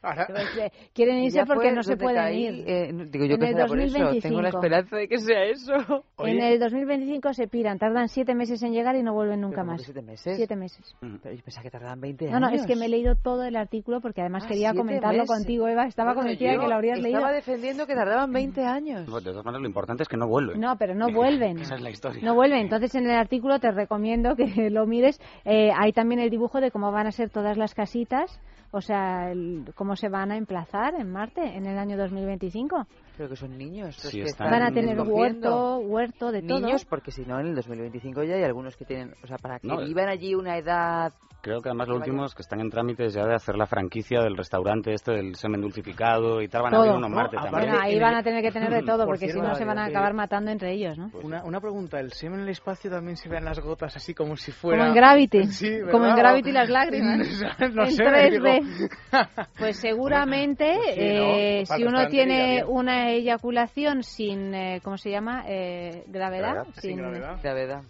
[0.00, 0.26] Ahora,
[0.58, 2.64] Eh, Quieren irse porque no se pueden caí, ir.
[2.66, 4.56] eh, no- digo yo En que el será por eso, tengo la 2025.
[4.58, 6.04] esperanza de que sea eso.
[6.18, 9.72] En el 2025 se piran, tardan siete meses en llegar y no vuelven nunca ¿cómo
[9.72, 9.82] más.
[9.82, 10.36] siete meses?
[10.36, 10.94] Siete meses.
[11.00, 12.50] Pero yo pensaba que tardaban 20 No, años.
[12.50, 15.36] no, es que me he leído todo el artículo porque además Ah, quería comentarlo meses.
[15.36, 15.86] contigo, Eva.
[15.86, 17.18] Estaba Bueno, convencida de que lo habrías leído.
[17.18, 19.04] Estaba defendiendo que tardaban 20 años.
[19.06, 20.60] Bueno, de todas maneras, lo importante es que no vuelven.
[20.60, 21.58] No, pero no vuelven.
[21.58, 22.22] Esa es la historia.
[22.24, 22.60] No vuelven.
[22.60, 25.20] Entonces, en el artículo te recomiendo que lo mires.
[25.44, 28.40] Eh, hay también el dibujo de cómo van a ser todas las casitas,
[28.70, 32.86] o sea, el- cómo se van a emplazar en Marte en el año 2025.
[33.16, 33.96] Creo que son niños.
[33.96, 36.60] Sí, que están Van a tener huerto, huerto de todo.
[36.60, 39.58] Niños, porque si no, en el 2025 ya hay algunos que tienen, o sea, para
[39.58, 42.68] que No, vivan allí una edad Creo que además lo último es que están en
[42.68, 46.62] trámites ya de hacer la franquicia del restaurante este del semen dulcificado y tal.
[46.62, 46.98] Van a abrir Todo.
[46.98, 47.70] uno en Marte No, también.
[47.70, 49.64] Bueno, ahí van a tener que tener de todo, Por porque si cierto, no se
[49.64, 51.10] van a eh, acabar matando entre ellos, ¿no?
[51.22, 54.36] Una, una pregunta, ¿el semen en el espacio también se vean las gotas así como
[54.36, 54.78] si fuera...
[54.78, 55.44] Como en Gravity.
[55.46, 55.78] Sí.
[55.90, 57.18] Como en Gravity las lágrimas.
[57.72, 58.30] no en sé, 3D.
[58.30, 58.57] digo.
[59.58, 61.34] Pues seguramente, Pues sí, ¿no?
[61.36, 65.44] eh, si uno tiene una eyaculación sin, eh, ¿cómo se llama?
[65.46, 66.54] Eh, gravedad.
[66.54, 66.74] Gravedad.
[66.80, 67.38] Sin gravedad.
[67.42, 67.82] gravedad.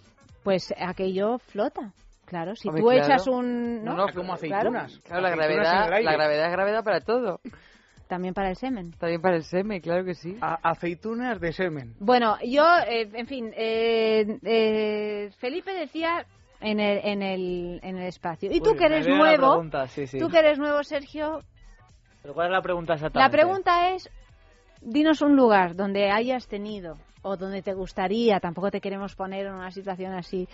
[0.43, 1.93] Pues aquello flota.
[2.24, 3.05] Claro, si Hombre, tú claro.
[3.07, 3.85] echas un...
[3.85, 3.95] ¿no?
[3.97, 4.99] No, como aceitunas.
[5.05, 7.40] Claro, la gravedad, la gravedad es gravedad para todo.
[8.07, 8.93] También para el semen.
[8.93, 10.36] También para el semen, claro que sí.
[10.40, 11.95] A- aceitunas de semen.
[12.01, 16.24] Bueno, yo, eh, en fin, eh, eh, Felipe decía
[16.60, 18.51] en el, en el, en el espacio.
[18.52, 20.18] Y tú Uy, que eres la nuevo, pregunta, sí, sí.
[20.18, 21.40] tú que eres nuevo, Sergio,
[22.22, 23.36] ¿Pero cuál es la pregunta la exactamente?
[23.36, 24.10] pregunta es,
[24.80, 29.55] dinos un lugar donde hayas tenido o donde te gustaría, tampoco te queremos poner en
[29.55, 30.48] una situación así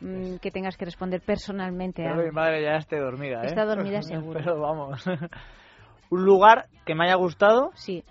[0.00, 2.14] mm, que tengas que responder personalmente a...
[2.14, 3.46] Pero mi madre ya esté dormida, ¿eh?
[3.46, 4.40] Está dormida seguro.
[4.42, 5.04] Pero vamos.
[6.10, 7.70] Un lugar que me haya gustado.
[7.74, 8.04] Sí.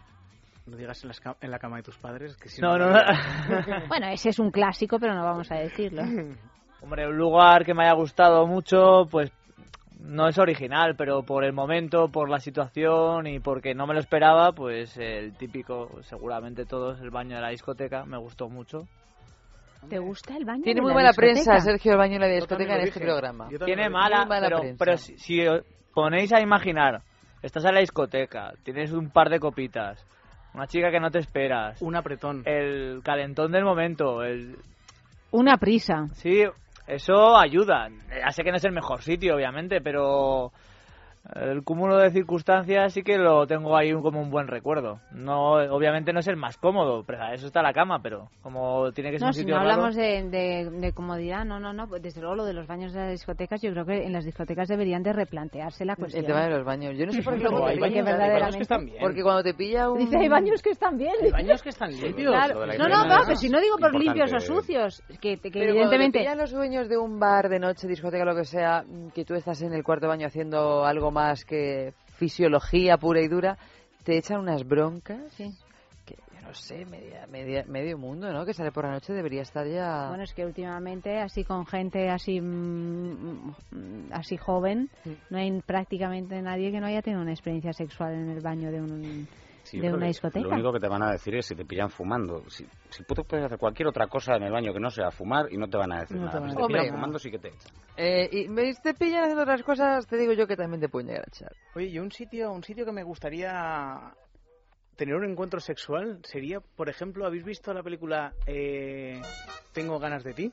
[0.65, 1.03] No digas
[1.41, 2.87] en, la cama de tus padres que si No, no,
[3.89, 6.03] Bueno, ese es un clásico, pero no vamos a decirlo.
[6.81, 9.31] Hombre, un lugar que me haya gustado mucho, pues
[9.99, 13.99] no es original, pero por el momento, por la situación y porque no me lo
[13.99, 18.87] esperaba, pues el típico, seguramente todos, el baño de la discoteca, me gustó mucho.
[19.89, 20.63] ¿Te gusta el baño?
[20.63, 21.33] Tiene de muy la buena discoteca?
[21.33, 23.49] prensa, Sergio, el baño en la discoteca en este programa.
[23.65, 24.77] Tiene mala, mala pero, prensa.
[24.85, 27.01] pero si, si os ponéis a imaginar,
[27.41, 30.05] estás en la discoteca, tienes un par de copitas,
[30.53, 32.43] una chica que no te esperas, Un apretón.
[32.45, 34.57] el calentón del momento, el
[35.31, 36.07] Una prisa.
[36.13, 36.43] Sí,
[36.89, 37.89] eso ayuda.
[38.09, 40.51] Ya sé que no es el mejor sitio, obviamente, pero
[41.35, 44.99] el cúmulo de circunstancias sí que lo tengo ahí un- como un buen recuerdo.
[45.11, 48.91] No, obviamente no es el más cómodo, pero a eso está la cama, pero como
[48.93, 51.59] tiene que ser No, un si sitio no raro- hablamos de, de, de comodidad, no,
[51.59, 51.87] no, no.
[51.87, 54.25] pues Desde luego lo de los baños de las discotecas, yo creo que en las
[54.25, 56.23] discotecas deberían de replantearse la cuestión.
[56.23, 56.95] El tema de los baños.
[56.97, 58.97] Yo no sé por qué lo Pero hay baños- baños que están bien.
[58.99, 59.99] Porque cuando te pilla un...
[59.99, 61.13] Dice, hay baños que están bien.
[61.21, 62.33] Hay baños que están limpios.
[62.33, 62.65] Claro.
[62.77, 64.19] No, no, es pero si no digo por importante.
[64.21, 66.19] limpios o sucios, que, que Pero cuando te evidentemente...
[66.19, 68.83] pillan los dueños de un bar de noche, discoteca, lo que sea,
[69.13, 73.57] que tú estás en el cuarto baño haciendo algo más que fisiología pura y dura,
[74.03, 75.31] te echan unas broncas.
[75.33, 75.51] Sí.
[76.05, 78.45] Que yo no sé, media, media, medio mundo, ¿no?
[78.45, 80.07] Que sale por la noche debería estar ya.
[80.09, 84.89] Bueno, es que últimamente, así con gente así mm, mm, así joven,
[85.29, 88.81] no hay prácticamente nadie que no haya tenido una experiencia sexual en el baño de,
[88.81, 89.27] un,
[89.69, 90.47] Sí, de una discoteca.
[90.47, 92.43] Lo único que te van a decir es si te pillan fumando.
[92.49, 95.45] Si, si tú puedes hacer cualquier otra cosa en el baño que no sea fumar
[95.51, 96.39] y no te van a decir No te nada.
[96.39, 97.71] Pero a si te pillan fumando sí que te echan.
[97.95, 101.09] Eh, y me te pillan haciendo otras cosas, te digo yo que también te pueden
[101.09, 101.51] llegar a echar.
[101.75, 104.15] Oye, yo un sitio, un sitio que me gustaría
[104.95, 109.21] tener un encuentro sexual sería, por ejemplo, ¿habéis visto la película eh,
[109.71, 110.51] Tengo ganas de ti?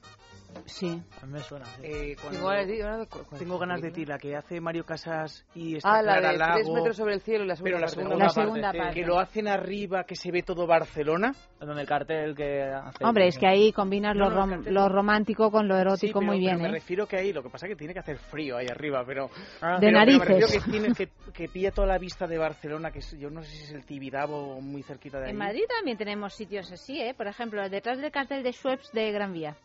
[0.64, 1.02] Sí.
[1.22, 1.64] A mí me suena.
[1.66, 1.82] sí.
[1.84, 2.98] Eh, cuando- Tengo ganas de ti, ¿no?
[3.06, 4.14] ¿Cu- cuál Tengo es ganas la de ti, película?
[4.14, 7.14] la que hace Mario Casas y está Ah, la Clara de Lago, tres metros sobre
[7.14, 8.00] el cielo y la segunda pero la parte.
[8.00, 8.94] segunda, La parte, segunda sí, parte.
[9.00, 11.34] que lo hacen arriba, que se ve todo Barcelona.
[11.60, 13.04] Donde el cartel que hace...
[13.04, 14.74] Hombre, es que ahí combinas No, lo, no, rom- cartel.
[14.74, 16.72] lo romántico con lo Sí, erótico pero- muy bien, pero me ¿eh?
[16.80, 19.30] refiero que ahí, lo que pasa es que tiene que hacer frío ahí arriba, pero...
[19.60, 19.78] Ah.
[19.78, 20.18] De pero- pero narices.
[20.20, 23.30] me refiero que, tiene, que, que pilla toda la vista de Barcelona, que es- yo
[23.30, 25.30] no sé si es el Tibidabo o muy cerquita de ahí.
[25.30, 27.14] En Madrid también tenemos sitios así, ¿eh?
[27.14, 29.56] Por ejemplo, detrás del cartel de Schweppes de Gran Vía.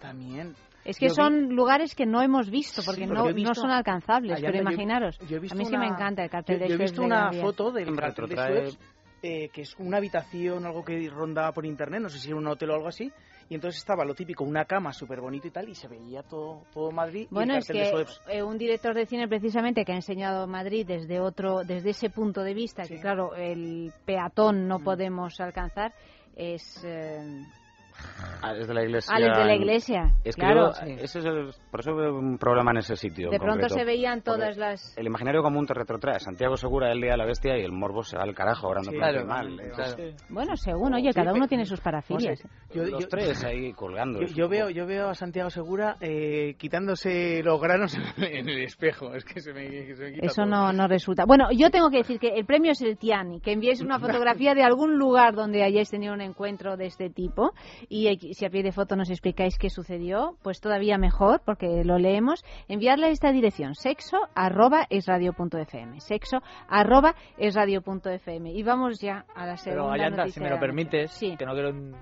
[0.00, 0.54] También.
[0.84, 3.54] Es que Yo vi- son lugares que no hemos visto porque, porque no, visto- no
[3.54, 5.18] son alcanzables, Allá pero yo- imaginaros.
[5.28, 6.76] yo he visto a mí sí una- me encanta el cartel yo, de yo he
[6.78, 7.42] Suez visto de una Vía.
[7.42, 8.76] foto del cartel de
[9.20, 12.46] eh, que es una habitación, algo que rondaba por internet, no sé si era un
[12.46, 13.10] hotel o algo así,
[13.48, 16.62] y entonces estaba lo típico, una cama súper bonito y tal, y se veía todo,
[16.72, 18.20] todo Madrid Bueno, y el es cartel que de Suez.
[18.28, 22.42] eh, un director de cine precisamente que ha enseñado Madrid desde otro, desde ese punto
[22.44, 24.68] de vista, que claro, el peatón Mm.
[24.68, 25.92] no podemos alcanzar,
[26.36, 27.42] es eh,
[28.40, 29.12] Ah, es de la iglesia.
[29.14, 30.72] Ah, desde la iglesia, Es que claro.
[30.72, 33.30] yo- ese es el- por eso veo un problema en ese sitio.
[33.30, 33.74] de en pronto concreto.
[33.74, 36.20] se veían Porque todas las El imaginario común te retrotrae.
[36.20, 38.80] Santiago Segura, el día de la bestia y el morbo se va al carajo ahora
[38.84, 39.56] no Sí, claro, mal.
[39.74, 39.96] claro.
[40.28, 42.44] Bueno, según, oye, Sí, cada uno tiene sus parafilias.
[42.44, 44.20] no sé, yo- los yo- tres ahí colgando.
[44.22, 49.14] Yo, veo, yo veo a Santiago Segura eh, quitándose los granos en el espejo.
[49.14, 50.46] Es que se me, que se me quita Eso todo.
[50.46, 51.24] no, no resulta.
[51.26, 54.54] Bueno, yo tengo que decir que el premio es el Tiani, que enviéis una fotografía
[54.54, 57.52] de algún lugar donde hayáis tenido un encuentro de este tipo
[57.88, 61.98] y si a pie de foto nos explicáis qué sucedió, pues todavía mejor, porque lo
[61.98, 62.44] leemos.
[62.68, 66.38] Enviarle a esta dirección, sexo arroba esradio.fm, sexo
[66.68, 68.52] arroba esradio.fm.
[68.52, 71.52] Y vamos ya a la segunda Pero Ayanta, noticia si me lo permites, que no
[71.52, 71.94] quiero in-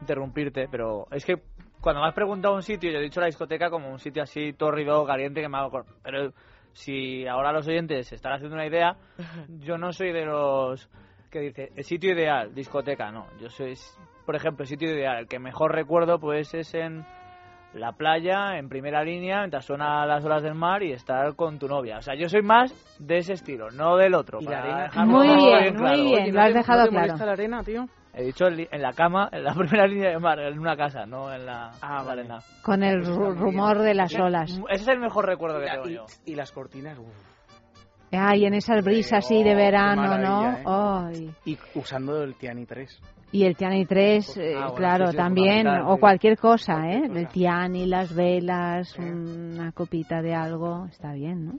[0.00, 1.36] interrumpirte, pero es que
[1.80, 4.52] cuando me has preguntado un sitio, yo he dicho la discoteca como un sitio así
[4.54, 5.84] tórrido, caliente, que me hago...
[6.02, 6.32] Pero
[6.72, 8.96] si ahora los oyentes se están haciendo una idea,
[9.60, 10.88] yo no soy de los
[11.30, 13.26] que dice el sitio ideal, discoteca, no.
[13.40, 13.74] Yo soy,
[14.26, 17.04] por ejemplo, el sitio ideal, el que mejor recuerdo pues es en
[17.74, 21.66] la playa, en primera línea, mientras suenan las olas del mar y estar con tu
[21.66, 21.98] novia.
[21.98, 24.38] O sea, yo soy más de ese estilo, no del otro.
[24.40, 25.96] Y la para arena- dejarlo Muy bien, claro.
[25.98, 27.26] muy bien, lo ¿no has dejado no te claro.
[27.26, 27.86] la arena, tío?
[28.16, 30.76] He dicho en li- en la cama, en la primera línea de mar, en una
[30.76, 32.38] casa, no en la, Ah, en la arena.
[32.62, 34.52] Con el ru- rumor de las olas.
[34.70, 36.06] Ese es el mejor recuerdo que tengo y- yo.
[36.26, 37.08] Y las cortinas, uf.
[38.12, 41.02] Ay, en esas brisas así de verano, ¿no?
[41.08, 41.28] Ay.
[41.44, 43.00] Y usando el Tiani 3.
[43.34, 47.02] Y el Tiani 3, eh, Ah, bueno, claro, sí, también, o cualquier cosa, ¿eh?
[47.12, 51.52] El Tiani, las velas, una copita de algo, está bien, ¿no?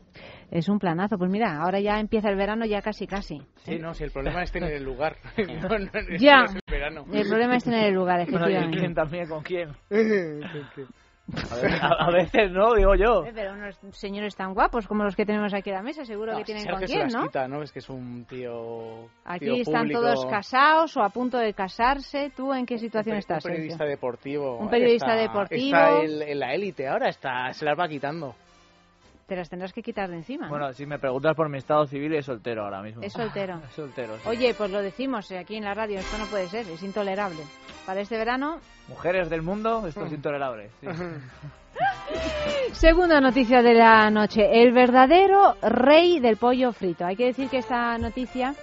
[0.51, 1.17] Es un planazo.
[1.17, 3.41] Pues mira, ahora ya empieza el verano, ya casi, casi.
[3.57, 5.17] Sí, no, si el problema es tener el lugar.
[5.37, 6.45] no, no, no Ya.
[6.45, 7.03] es el verano.
[7.11, 8.79] El problema es tener el lugar, Bueno, ¿y efectivamente.
[8.79, 9.27] quién también?
[9.27, 9.69] ¿Con quién?
[11.33, 13.25] A veces, a- a veces no, digo yo.
[13.25, 16.33] Eh, Pero unos señores tan guapos como los que tenemos aquí a la mesa, seguro
[16.33, 17.23] No, que tienen con se quién, las ¿no?
[17.23, 17.63] quita, ¿no?
[17.63, 19.07] Es que es un tío.
[19.25, 22.31] Aquí tío están público, todos casados o a punto de casarse.
[22.35, 23.91] ¿Tú en qué situación un estás, Un periodista Sergio?
[23.95, 24.57] deportivo.
[24.57, 25.77] Un periodista Está- deportivo.
[25.77, 28.35] Está el- en la élite ahora, está, se las va quitando.
[29.27, 30.45] Te las tendrás que quitar de encima.
[30.45, 30.51] ¿no?
[30.51, 33.01] Bueno, si me preguntas por mi estado civil, es soltero ahora mismo.
[33.01, 33.59] Es soltero.
[33.67, 34.29] Es soltero, sí.
[34.29, 37.39] Oye, pues lo decimos eh, aquí en la radio, esto no puede ser, es intolerable.
[37.85, 40.69] Para este verano, Mujeres del mundo, esto es intolerable.
[40.81, 40.87] sí.
[42.73, 47.05] segunda noticia de la noche, el verdadero rey del pollo frito.
[47.05, 48.53] Hay que decir que esta noticia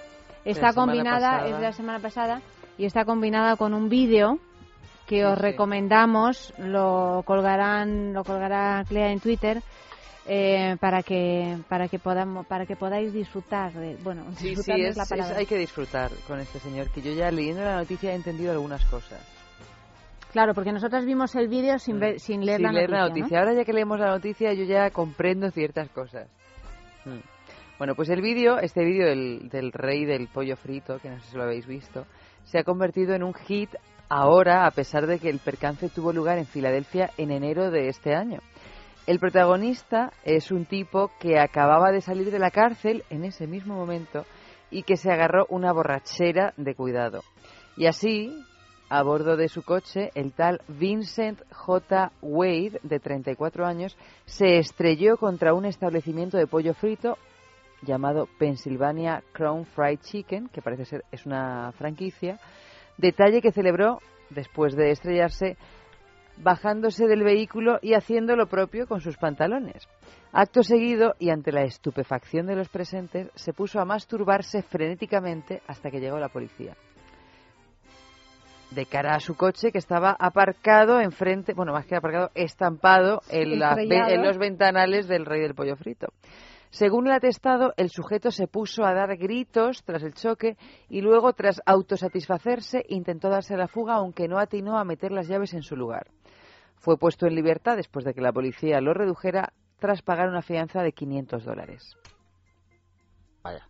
[0.45, 1.49] está combinada, pasada.
[1.49, 2.41] es de la semana pasada,
[2.79, 4.39] y está combinada con un vídeo
[5.07, 9.63] que os recomendamos, lo colgarán, lo colgará Clea en Twitter.
[10.27, 14.83] Eh, para que para que podamos para que podáis disfrutar de, bueno Sí, disfrutar sí,
[14.83, 17.77] no es, la es- hay que disfrutar con este señor, que yo ya leyendo la
[17.77, 19.21] noticia he entendido algunas cosas.
[20.33, 23.09] Claro, porque nosotros vimos el vídeo sin, ver, sin leer, Sin la, leer noticia, la
[23.09, 23.15] ¿no?
[23.17, 23.39] noticia.
[23.41, 26.29] Ahora ya que leemos la noticia yo ya comprendo ciertas cosas.
[27.05, 27.19] Mm.
[27.79, 31.31] Bueno, pues el vídeo, este vídeo del, del rey del pollo frito, que no sé
[31.33, 32.07] si lo habéis visto,
[32.45, 33.71] se ha convertido en un hit
[34.09, 38.15] ahora, a pesar de que el percance tuvo lugar en Filadelfia en enero de este
[38.15, 38.39] año.
[39.05, 43.75] El protagonista es un tipo que acababa de salir de la cárcel en ese mismo
[43.75, 44.25] momento
[44.71, 47.23] y que se agarró una borrachera de cuidado.
[47.77, 48.33] Y así,
[48.89, 52.13] a bordo de su coche, el tal Vincent J.
[52.23, 57.19] Wade, de 34 años, se estrelló contra un establecimiento de pollo frito
[57.83, 62.39] llamado Pennsylvania Crown Fried Chicken, que parece ser es una franquicia,
[62.99, 63.99] detalle que celebró
[64.31, 65.57] después de estrellarse
[66.39, 69.87] bajándose del vehículo y haciendo lo propio con sus pantalones.
[70.33, 75.91] Acto seguido, y ante la estupefacción de los presentes, se puso a masturbarse frenéticamente hasta
[75.91, 76.75] que llegó la policía.
[78.71, 83.59] De cara a su coche que estaba aparcado enfrente, bueno, más que aparcado, estampado en,
[83.59, 84.11] la- Estrellado.
[84.15, 86.07] en los ventanales del rey del pollo frito.
[86.71, 90.57] Según el atestado, el sujeto se puso a dar gritos tras el choque
[90.89, 95.53] y luego, tras autosatisfacerse, intentó darse la fuga, aunque no atinó a meter las llaves
[95.53, 96.07] en su lugar.
[96.83, 100.83] Fue puesto en libertad después de que la policía lo redujera tras pagar una fianza
[100.83, 101.97] de 500 dólares.
[103.43, 103.67] Vaya.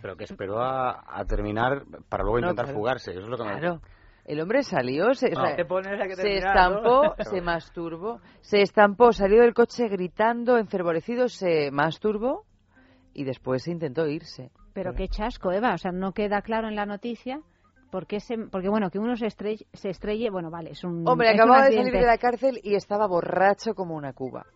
[0.00, 2.78] Pero que esperó a, a terminar para luego No, intentar claro.
[2.78, 3.10] fugarse.
[3.10, 3.80] Eso es lo que me Claro.
[4.24, 5.46] El hombre salió, se, o No.
[5.46, 10.56] sea, Te pones a que se estampó, se masturbó, se estampó, salió del coche gritando,
[10.56, 12.46] enfervorecido, se masturbó
[13.12, 14.50] y después intentó irse.
[14.72, 17.40] Pero qué chasco, Eva, o sea, no queda claro en la noticia
[17.94, 21.06] ¿por qué se, porque bueno, que uno se estrelle, se estrelle bueno, vale, es un
[21.06, 24.46] Hombre, es un acababa de salir de la cárcel y estaba borracho como una cuba.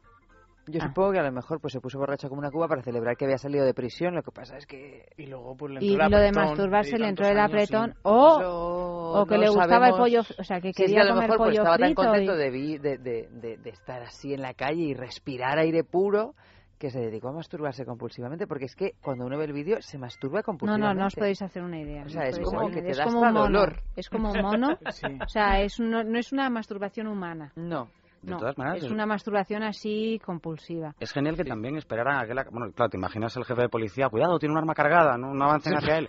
[0.67, 0.89] Yo Ah.
[0.89, 3.27] supongo que a lo mejor pues se puso borracho como una cuba para celebrar que
[3.27, 4.17] había salido de prisión.
[4.17, 5.07] Lo que pasa es que...
[5.17, 7.91] Y luego pues le y entró el lo de apretón masturbarse le entró el apretón
[7.93, 11.05] sin- o, o que no le gustaba el pollo, o sea, que es quería a
[11.05, 13.71] lo comer mejor pues, pollo estaba tan contento y- de, vi- de, de- de- de
[13.71, 16.35] estar así en la calle y respirar aire puro
[16.79, 19.99] que se dedicó a masturbarse compulsivamente porque es que cuando uno ve el vídeo se
[19.99, 20.95] masturba No, compulsivamente.
[20.95, 22.05] no, no os podéis hacer una idea.
[22.05, 23.05] O sea, no es os podéis como hacer que una te idea.
[23.05, 23.41] da es como mono.
[23.41, 23.83] dolor.
[23.97, 24.79] Es como un mono.
[24.93, 25.07] Sí.
[25.25, 27.53] O sea, es no, no es una masturbación humana.
[27.57, 27.89] No.
[28.21, 30.93] De No, todas maneras, es una masturbación así compulsiva.
[30.99, 32.45] Es genial que también esperaran a que la...
[32.51, 35.45] Bueno, claro, te imaginas el jefe de policía, cuidado, tiene un arma cargada, no, no
[35.45, 36.09] avancen hacia él.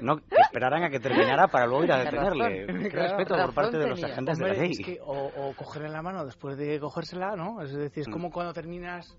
[0.00, 2.66] No, que esperaran a que terminara para luego ir a detenerle.
[2.82, 4.70] Qué Claro, respeto por parte de los agentes de la ley.
[4.72, 7.62] es que o, o cogerle la mano después de cogérsela, ¿no?
[7.62, 9.16] Es decir, es como cuando terminas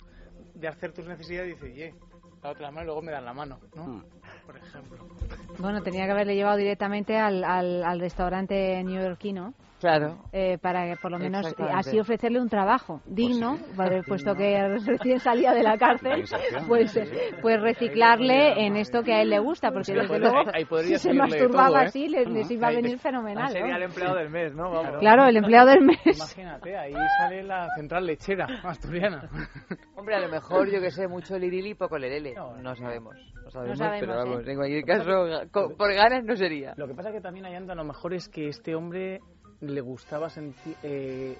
[0.59, 1.95] de hacer tus necesidades y dices,
[2.43, 4.03] la otra mano y luego me dan la mano, ¿no?
[4.45, 5.05] Por ejemplo.
[5.59, 9.53] Bueno, tenía que haberle llevado directamente al, al, al restaurante neoyorquino.
[9.79, 10.17] Claro.
[10.31, 15.19] eh, para que por lo menos así ofrecerle un trabajo digno, vale, puesto que recién
[15.19, 16.23] salía de la cárcel,
[16.67, 20.19] pues, eh, pues reciclarle en esto que a él le gusta, porque Sí, desde pues
[20.21, 21.85] luego ahí- ahí podría si se masturbaba todo, ¿eh?
[21.85, 23.49] así les, les iba a Ahí- venir fenomenal.
[23.49, 23.75] Sería ¿no?
[23.77, 24.71] el empleado del mes, ¿no?
[24.71, 24.99] Vamos.
[24.99, 25.97] Claro, el empleado del mes.
[26.05, 29.29] Imagínate, ahí sale la central lechera asturiana.
[29.95, 32.33] Hombre, a lo mejor, yo que sé, mucho lirili y poco lerele.
[32.35, 33.15] No sabemos.
[33.43, 34.51] No sabemos, sabemos, pero vamos, ¿eh?
[34.51, 36.73] en cualquier caso, por ganas no sería.
[36.75, 39.21] Lo que pasa que también Ayanta a lo mejor es que este hombre
[39.61, 41.37] le gustaba senti- eh,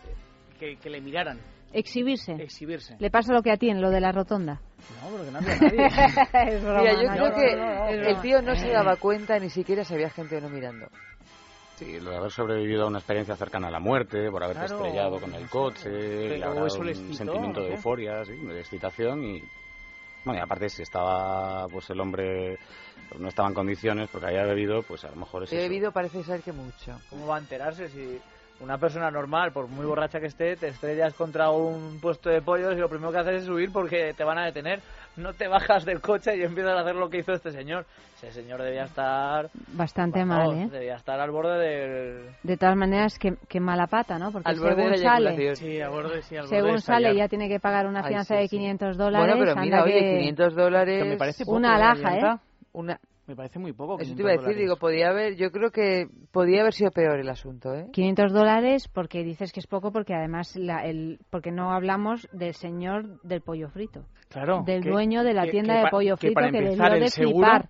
[0.60, 1.40] que, que le miraran,
[1.74, 2.34] Exhibirse.
[2.34, 2.96] exhibirse.
[3.00, 4.62] Le pasa lo que a ti en lo de la rotonda.
[5.02, 5.86] No, porque no había nadie.
[6.56, 8.96] es broma, Mira, yo no, creo no, que no, no, el tío no se daba
[8.96, 10.88] cuenta ni siquiera si había gente o no mirando.
[11.76, 14.78] Sí, lo de haber sobrevivido a una experiencia cercana a la muerte, por haberte Claro.
[14.84, 19.44] estrellado con el coche, le un excitó, sentimiento de euforia, sí, de excitación y...
[20.28, 22.58] Bueno, y aparte si estaba, pues el hombre
[23.08, 25.70] pues, no estaba en condiciones porque había bebido, pues a lo mejor es He eso.
[25.70, 27.00] bebido parece ser que mucho.
[27.10, 28.20] ¿Cómo va a enterarse si
[28.60, 32.74] una persona normal, por muy borracha que esté, te estrellas contra un puesto de pollos
[32.74, 34.82] y lo primero que haces es huir porque te van a detener?
[35.18, 37.86] No te bajas del coche y empiezas a hacer lo que hizo este señor.
[38.18, 39.50] Ese señor debía estar...
[39.74, 40.68] Bastante mal, ¿eh?
[40.72, 42.30] Debía estar al borde del...
[42.44, 44.32] De todas maneras, qué, qué mala pata, ¿no?
[44.32, 45.56] Porque Al borde de según la sale.
[45.56, 48.10] Sí, a borde, sí, al borde según de sale ya tiene que pagar una Ay,
[48.10, 48.58] fianza sí, de sí.
[48.58, 49.28] 500 dólares.
[49.28, 51.04] Bueno, pero mira, oye, que- 500 dólares...
[51.04, 52.34] Que me parece poco, Una ¿eh, alhaja, Ayanta?
[52.34, 52.48] ¿eh?
[52.74, 53.00] Una...
[53.28, 54.00] Me parece muy poco.
[54.00, 54.62] Eso te 500 iba a decir, dólares.
[54.62, 57.88] digo, podía haber, yo creo que podía haber sido peor el asunto, ¿eh?
[57.92, 62.54] 500 dólares porque dices que es poco porque además la, el, porque no hablamos del
[62.54, 64.06] señor del pollo frito.
[64.30, 64.64] Claro.
[64.66, 67.00] Del que- dueño de la que- tienda que de pollo frito para que, debió el
[67.02, 67.70] de seguro- flipar.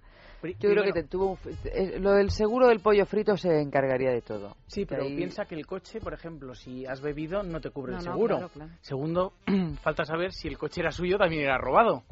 [0.60, 4.12] Yo creo que te tuvo un- eh, lo del seguro del pollo frito se encargaría
[4.12, 4.56] de todo.
[4.68, 7.94] Sí, pero Ahí- piensa que el coche, por ejemplo, si has bebido, no te cubre
[7.94, 8.36] No, el no, seguro.
[8.38, 8.72] claro, claro.
[8.82, 9.34] Segundo,
[9.82, 12.04] falta saber si el coche era suyo también era robado.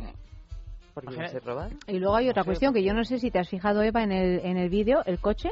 [0.96, 1.70] ¿Por qué Imagina- se roban?
[1.88, 4.02] Y luego hay otra sé, cuestión que yo no sé si te has fijado, Eva,
[4.02, 5.50] en el, en el vídeo, el coche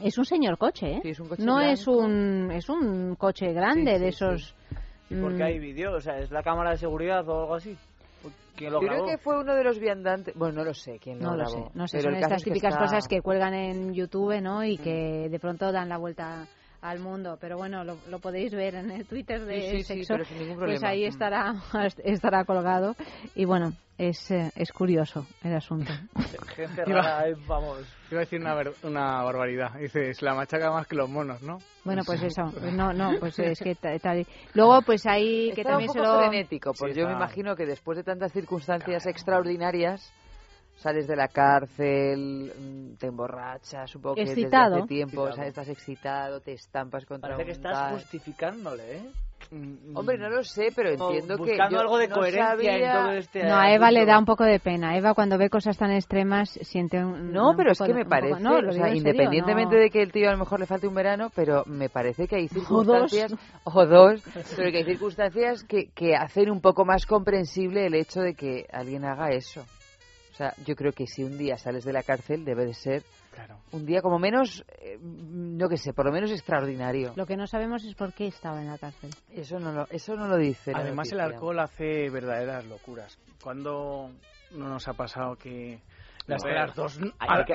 [0.00, 1.00] es un señor coche, ¿eh?
[1.02, 4.54] Sí, es un coche no es un es un coche grande Sí, sí, de esos
[5.08, 5.94] ¿Y por mm, hay vídeo?
[5.94, 7.76] O sea, ¿es la cámara de seguridad o algo así?
[8.56, 9.06] ¿Quién lo Creo grabó?
[9.06, 10.34] que fue uno de los viandantes.
[10.34, 11.68] Bueno, no lo sé quién lo no lo grabó.
[11.68, 14.64] sé, no sé, pero son estas típicas está- cosas que cuelgan en YouTube, ¿no?
[14.64, 16.46] Y que de pronto dan la vuelta
[16.90, 19.84] al mundo, pero bueno, lo, lo podéis ver en el Twitter de Sí, sí, sí,
[20.04, 20.88] Sexo, pero sin ningún pues problema.
[20.88, 21.08] ahí Mm.
[21.08, 21.54] estará
[22.04, 22.94] estará colgado
[23.34, 25.92] y bueno, es eh, es curioso el asunto.
[26.56, 27.80] Gente Iba- rara, eh, vamos.
[28.10, 29.74] Iba a decir una, ver- una barbaridad.
[29.78, 31.58] Dices, la machaca más que los monos, ¿no?
[31.84, 32.42] Bueno, pues eso,
[32.72, 34.26] no, no, pues es que ta- tal.
[34.54, 37.12] Luego, pues ahí que Estaba también un se poco lo frenético, porque Sí, yo me
[37.14, 40.12] imagino que después de tantas circunstancias extraordinarias,
[40.76, 44.70] sales de la cárcel, mm, te emborrachas, supongo que Excitado.
[44.70, 47.92] desde hace tiempo, o sea, estás excitado, te estampas contra Parece que un estás tal.
[47.94, 49.10] justificándole, ¿eh?
[49.94, 53.10] Hombre, no lo sé, pero entiendo que buscando algo de no coherencia en sabía- todo
[53.12, 54.96] este No, a Eva le da un poco de pena.
[54.96, 57.98] Eva cuando ve cosas tan extremas siente un No, un pero es poco que de-
[57.98, 59.80] me un poco- parece, no, o sea, en serio, independientemente no.
[59.82, 62.36] de que el tío a lo mejor le falte un verano, pero me parece que
[62.36, 63.34] hay circunstancias,
[63.64, 64.22] o dos,
[64.56, 68.66] pero que hay circunstancias que, que hacen un poco más comprensible el hecho de que
[68.72, 69.64] alguien haga eso.
[70.36, 73.02] O sea, yo creo que si un día sales de la cárcel debe de ser
[73.32, 73.56] Claro.
[73.72, 77.14] un día como menos, eh, no que sé, por lo menos extraordinario.
[77.16, 79.08] Lo que no sabemos es por qué estaba en la cárcel.
[79.32, 80.72] Eso no lo, eso no lo dice.
[80.74, 83.18] Además, el alcohol hace verdaderas locuras.
[83.42, 84.10] Cuando
[84.50, 85.80] no nos ha pasado que
[86.26, 87.54] las, que las dos hay que-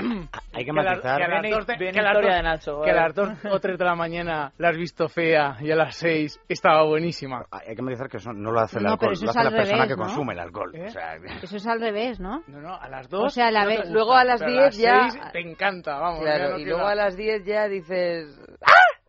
[0.53, 1.17] hay que las- matizar.
[1.17, 2.95] que a las Bien- dos de- bien que a las dos- de Nacho, que a
[2.95, 6.39] las dos o tres de la mañana la has visto fea y a las seis
[6.47, 9.31] estaba buenísima Hay que matizar que eso no lo hace el No, alcohol, eso lo
[9.31, 10.05] es hace la al persona revés, que ¿no?
[10.07, 10.71] consume el alcohol.
[10.75, 10.85] ¿Eh?
[10.85, 12.43] O sea, Eso es al revés, ¿no?
[12.47, 15.21] no no a las dos O sea, la no luego a las 10 ya- seis
[15.33, 18.39] te encanta vamos ya Claro, no y luego a las 10 ya dices...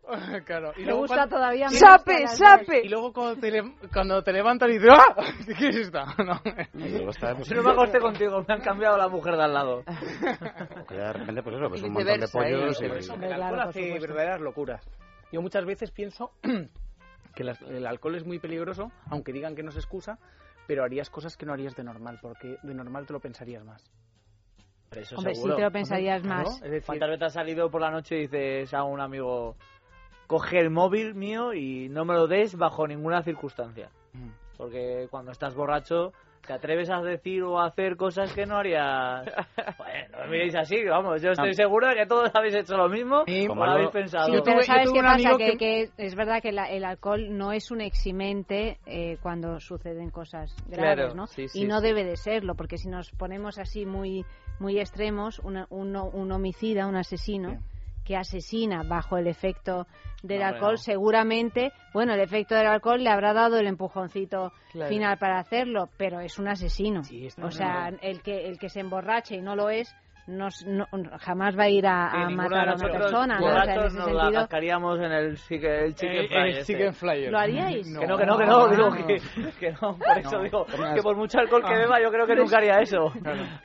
[0.45, 0.71] claro.
[0.77, 2.81] Me gusta todavía menos ¡Sape, sape!
[2.85, 5.15] Y luego cuando te, le- cuando te levantas y dices, ¡ah!
[5.57, 6.05] ¿Qué es esta?
[6.23, 6.41] No.
[6.73, 9.53] Y luego está, Yo no me acosté contigo, me han cambiado la mujer de al
[9.53, 9.83] lado.
[10.87, 12.29] que de repente, pues eso, pues Y un montón de ¿eh?
[12.31, 12.89] pollos Y y...
[12.89, 13.13] viceversa.
[13.15, 14.85] El alcohol hace verdaderas locuras.
[15.31, 16.31] Yo muchas veces pienso
[17.35, 20.19] que las- el alcohol es muy peligroso, aunque digan que no se excusa,
[20.67, 23.83] pero harías cosas que no harías de normal, porque de normal te lo pensarías más.
[24.89, 25.55] Pero eso Hombre, sí seguro.
[25.55, 26.61] te lo pensarías más.
[26.61, 29.55] es decir- ¿Cuántas veces has salido por la noche y dices a un amigo,
[30.33, 33.89] coge el móvil mío y no me lo des bajo ninguna circunstancia?
[34.13, 34.29] Mm.
[34.57, 36.11] Porque cuando estás borracho
[36.47, 39.23] te atreves a decir o a hacer cosas que no harías.
[39.77, 41.53] Bueno, no me miréis así, vamos, yo estoy Ah.
[41.53, 44.25] seguro de que todos habéis hecho lo mismo Sí, o lo habéis pensado.
[44.33, 45.37] Sí, pero ¿sabes qué pasa?
[45.37, 50.09] Que, que es verdad que la- el alcohol no es un eximente eh, cuando suceden
[50.09, 51.27] cosas graves, Claro, ¿no?
[51.27, 51.85] sí, y no sí.
[51.87, 54.25] debe de serlo, porque si nos ponemos así muy
[54.59, 57.59] muy extremos, una- un, un homicida, un asesino
[58.05, 59.87] que asesina bajo el efecto
[60.23, 60.77] del No, alcohol, no.
[60.77, 64.89] seguramente, bueno, el efecto del alcohol le habrá dado el empujoncito Claro.
[64.89, 67.01] final para hacerlo, pero es un asesino.
[67.41, 67.97] o sea, claro.
[68.01, 69.93] el que el que se emborrache y no lo es,
[70.25, 70.87] no, no-
[71.19, 73.45] jamás va a ir a, Sí, a ninguno matar a una persona, ¿no?
[73.45, 76.37] O sea, en ese nos la sentido, cascaríamos en el chicken, el chicken Eh, fry
[76.37, 76.73] el este.
[76.73, 77.31] chicken flyer.
[77.31, 77.85] ¿Lo haríais?
[77.99, 78.69] Que no, que no, que no, No.
[78.69, 79.21] digo que,
[79.59, 80.65] que no, por eso No, digo
[80.95, 83.11] que por mucho alcohol que beba yo creo que nunca haría eso.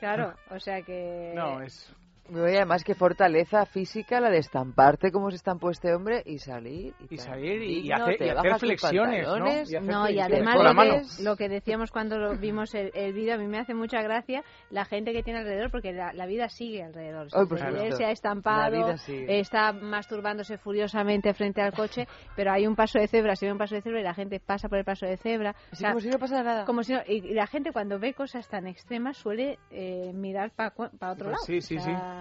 [0.01, 1.31] Claro, o sea que...
[1.33, 1.95] No, es...
[2.31, 6.93] Oye, además qué fortaleza física la de estamparte como se estampó este hombre y salir.
[7.09, 9.47] Y, Y salir y- y Digno, hacer- y hacer flexiones, ¿no?
[9.47, 13.13] Y hacer No, y además lo que, lo que decíamos cuando lo vimos el, el
[13.13, 16.25] vídeo, a mí me hace mucha gracia la gente que tiene alrededor, porque la, la
[16.25, 17.27] vida sigue alrededor.
[17.33, 17.85] Ay, por Se- supuesto.
[17.87, 18.95] él se ha estampado,
[19.27, 23.57] está masturbándose furiosamente frente al coche, pero hay un paso de cebra, se ve un
[23.57, 25.55] paso de cebra y la gente pasa por el paso de cebra.
[25.81, 26.65] Como si no pasara nada.
[26.65, 30.51] Como si no- y, y la gente cuando ve cosas tan extremas suele eh, mirar
[30.51, 30.73] para
[31.11, 31.43] otro lado.
[31.45, 32.18] Sí, sí, O sea, Estamos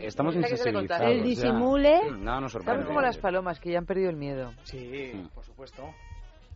[0.00, 0.40] Esta que se le
[0.80, 1.06] insensibilizados.
[1.10, 1.24] El ya.
[1.24, 2.00] disimule.
[2.18, 2.80] Nada nos sorprende.
[2.80, 4.52] Estamos como las palomas que ya han perdido el miedo.
[4.64, 5.28] Sí, Mm.
[5.28, 5.82] por supuesto.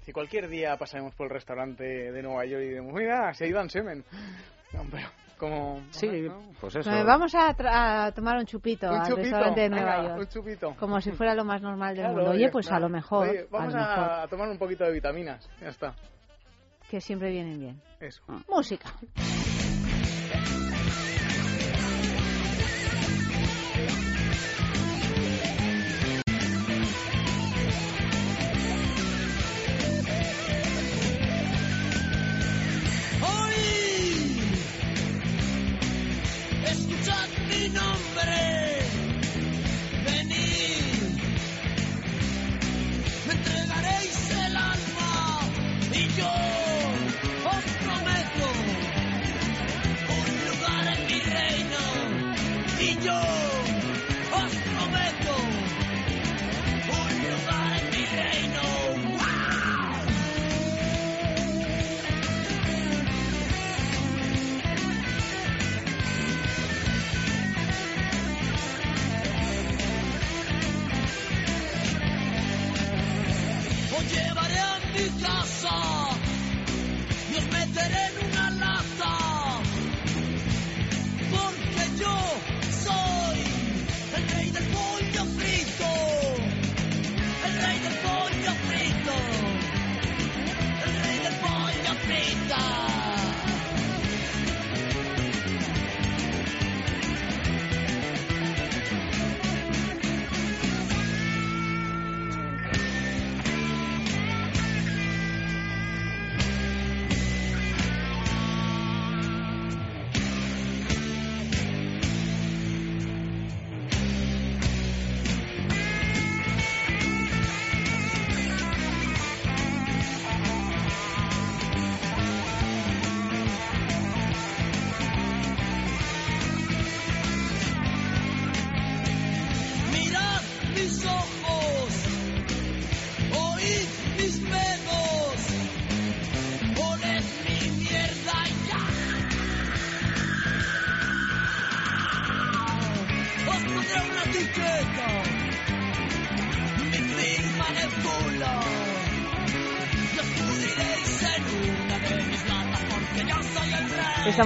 [0.03, 3.47] Si cualquier día pasaremos por el restaurante de Nueva York y decimos, mira, se ha
[3.49, 4.05] ido Semen.
[4.73, 5.09] No, pero
[5.39, 5.81] como...
[5.93, 6.43] Sí, ¿no?
[6.61, 6.91] pues eso.
[6.91, 10.19] Vamos a, tra- a tomar un chupito Un al chupito, restaurante de Nueva venga, York.
[10.21, 10.75] un chupito.
[10.79, 12.31] Como si fuera lo más normal del Claro, mundo.
[12.33, 12.77] Oye, ya pues está.
[12.77, 13.29] a lo mejor.
[13.29, 15.49] Oye, vamos a lo mejor, a, a tomar un poquito de vitaminas.
[15.63, 15.95] Ya está.
[16.91, 17.83] Que siempre vienen bien.
[18.01, 18.23] Eso.
[18.47, 18.91] Música.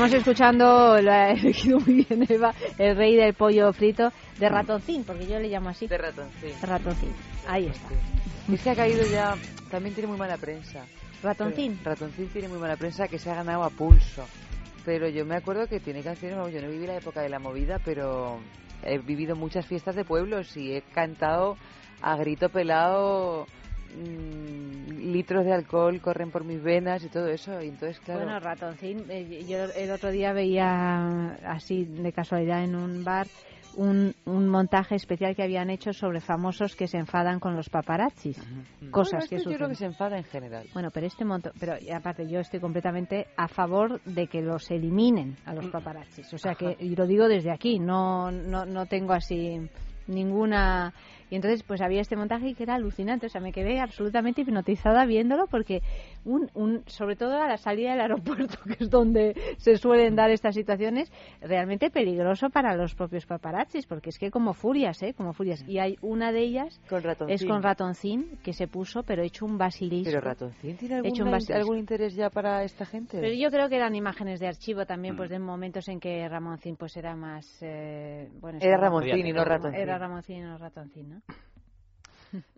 [0.03, 5.05] Estamos escuchando, lo ha elegido muy bien Eva, el rey del pollo frito de ratoncín,
[5.05, 5.87] porque yo le llamo así.
[5.87, 6.51] De ratoncín.
[6.61, 7.13] Ratoncín.
[7.47, 7.91] Ahí está.
[8.53, 9.37] Es que ha caído ya.
[9.71, 10.85] También tiene muy mala prensa.
[11.23, 11.79] Ratoncín.
[11.85, 14.27] Ratoncín tiene muy mala prensa que se ha ganado a pulso.
[14.85, 16.53] Pero yo me acuerdo que tiene canciones.
[16.53, 18.41] Yo no viví la época de la movida, pero
[18.83, 21.57] he vivido muchas fiestas de pueblos y he cantado
[22.01, 23.47] a grito pelado
[23.95, 27.61] mm, litros de alcohol corren por mis venas y todo eso.
[27.63, 28.25] Y entonces, claro.
[28.25, 33.27] Bueno, ratoncín, eh, yo el otro día veía así de casualidad en un bar
[33.75, 38.37] un, un montaje especial que habían hecho sobre famosos que se enfadan con los paparazzis.
[38.91, 40.67] Cosas Bueno, que yo creo que se enfada en general.
[40.75, 45.37] Bueno, pero este monto, pero aparte yo estoy completamente a favor de que los eliminen
[45.47, 45.57] a Mm.
[45.57, 46.33] los paparazzis.
[46.35, 49.59] O sea que y lo digo desde aquí, no no no tengo así
[50.07, 50.93] ninguna
[51.33, 55.07] y entonces pues había este montaje que era alucinante, o sea, me quedé absolutamente hipnotizada
[55.07, 55.81] viéndolo porque
[56.25, 60.31] un, un sobre todo a la salida del aeropuerto, que es donde se suelen dar
[60.31, 65.15] estas situaciones, realmente peligroso para los propios paparazzis, porque es que como furias, ¿eh?
[65.15, 65.65] Como furias.
[65.69, 69.59] Y hay una de ellas Con es con ratoncín que se puso, pero hecho un
[69.59, 70.11] basilisco.
[70.11, 71.59] Pero ratoncín tiene algún, Hecho un basilisco.
[71.61, 73.19] algún interés ya para esta gente.
[73.21, 75.17] Pero yo creo que eran imágenes de archivo también, Mm.
[75.17, 77.47] pues de momentos en que Ramoncín pues era más...
[77.63, 79.81] eh, bueno, Era Ramoncín y no Ratoncín.
[79.81, 81.23] Era Ramoncín y no Ratoncín, ¿no?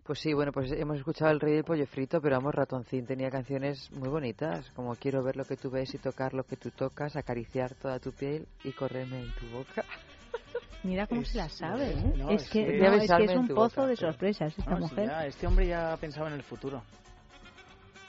[0.03, 3.29] Pues sí, bueno, pues hemos escuchado El Rey del Pollo Frito, pero vamos, Ratoncín tenía
[3.31, 6.69] canciones muy bonitas, como Quiero ver lo que tú ves y tocar lo que tú
[6.71, 9.83] tocas, acariciar toda tu piel y correrme en tu boca.
[10.83, 12.13] Mira cómo Es- se la sabe, ¿eh?
[12.15, 15.07] no, es, que, no, es, que un pozo boca, de sorpresas esta No, sí, mujer.
[15.07, 16.83] ya, este hombre ya pensaba en el futuro.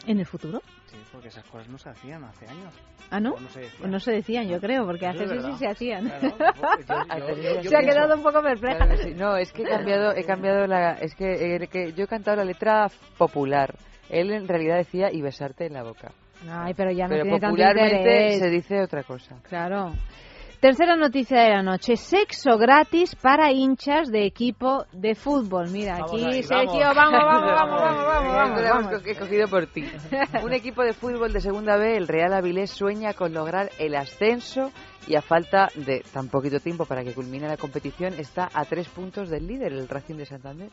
[0.06, 0.60] ¿En el futuro?
[1.04, 2.72] Sí, porque esas cosas no se hacían hace años.
[3.10, 3.30] Ah, ¿no?
[3.38, 3.78] No se decían.
[3.80, 5.56] Pues no se decían, yo creo, porque hace sí verdad.
[5.58, 6.08] se hacían.
[6.08, 8.76] Claro, yo- yo- yo se ha pienso- quedado un poco perpleja.
[8.78, 9.14] Claro sí.
[9.14, 12.38] No, es que he cambiado, he cambiado la, es que, eh, que yo he cantado
[12.38, 13.74] la letra popular.
[14.08, 16.12] Él en realidad decía y besarte en la boca.
[16.48, 19.36] Ay, pero ya no Pero tiene popularmente se dice otra cosa.
[19.48, 19.92] Claro.
[20.66, 21.96] Tercera noticia de la noche.
[21.96, 25.70] Sexo gratis para hinchas de equipo de fútbol.
[25.70, 26.96] Mira, Vamos aquí ahí, Sergio, vamos.
[26.96, 29.02] vamos, vamos, vamos, vamos, vamos, vamos, lo hemos vamos.
[29.04, 29.84] co- he cogido por ti.
[30.42, 34.72] Un equipo de fútbol de segunda B, el Real Avilés, sueña con lograr el ascenso
[35.06, 38.88] y a falta de tan poquito tiempo para que culmine la competición, está a tres
[38.88, 40.70] puntos del líder, el Racing de Santander.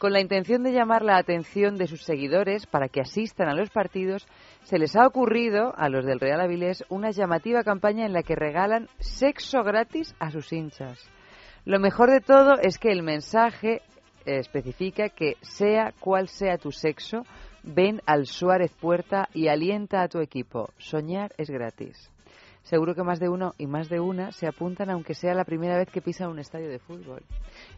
[0.00, 3.68] Con la intención de llamar la atención de sus seguidores para que asistan a los
[3.68, 4.26] partidos,
[4.62, 8.34] se les ha ocurrido a los del Real Avilés una llamativa campaña en la que
[8.34, 11.06] regalan sexo gratis a sus hinchas.
[11.66, 13.82] Lo mejor de todo es que el mensaje
[14.24, 17.26] eh, especifica que sea cual sea tu sexo,
[17.62, 20.70] ven al Suárez Puerta y alienta a tu equipo.
[20.78, 22.10] Soñar es gratis.
[22.70, 25.76] Seguro que más de uno y más de una se apuntan aunque sea la primera
[25.76, 27.20] vez que pisan un estadio de fútbol.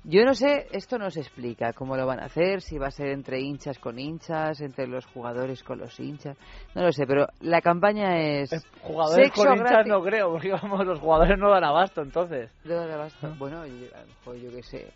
[0.05, 2.91] Yo no sé, esto no se explica cómo lo van a hacer, si va a
[2.91, 6.37] ser entre hinchas con hinchas, entre los jugadores con los hinchas,
[6.75, 8.51] no lo sé, pero la campaña es...
[8.83, 9.91] Jugadores sexo con hinchas gratis.
[9.93, 12.51] no creo, porque vamos, los jugadores no dan abasto entonces.
[12.65, 13.35] No dan abasto.
[13.39, 14.93] Bueno, yo, a lo mejor yo qué sé.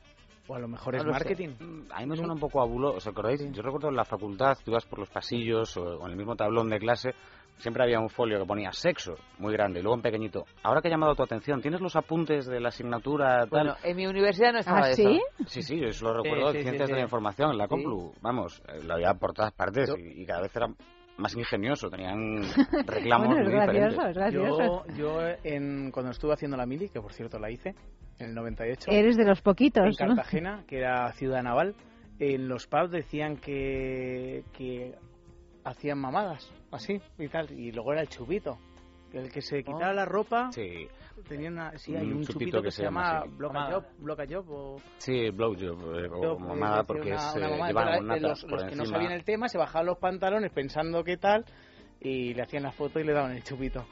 [0.48, 1.18] O a lo mejor No es lo sé.
[1.18, 1.48] marketing.
[1.59, 2.93] Mm, A mí me suena un poco a bulo.
[2.93, 3.40] ¿Os acordáis?
[3.51, 6.68] Yo recuerdo en la facultad, tú ibas por los pasillos o en el mismo tablón
[6.68, 7.14] de clase,
[7.59, 10.45] siempre había un folio que ponía sexo, muy grande, y luego en pequeñito.
[10.62, 13.49] Ahora que ha llamado tu atención, ¿tienes los apuntes de la asignatura tal?
[13.51, 15.03] Bueno, en mi universidad no estaba ¿Ah, eso.
[15.03, 15.20] sí?
[15.47, 16.93] Sí, sí, yo eso lo recuerdo sí, en sí, Ciencias sí.
[16.93, 17.70] de la Información, en la Sí.
[17.70, 18.12] Complu.
[18.20, 20.66] Vamos, eh, lo había por todas partes y, y cada vez era
[21.19, 22.43] más ingenioso, tenían
[22.87, 24.09] reclamos Bueno, es muy gracioso, diferentes.
[24.09, 24.85] es gracioso.
[24.89, 27.74] Yo, yo en, cuando estuve haciendo la mili, que por cierto la hice,
[28.19, 30.09] en el 98, Eres de los en poquitos, ¿no?
[30.09, 31.74] Cartagena, que era ciudad naval,
[32.19, 34.95] en los pubs decían que, que
[35.65, 38.57] hacían mamadas, así y tal, y luego era el chupito.
[39.12, 40.86] El que se quitaba la ropa Sí,
[41.28, 43.28] tenía una, sí, hay Un un chupito chupito, que que, se se llama así.
[43.31, 48.16] blocajob, blocajob o sí, blowjob eh, o mamada eh, porque una- una eh, mamada.
[48.16, 51.16] eh, los, por los que no sabían el tema se bajaban los pantalones pensando que
[51.16, 51.44] tal
[52.01, 53.86] y le hacían la foto y le daban el chupito.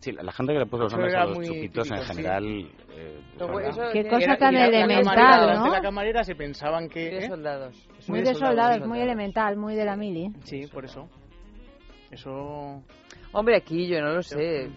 [0.00, 2.12] Sí, la la gente que le puso los nombres a los muy chupitos en típico,
[2.12, 2.16] sí.
[2.16, 2.70] general...
[2.90, 5.72] eh, Pero son- eso- Qué Era- cosa tan elemental, los de ¿no?
[5.72, 7.00] la camarera se pensaban que...
[7.10, 7.28] De ¿eh?
[7.28, 7.88] soldados.
[8.08, 10.30] Muy de soldados, muy elemental, muy de la mili.
[10.44, 11.08] Sí, por eso.
[12.10, 12.82] Eso...
[13.32, 14.70] Hombre, aquí yo no lo sé.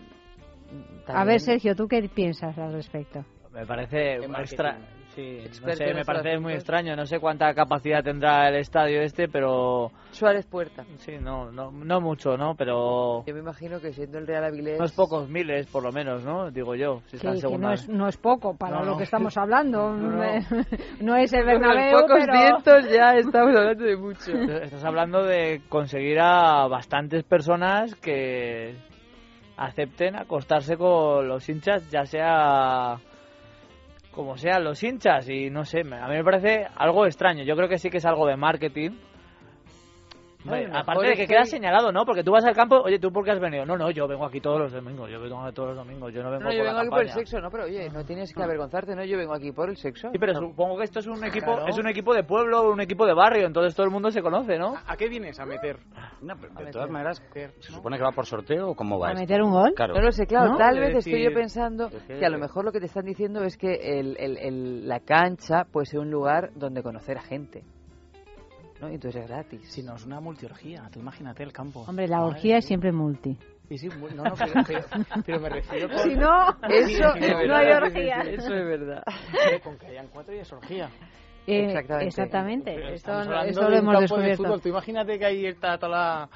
[1.07, 3.25] A ver, Sergio, ¿tú qué piensas al respecto?
[3.53, 4.77] Me parece extra...
[5.15, 6.95] Sí, no sé, me parece muy extraño.
[6.95, 10.85] No sé cuánta capacidad tendrá el estadio este, pero Suárez Puerta.
[10.97, 12.55] sí, no, no, no mucho, ¿no?
[12.55, 14.79] Pero Yo me imagino que siendo el Real Avilés...
[14.79, 16.49] unos pocos miles, por lo menos, ¿no?
[16.49, 17.67] Digo yo, si Que, está en que segunda.
[17.67, 18.97] no, es, no es poco para No, lo no.
[18.97, 19.91] que estamos hablando.
[19.97, 20.21] No, no.
[21.01, 22.33] No es el Con los Bernabéu, pocos pero...
[22.39, 24.31] cientos ya estamos hablando de mucho.
[24.63, 28.75] Estás hablando de conseguir a bastantes personas que
[29.57, 32.95] acepten acostarse con los hinchas, ya sea
[34.11, 37.43] como sean los hinchas y no sé, a mí me parece algo extraño.
[37.43, 38.91] Yo creo que sí que es algo de marketing,
[40.43, 42.05] Hombre, aparte de que que- queda señalado, ¿no?
[42.05, 43.65] Porque tú vas al campo, oye, ¿tú por qué has venido?
[43.65, 46.23] No, no, yo vengo aquí todos los domingos, yo vengo aquí todos los domingos, yo
[46.23, 47.49] no vengo No, yo por vengo la aquí por el sexo, ¿no?
[47.51, 49.03] Pero oye, no tienes que avergonzarte, ¿no?
[49.03, 50.09] Yo vengo aquí por el sexo.
[50.11, 50.39] Sí, pero No.
[50.39, 51.67] supongo que esto es un equipo, Claro.
[51.67, 54.57] es un equipo de pueblo, un equipo de barrio, entonces todo el mundo se conoce,
[54.57, 54.75] ¿no?
[54.87, 55.77] ¿A qué vienes a meter?
[56.21, 56.89] No, pero de A todas meter.
[56.89, 59.21] maneras, Meter, ¿se supone que va por sorteo o cómo va ¿A esto?
[59.21, 59.73] meter un gol?
[59.75, 59.93] Claro.
[59.95, 60.57] No lo sé, claro, ¿No?
[60.57, 62.85] tal vez estoy yo decir- pensando Es que- que a lo mejor lo que te
[62.87, 67.17] están diciendo es que el, el- el- la cancha puede ser un lugar donde conocer
[67.17, 67.63] a gente.
[68.81, 68.89] ¿No?
[68.89, 69.61] Y entonces es gratis.
[69.71, 71.81] Si no, es una multiorgía, tú imagínate el campo.
[71.87, 73.37] Hombre, la Madre orgía es siempre multi.
[73.69, 74.81] Sí, sí, no, no, pero, pero,
[75.25, 75.99] pero me refiero con...
[75.99, 78.21] Si no, Eso Sí, es no, hay orgía.
[78.21, 79.03] Eso es verdad.
[79.49, 80.89] Eh, Con que hayan cuatro y es orgía.
[81.47, 82.07] Eh, Exactamente.
[82.07, 82.73] exactamente.
[82.75, 84.43] Pero Esto, de lo hemos de descubierto.
[84.43, 84.61] fútbol.
[84.61, 86.29] Tú imagínate que ahí está toda la...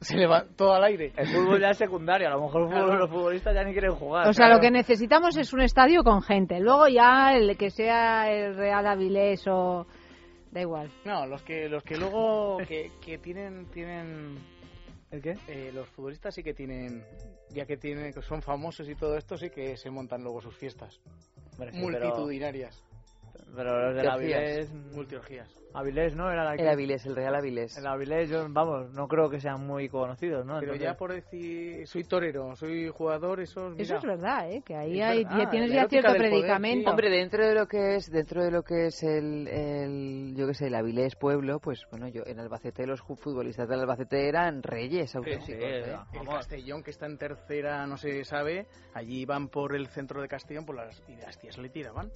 [0.00, 1.12] Se le va todo al aire.
[1.16, 4.26] El fútbol ya es secundario, a lo mejor fútbol- los futbolistas ya ni quieren jugar.
[4.28, 4.54] O sea, claro.
[4.56, 6.60] lo que necesitamos es un estadio con gente.
[6.60, 9.86] Luego ya el que sea el Real Avilés o...
[10.54, 10.90] Da igual.
[11.04, 14.38] No, los que los que luego que, que tienen tienen
[15.10, 15.36] ¿El qué?
[15.48, 17.04] eh, los futbolistas sí que tienen
[17.50, 20.56] ya que tienen que son famosos y todo esto sí que se montan luego sus
[20.56, 21.00] fiestas
[21.52, 22.82] Hombre, sí, pero- multitudinarias,
[23.54, 24.38] Pero los del ¿Qué hacías?
[24.40, 24.72] Avilés...
[24.94, 25.48] multiorgías.
[25.74, 26.30] Avilés, ¿no?
[26.30, 27.76] Era la El que- Avilés, el Real Avilés.
[27.76, 30.54] El Avilés, yo, vamos, no creo que sean muy conocidos, ¿no?
[30.60, 34.62] Pero Entonces- ya por decir soy torero, soy jugador, eso mira, Eso es verdad, ¿eh?
[34.64, 36.90] Que ahí hay, verdad, ya tienes ya cierto poder, predicamento.
[36.90, 40.54] Hombre, dentro de lo que es, dentro de lo que es el, el yo qué
[40.54, 45.14] sé, el Avilés pueblo, pues bueno, yo en Albacete los futbolistas del Albacete eran reyes
[45.16, 45.46] auténticos.
[45.46, 45.78] sí, ¿eh?
[45.78, 46.06] era.
[46.12, 46.34] el Vamos.
[46.36, 50.64] Castellón que está en tercera no se sabe, allí van por el centro de Castellón
[50.64, 52.10] por las y las tías le tiraban.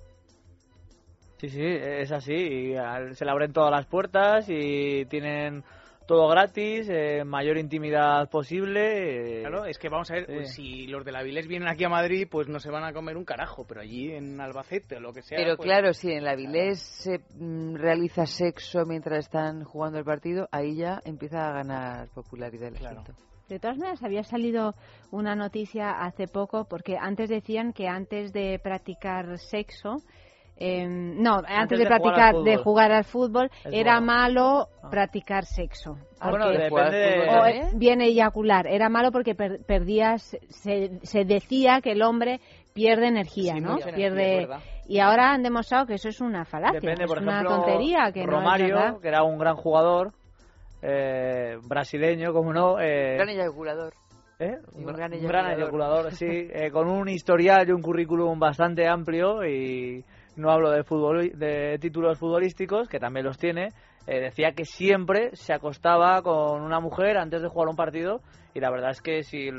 [1.38, 2.32] Sí, sí, es así.
[2.34, 5.62] y al- se le abren todas las puertas y tienen
[6.06, 9.40] todo gratis, eh, mayor intimidad posible.
[9.40, 10.32] eh, Claro, es que vamos a ver, sí.
[10.34, 12.92] pues, si los de la Avilés vienen aquí a Madrid, pues no se van a
[12.94, 15.36] comer un carajo, pero allí en Albacete o lo que sea.
[15.36, 20.04] Pero pues- claro, si en el Avilés se mm, realiza sexo mientras están jugando el
[20.04, 23.00] partido, ahí ya empieza a ganar popularidad el Claro.
[23.00, 23.22] asunto.
[23.50, 24.74] De todas maneras, había salido
[25.10, 29.96] una noticia hace poco, porque antes decían que antes de practicar sexo,
[30.60, 32.62] em, no, antes, de, de jugar al practicar, de fútbol.
[32.64, 34.06] jugar al fútbol, Es era bueno.
[34.06, 34.90] malo Ah.
[34.90, 35.96] practicar sexo.
[36.20, 37.28] Ah, bueno, Porque- depende de...
[37.30, 38.66] o eh, bien eyacular.
[38.66, 42.40] Era malo porque per- perdías, se, se decía que el hombre
[42.74, 43.72] pierde energía, Sí, ¿no?
[43.78, 44.48] energía, pierde
[44.88, 48.10] y ahora han demostrado que eso es una falacia, Depende, es por una ejemplo, tontería,
[48.12, 50.12] que no es Romario, que era un gran jugador,
[50.82, 53.92] eh, brasileño, como no, eh, Gran eyaculador.
[54.38, 54.56] ¿eh?
[54.74, 55.58] un, un gran gran eyaculador.
[55.58, 60.04] eyaculador, sí, eh, con un historial y un currículum bastante amplio y
[60.38, 63.68] no hablo de fútbol de títulos futbolísticos que también los tiene
[64.06, 68.20] eh, decía que siempre se acostaba con una mujer antes de jugar un partido
[68.54, 69.50] y la verdad es que si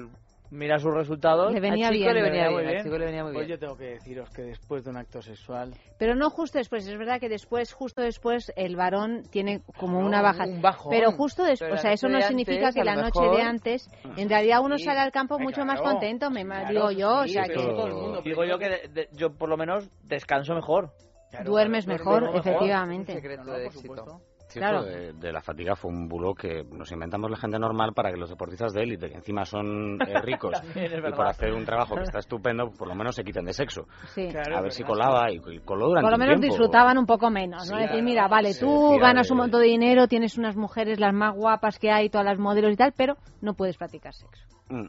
[0.51, 3.45] mira sus resultados Le venía chico bien, le venía bien, chico le venía muy Pues
[3.47, 3.57] bien.
[3.57, 6.97] yo tengo que deciros que después de un acto sexual Pero no justo después, es
[6.97, 10.45] verdad que después, justo después, el varón tiene como Claro, una baja.
[10.45, 10.89] un bajón.
[10.91, 13.19] Pero justo después, Pero o sea, eso no de significa antes, que a la noche
[13.19, 14.85] mejor- de antes, en realidad uno Sí.
[14.85, 15.93] sale al campo mucho más claro.
[15.97, 18.57] contento, me Claro, digo yo, o sí, sea pero que todo el mundo, digo yo
[18.57, 20.93] que de- de- yo por lo menos descanso mejor
[21.29, 22.49] Claro, duermes claro, mejor, duermes mejor.
[22.63, 23.11] efectivamente.
[23.13, 24.21] Un secreto No, no, de por éxito.
[24.53, 24.83] Claro.
[24.83, 28.17] de, de la fatiga fue un bulo que nos inventamos la gente normal para que
[28.17, 32.03] los deportistas de élite, que encima son eh, ricos, y por hacer un trabajo que
[32.03, 33.85] está estupendo, por lo menos se quiten de sexo.
[34.15, 34.27] Sí.
[34.29, 36.55] Claro, a ver si colaba y, y coló durante Por lo un menos tiempo.
[36.55, 37.77] disfrutaban un poco menos, ¿no?
[37.77, 41.77] Decir, mira, vale, tú ganas un montón de dinero, tienes unas mujeres las más guapas
[41.79, 44.45] que hay, todas las modelos y tal, pero no puedes practicar sexo.
[44.69, 44.87] Mm.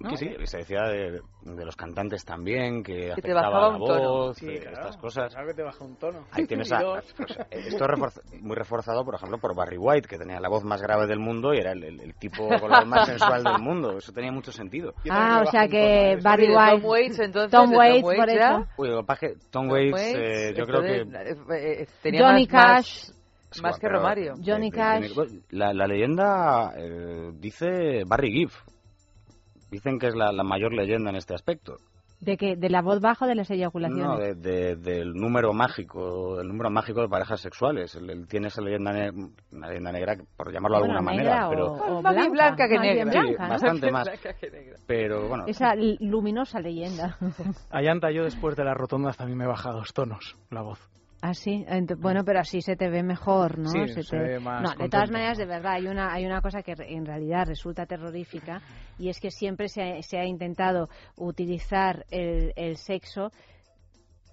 [0.00, 0.10] ¿No?
[0.10, 3.84] Que sí, se decía de, de los cantantes también, que, Que te bajaba la un
[3.84, 4.10] tono.
[4.10, 4.76] voz, Sí, eh, claro.
[4.76, 5.32] estas cosas.
[5.32, 6.24] Claro que te baja un tono.
[6.30, 6.78] Ahí tienes a,
[7.16, 10.48] pues, eh, esto es reforza- muy reforzado, por ejemplo, por Barry White, que tenía la
[10.48, 13.06] voz más grave del mundo y era el, el- el tipo con la voz más
[13.18, 13.98] sensual del mundo.
[13.98, 14.94] Eso tenía mucho sentido.
[15.10, 16.18] Ah, o sea un tono, que ¿eh?
[16.22, 16.80] Barry White...
[16.80, 17.50] Tom Waits, entonces.
[17.50, 18.34] Tom de Waits, por ya.
[18.34, 18.66] eso.
[18.76, 20.96] Uy, lo que que Tom Tom Waits, Waits, eh, yo creo que...
[21.00, 21.36] eh,
[21.82, 23.62] eh, tenía Johnny más- más- Cash.
[23.62, 24.34] Más que Romario.
[24.46, 25.10] Johnny Cash.
[25.50, 28.50] La, la leyenda eh, dice Barry Gibb.
[29.70, 31.76] Dicen que es la, la mayor leyenda en este aspecto.
[32.20, 34.04] ¿De que ¿De la voz baja o de las eyaculaciones?
[34.04, 37.94] No, de- de- del número mágico, el número mágico de parejas sexuales.
[37.94, 39.10] Él, él tiene esa leyenda, ne-
[39.52, 41.66] una leyenda negra, por llamarlo de alguna negra manera, o- pero,
[41.98, 43.12] o Más bien blanca que negra.
[43.12, 43.48] Sí, blanca, ¿no?
[43.50, 44.04] bastante más.
[44.08, 44.76] Blanca que negra.
[44.84, 47.16] pero bueno, Esa luminosa leyenda.
[47.70, 50.80] Allanta, yo después de las rotondas también me he bajado dos tonos la voz.
[51.20, 51.64] Ah, sí.
[51.68, 53.70] Ent- bueno, pero así se te ve mejor, ¿no?
[53.70, 56.24] Sí, Se se te- ve más no, de todas maneras, de verdad, hay una, hay
[56.24, 58.62] una cosa que en realidad resulta terrorífica
[58.98, 63.32] y es que siempre se ha, se ha intentado utilizar el, el sexo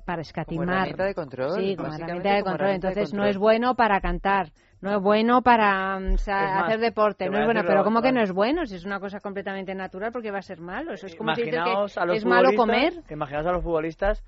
[0.05, 0.67] para escatimar.
[0.75, 2.53] herramienta de control, Sí, como herramienta de como control.
[2.69, 4.51] herramienta de Entonces no es bueno para cantar.
[4.81, 7.83] No es bueno para mm, sa- Es más, hacer deporte, te no es bueno, pero
[7.83, 8.65] ¿cómo que no es bueno?
[8.67, 10.93] Si es una cosa completamente natural, porque va a ser malo.
[10.93, 12.93] Eso es como si dices que a los es malo comer.
[13.09, 14.23] imaginaos a los futbolistas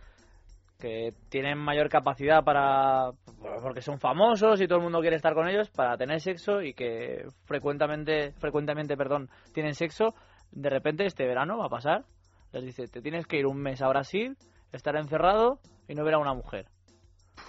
[0.79, 3.11] que tienen mayor capacidad para
[3.61, 6.73] porque son famosos y todo el mundo quiere estar con ellos para tener sexo y
[6.73, 10.13] que frecuentemente frecuentemente perdón tienen sexo
[10.51, 12.05] de repente este verano va a pasar
[12.51, 14.37] les dice te tienes que ir un mes a Brasil
[14.71, 16.67] estar encerrado y no ver a una mujer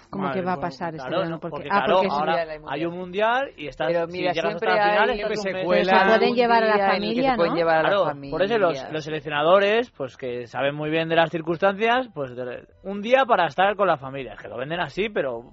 [0.09, 1.35] ¿Cómo Madre, que va a bueno, pasar este claro, verano?
[1.35, 3.87] no, Porque, porque, ah, claro, porque es- ahora mundial, hay hay un mundial y estás
[3.87, 5.61] Pero si mira, llegas siempre hasta la final hay estás un mes.
[5.61, 7.57] secuelas, Se pueden llevar a la que familia, se pueden ¿no?
[7.57, 8.31] llevar a la Claro, familia.
[8.31, 12.67] por eso los, los seleccionadores, pues que saben muy bien de las circunstancias, pues de-
[12.83, 14.33] un día para estar con la familia.
[14.33, 15.43] Es que lo venden así, pero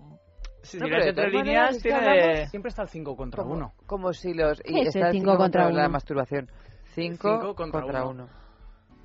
[0.62, 2.08] si No, pero entre líneas es que tiene...
[2.08, 3.72] hablamos- Siempre está el 5 contra como, 1.
[3.86, 4.60] como si los...
[4.62, 5.92] ¿Qué Y es está el el cinco 5 contra contra la uno?
[5.92, 6.48] masturbación.
[6.94, 8.24] 5 Cinco contra contra uno.
[8.24, 8.45] 1.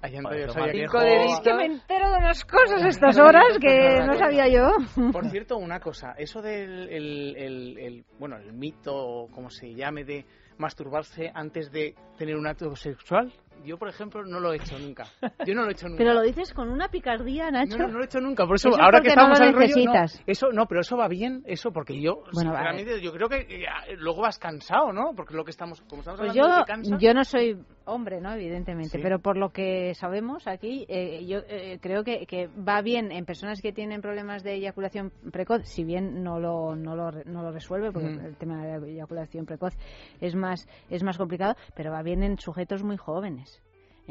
[0.03, 1.34] Ahí Joder, yo sabía que- Cinco deditos.
[1.34, 4.72] Es que me entero de unas cosas a estas horas que no sabía yo.
[5.11, 9.73] Por cierto, una cosa, eso del el, el- el- bueno, el mito, o como se
[9.76, 10.26] llame, de
[10.57, 13.32] masturbarse antes de tener un acto sexual,
[13.63, 15.05] yo, por ejemplo, no lo he hecho nunca.
[15.45, 15.97] Yo no lo he hecho nunca.
[15.97, 17.77] Pero lo dices con una picardía, Nacho.
[17.77, 18.45] No, no, no lo he hecho nunca.
[18.45, 20.15] Por eso, Eso es ahora que no estamos lo al rollo, necesitas.
[20.19, 23.38] no, eso no, pero eso va bien, eso porque yo, Bueno, sinceramente, yo creo que
[23.49, 23.65] eh,
[23.97, 25.13] luego vas cansado, ¿no?
[25.15, 27.57] Porque lo que estamos, como estamos Pues hablando yo, de que cansa, yo no soy
[27.85, 28.33] hombre, ¿no?
[28.33, 28.99] Evidentemente, Sí.
[29.01, 33.25] pero por lo que sabemos aquí, eh, yo eh, creo que, que va bien en
[33.25, 37.51] personas que tienen problemas de eyaculación precoz, si bien no lo, no lo, no lo
[37.51, 38.25] resuelve, porque Mm.
[38.25, 39.73] el tema de la eyaculación precoz
[40.19, 43.51] es más, es más complicado, pero va bien en sujetos muy jóvenes.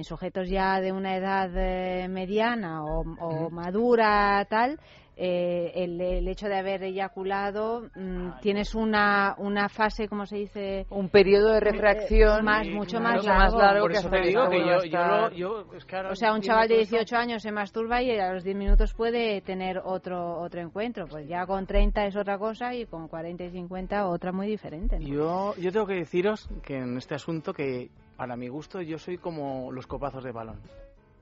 [0.01, 4.81] En sujetos ya de una edad eh, mediana o, o madura, tal,
[5.15, 10.87] eh, el, el hecho de haber eyaculado, mm, tienes una, una fase, ¿cómo se dice?
[10.89, 13.59] Un periodo de refracción más, mucho claro, más largo.
[13.59, 16.13] largo por que eso hasta te que digo que yo, yo, yo- es que ahora
[16.13, 18.57] O sea, un chaval de todo esto- 18 años se masturba y a los 10
[18.57, 21.07] minutos puede tener otro otro encuentro.
[21.09, 24.99] Pues ya con 30 es otra cosa y con 40 y 50 otra muy diferente.
[24.99, 25.07] ¿no?
[25.07, 27.91] Yo, yo tengo que deciros que en este asunto que
[28.21, 30.61] para mi gusto yo soy como los copazos de balón.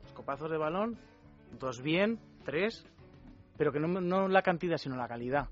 [0.03, 0.99] Los copazos de balón,
[1.61, 2.85] dos bien, tres,
[3.57, 5.47] pero que no, no la cantidad sino la calidad.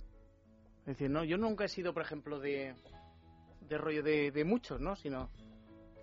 [0.81, 2.75] Es decir, no, yo nunca he sido, por ejemplo, de,
[3.61, 4.97] de rollo de, de muchos, ¿no?
[4.97, 5.31] Sino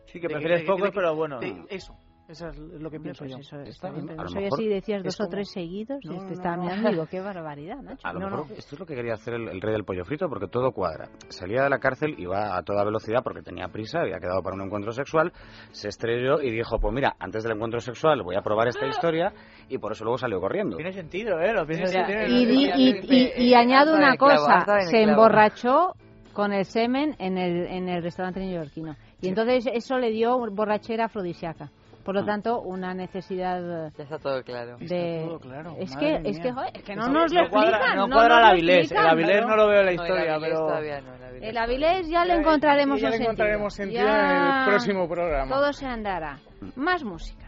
[0.06, 1.42] Sí, que prefieres pocos, pero bueno.
[1.42, 1.94] de- eso,
[2.30, 3.38] eso es lo que pienso Pues yo.
[3.40, 6.24] eso está bien, pero soy mejor así, decías dos o tres seguidos No, y te
[6.26, 6.64] no, estaba no.
[6.64, 8.08] mirando y digo, qué barbaridad, Nacho.
[8.08, 8.56] A lo No, mejor no.
[8.56, 11.10] esto es lo que quería hacer el, el rey del pollo frito, porque todo cuadra.
[11.30, 14.62] Salía de la cárcel, iba a toda velocidad porque tenía prisa, había quedado para un
[14.64, 15.32] encuentro sexual,
[15.72, 19.34] se estrelló y dijo, pues mira, antes del encuentro sexual voy a probar esta historia
[19.70, 20.78] y por eso luego salió corriendo.
[20.78, 21.54] Tiene sentido, ¿eh?
[21.54, 25.94] Lo piensas que tiene- y, di- y, y- y añado una clavo, cosa, se emborrachó
[26.34, 28.96] con el semen en el, en el restaurante neoyorquino.
[29.22, 31.70] Y entonces eso le dio borrachera afrodisíaca.
[32.04, 33.62] Por lo tanto, una necesidad
[33.98, 34.78] Ya está todo claro.
[34.78, 35.24] de...
[35.26, 37.70] todo claro, Es que, es que, joder, es que no Eso nos lo no cuadra,
[37.78, 37.96] explican.
[37.98, 38.92] no no cuadra el Avilés.
[38.92, 40.68] El Avilés no lo veo en la No, el historia, Avilés pero...
[40.68, 43.32] todavía no, el Avilés El Avilés ya le encontraremos ya un le sentido.
[43.32, 45.56] encontraremos sentido Ya en el próximo programa.
[45.56, 46.40] Todo se andará.
[46.76, 47.43] Más música.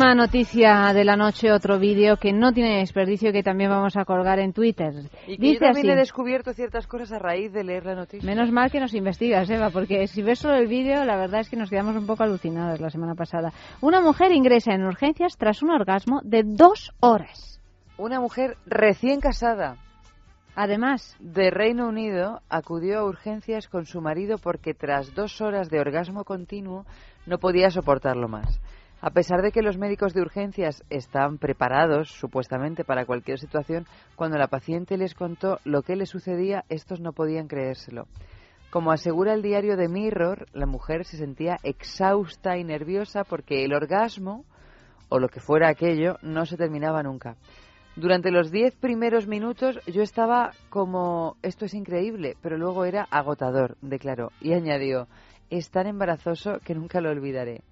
[0.00, 4.06] Última noticia de la noche, otro vídeo que no tiene desperdicio que también vamos a
[4.06, 4.94] colgar en Twitter.
[5.26, 5.92] Y que yo Dice también así.
[5.92, 8.26] he descubierto ciertas cosas a raíz de leer la noticia.
[8.26, 11.50] Menos mal que nos investigas, Eva, porque si ves solo el vídeo, la verdad es
[11.50, 13.52] que nos quedamos un poco alucinados la semana pasada.
[13.82, 17.60] Una mujer ingresa en urgencias tras un orgasmo de dos horas.
[17.98, 19.76] Una mujer recién casada
[20.56, 25.80] Además, de Reino Unido acudió a urgencias con su marido porque tras dos horas de
[25.80, 26.84] orgasmo continuo
[27.26, 28.60] no podía soportarlo más.
[29.02, 34.36] A pesar de que los médicos de urgencias están preparados, supuestamente, para cualquier situación, cuando
[34.36, 38.06] la paciente les contó lo que le sucedía, estos no podían creérselo.
[38.70, 43.72] Como asegura el diario de Mirror, la mujer se sentía exhausta y nerviosa porque el
[43.72, 44.44] orgasmo,
[45.08, 47.36] o lo que fuera aquello, no se terminaba nunca.
[47.96, 53.78] Durante los diez primeros minutos yo estaba como, esto es increíble, pero luego era agotador,
[53.80, 55.08] declaró, y añadió,
[55.48, 57.62] es tan embarazoso que nunca lo olvidaré.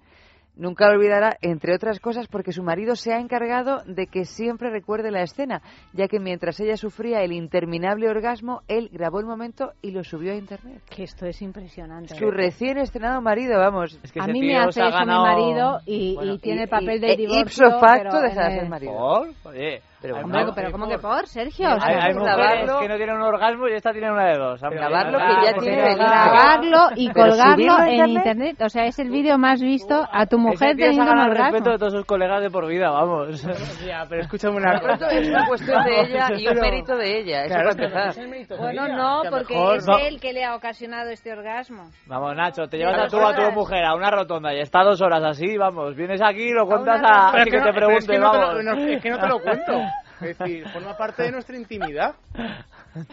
[0.59, 4.69] Nunca lo olvidará, entre otras cosas, porque su marido se ha encargado de que siempre
[4.69, 5.61] recuerde la escena,
[5.93, 10.33] ya que mientras ella sufría el interminable orgasmo, él grabó el momento y lo subió
[10.33, 10.83] a internet.
[10.89, 12.13] Que esto es impresionante.
[12.13, 13.97] Su recién estrenado marido, vamos.
[14.19, 17.41] a mí me hace eso mi marido y, y tiene el papel de e divorcio.
[17.41, 18.91] ipso facto deja de ser marido.
[18.91, 19.29] ¿Por?
[19.45, 21.67] Oye, Pero mu- pero ¿cómo que por, Sergio?
[21.67, 24.61] Hay, hay mujeres grabarlo- que no tienen un orgasmo y esta tiene una de dos.
[24.61, 28.09] Grabarlo que ya tiene grabarlo y colgarlo en internet.
[28.17, 31.51] internet, o sea, es el vídeo más visto a tu mujer teniendo un orgasmo.
[31.51, 33.41] respeto de todos sus colegas de por vida, vamos.
[33.85, 35.07] Ya, pero escúchame una cosa.
[35.09, 37.83] es una cuestión de ella y un mérito de ella, eso Claro, para es que
[37.85, 38.09] empezar.
[38.09, 39.97] es el mérito de Bueno, no, porque mejor- es no.
[39.97, 41.89] él que le ha ocasionado este orgasmo.
[42.07, 45.01] Vamos, Nacho, te llevas a tu, a tu mujer a una rotonda y está dos
[45.01, 48.63] horas así, vamos, vienes aquí y lo cuentas a, que, no- te pregunte, no vamos.
[48.63, 49.73] no- es que no te lo cuento.
[50.21, 52.15] Es decir, forma parte de nuestra intimidad.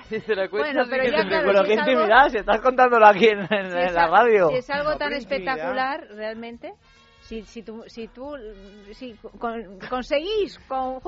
[0.08, 1.90] Si te lo cuento, Bueno, sí pero ya te- claro, Pero si qué es algo-
[1.92, 4.48] intimidad, si estás contándolo aquí en, en- Si en la radio.
[4.48, 5.54] Si es algo No, tan por intimidad.
[5.54, 6.72] espectacular, realmente,
[7.20, 8.32] si, si tú, si tú
[8.92, 10.98] si con- conseguís con-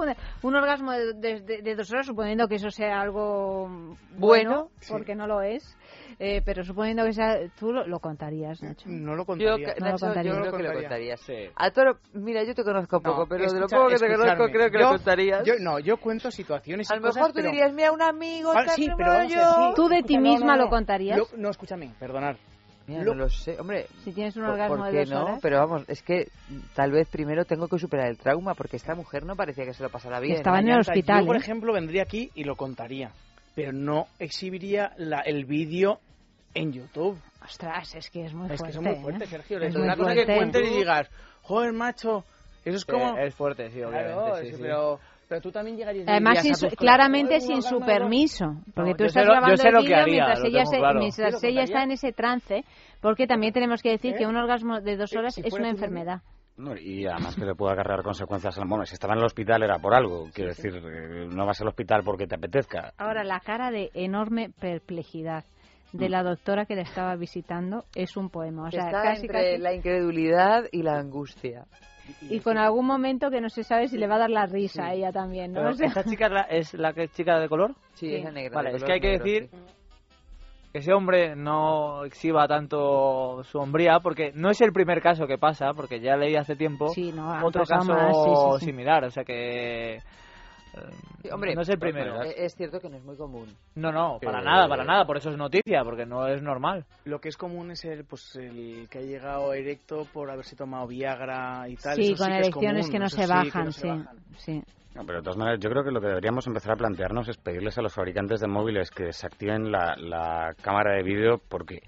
[0.42, 4.68] un orgasmo de, de- de- de dos horas, suponiendo que eso sea algo bueno, Bueno,
[4.88, 5.77] porque no lo es,
[6.20, 8.88] eh, pero suponiendo que sea, tú lo, lo contarías, Nacho.
[8.88, 9.68] No lo Yo, contaría.
[9.78, 10.32] No lo Nacho, contaría.
[10.32, 11.16] yo No creo lo que lo contaría.
[11.16, 11.52] contarías.
[11.56, 14.16] A Toro, mira, yo te conozco poco, No, pero de lo escucha- poco que te
[14.16, 15.44] conozco creo que yo, lo contarías.
[15.44, 18.02] Yo, no, yo cuento situaciones y a lo cosas, mejor tú pero- dirías, mira, un
[18.02, 19.40] amigo, Ah, sí, pero vamos yo.
[19.40, 19.72] sí.
[19.76, 20.70] ¿Tú de ti Escucha, no, misma no, lo no.
[20.70, 21.18] contarías?
[21.18, 22.36] Lo- no, escúchame, perdonar.
[22.88, 23.86] Mira, Lo- no lo sé, hombre.
[24.02, 25.24] Si tienes un ¿Por- orgasmo ¿Por de qué dos no?
[25.24, 25.38] horas.
[25.42, 26.28] Pero vamos, es que
[26.74, 29.82] tal vez primero tengo que superar el trauma, porque esta mujer no parecía que se
[29.82, 30.36] lo pasara bien.
[30.36, 31.38] Estaba en el hospital, Yo, por ¿eh?
[31.40, 33.10] ejemplo, vendría aquí y lo contaría.
[33.54, 36.00] Pero no exhibiría la- el vídeo
[36.60, 37.18] en YouTube.
[37.44, 38.64] Ostras, es que es muy Es fuerte.
[38.64, 39.00] que eso es muy ¿eh?
[39.02, 39.58] fuerte, Sergio.
[39.58, 41.10] Es Es una cosa que cuentes y digas,
[41.42, 42.24] joder, macho,
[42.64, 43.16] eso es Sí, como...
[43.18, 44.12] es fuerte, sí, obviamente.
[44.14, 44.62] Claro, sí, es- sí.
[44.62, 47.98] Pero, pero tú también llegarías Además, sin su- claramente "Joder, sin su orgasmo de dos".
[48.00, 48.44] permiso.
[48.74, 50.64] Porque No, tú estás lo- yo grabando sé el lo que vídeo haría, mientras, ella,
[50.66, 50.98] se- claro.
[51.00, 52.64] mientras ¿Sí ella está en ese trance.
[53.00, 54.18] Porque también tenemos que decir ¿Eh?
[54.18, 56.20] que un orgasmo de dos Eh, horas si es una enfermedad.
[56.56, 58.58] No, y además que le puede acarrear consecuencias.
[58.66, 60.28] Bueno, si estaba en el hospital era por algo.
[60.34, 62.92] Quiero decir, eh, no vas al hospital porque te apetezca.
[62.98, 65.44] Ahora, la cara de enorme perplejidad
[65.92, 68.68] de la doctora que le estaba visitando es un poema.
[68.68, 71.64] O sea, Está casi, entre casi- la incredulidad y la angustia.
[72.22, 74.86] Y con algún momento que no se sabe si le va a dar la risa
[74.86, 75.60] a ella también, ¿no?
[75.60, 77.74] Pero, O sea, ¿Esta chica es la, es la que es chica de color?
[77.94, 78.14] Sí, Sí.
[78.16, 78.54] esa negra.
[78.56, 79.58] Vale, de es que hay que decir sí.
[80.72, 85.36] que ese hombre no exhiba tanto su hombría, porque no es el primer caso que
[85.36, 88.64] pasa, porque ya leí hace tiempo Sí, no, otro caso más, sí, sí, sí.
[88.66, 89.98] similar, o sea que...
[90.78, 92.22] eh, Sí, hombre, no es el primero.
[92.22, 93.46] Es cierto que no es muy común.
[93.74, 96.84] No, no, para Eh, nada, para nada, por eso es noticia, porque no es normal.
[97.04, 100.86] Lo que es común es el, pues, el que ha llegado erecto por haberse tomado
[100.86, 101.96] Viagra y tal.
[101.96, 103.72] sí, eso con sí que es elecciones común, que no eso se sí no bajan.
[104.36, 104.62] sí.
[104.94, 107.36] No, pero de todas maneras, yo creo que lo que deberíamos empezar a plantearnos es
[107.36, 111.82] pedirles a los fabricantes de móviles que desactiven la, la cámara de vídeo porque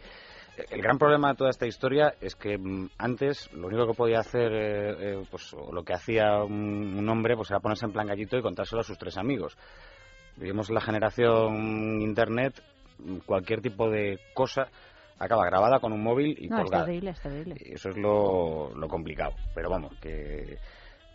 [0.71, 4.21] el gran problema de toda esta historia es que mm, antes lo único que podía
[4.21, 7.93] hacer, eh, eh, pues, o lo que hacía un, un hombre, pues era ponerse en
[7.93, 9.57] plan gallito y contárselo a sus tres amigos.
[10.37, 12.63] Vivimos en la generación internet,
[12.99, 14.69] mm, cualquier tipo de cosa
[15.19, 16.85] acaba grabada con un móvil y No, es colgada.
[16.87, 17.55] terrible, es terrible.
[17.61, 19.35] Y Eso es lo, lo complicado.
[19.55, 20.57] Pero vamos, que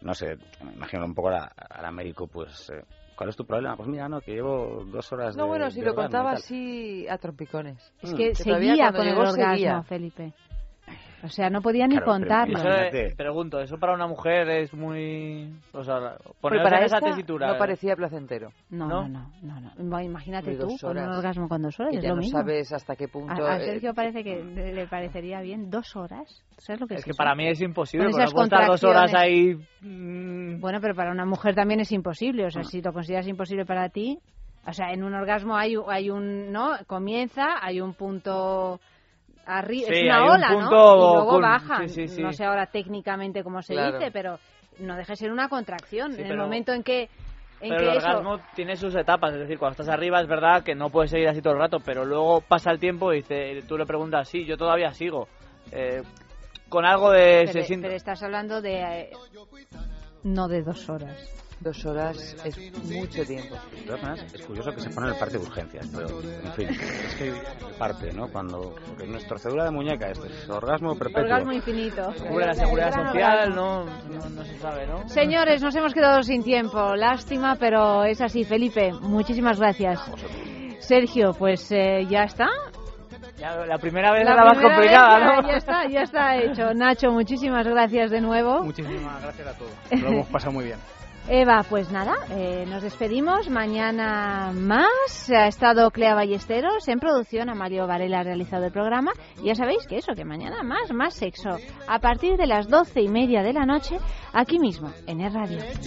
[0.01, 2.83] no sé, me imagino un poco a a la Américo, pues, eh,
[3.15, 3.75] ¿cuál es tu problema?
[3.75, 6.31] Pues mira, no, que llevo dos horas No, de- bueno, si de lo orgasmo contaba
[6.31, 7.93] así a trompicones.
[8.01, 8.15] Es Mm.
[8.15, 9.83] que seguía con el orgasmo, seguía.
[9.83, 10.33] Felipe.
[11.25, 12.57] O sea, no podía ni Claro, pero contarlo.
[12.57, 13.07] Eso, Imagínate.
[13.07, 15.51] eh, pregunto, ¿eso para una mujer es muy...
[15.73, 17.47] O sea, Pero ponerse para esa esta tesitura...
[17.51, 18.49] no parecía placentero.
[18.69, 19.07] No, ¿No?
[19.09, 20.01] no, no, no, no.
[20.01, 22.39] Imagínate tú dos con un orgasmo con dos horas, Que es ya lo no mismo.
[22.39, 23.45] sabes hasta qué punto...
[23.45, 26.43] A, a eh, Sergio parece que le parecería bien dos horas.
[26.57, 27.17] ¿Sabes lo que es, Es que eso?
[27.17, 29.55] para mí es imposible, Con porque no estar dos horas ahí...
[29.81, 32.45] mm, Bueno, pero para una mujer también es imposible.
[32.45, 32.65] O sea, Ah.
[32.69, 34.19] si lo consideras imposible para ti,
[34.67, 36.71] o sea, en un orgasmo hay, hay un, ¿no?
[36.87, 38.79] Comienza, hay un punto
[39.45, 40.57] arriba, Sí, es una un ola, ¿no?
[40.57, 42.21] Y luego con- sí, sí.
[42.21, 43.97] No sé ahora técnicamente cómo se Claro.
[43.97, 44.39] dice, pero
[44.79, 46.19] no deja de ser una contracción.
[46.19, 47.09] En el momento en que,
[47.59, 48.07] Pero el eso...
[48.07, 51.27] orgasmo tiene sus etapas, es decir, cuando estás arriba es verdad que no puedes seguir
[51.29, 54.45] así todo el rato, pero luego pasa el tiempo y dice, tú le preguntas, sí,
[54.45, 55.27] yo todavía sigo.
[55.71, 56.01] Eh,
[56.69, 57.49] con algo de...
[57.51, 58.81] Pero, se pero estás hablando de...
[58.81, 59.09] eh,
[60.23, 61.44] no de dos horas.
[61.59, 63.55] Dos horas es mucho tiempo.
[63.71, 66.69] De todas maneras, es curioso que se pone el parte de urgencias, pero en fin,
[66.69, 67.33] es que
[67.79, 68.27] parte, ¿no?
[68.27, 71.23] Cuando porque nuestra torcedura de muñeca este es orgasmo perpetuo.
[71.23, 72.13] Orgasmo infinito.
[72.27, 75.07] Cubre la seguridad social, no, no, no se sabe, ¿no?
[75.09, 76.95] Señores, nos hemos quedado sin tiempo.
[76.95, 78.43] Lástima, pero es así.
[78.43, 79.99] Felipe, muchísimas gracias.
[80.79, 82.47] Sergio, pues eh, ya está.
[83.37, 85.47] Ya, la primera vez La era la más complicada, ya- ¿no?
[85.49, 86.73] Ya está, ya está hecho.
[86.73, 88.63] Nacho, muchísimas gracias de nuevo.
[88.63, 89.71] Muchísimas gracias a todos.
[90.01, 90.77] Lo hemos pasado muy bien.
[91.27, 93.49] Eva, pues nada, eh, nos despedimos.
[93.49, 95.27] Mañana más.
[95.31, 97.49] Ha estado Clea Ballesteros en producción.
[97.49, 99.11] Amalio Varela ha realizado el programa.
[99.41, 101.57] Y ya sabéis que eso, que mañana más, más sexo.
[101.87, 103.97] A partir de las doce y media de la noche,
[104.35, 105.59] aquí mismo, en radio.
[105.59, 105.79] En el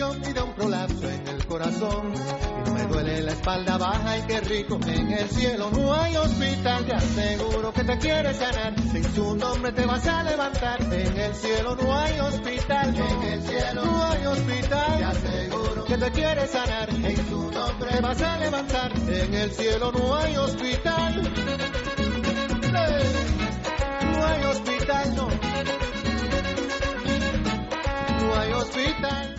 [2.64, 5.70] no me duele la espalda baja y qué rico en el cielo.
[5.70, 8.74] No hay hospital te aseguro que te quieres sanar.
[8.90, 10.82] Sin su nombre te vas a levantar.
[10.82, 15.98] En el cielo no hay hospital en el cielo no hay hospital te aseguro que
[15.98, 16.90] te quieres sanar.
[16.90, 18.92] En su nombre te vas a levantar.
[19.08, 21.32] En el cielo no hay hospital.
[24.02, 25.97] No hay hospital no
[28.28, 29.37] no hay hospital oh,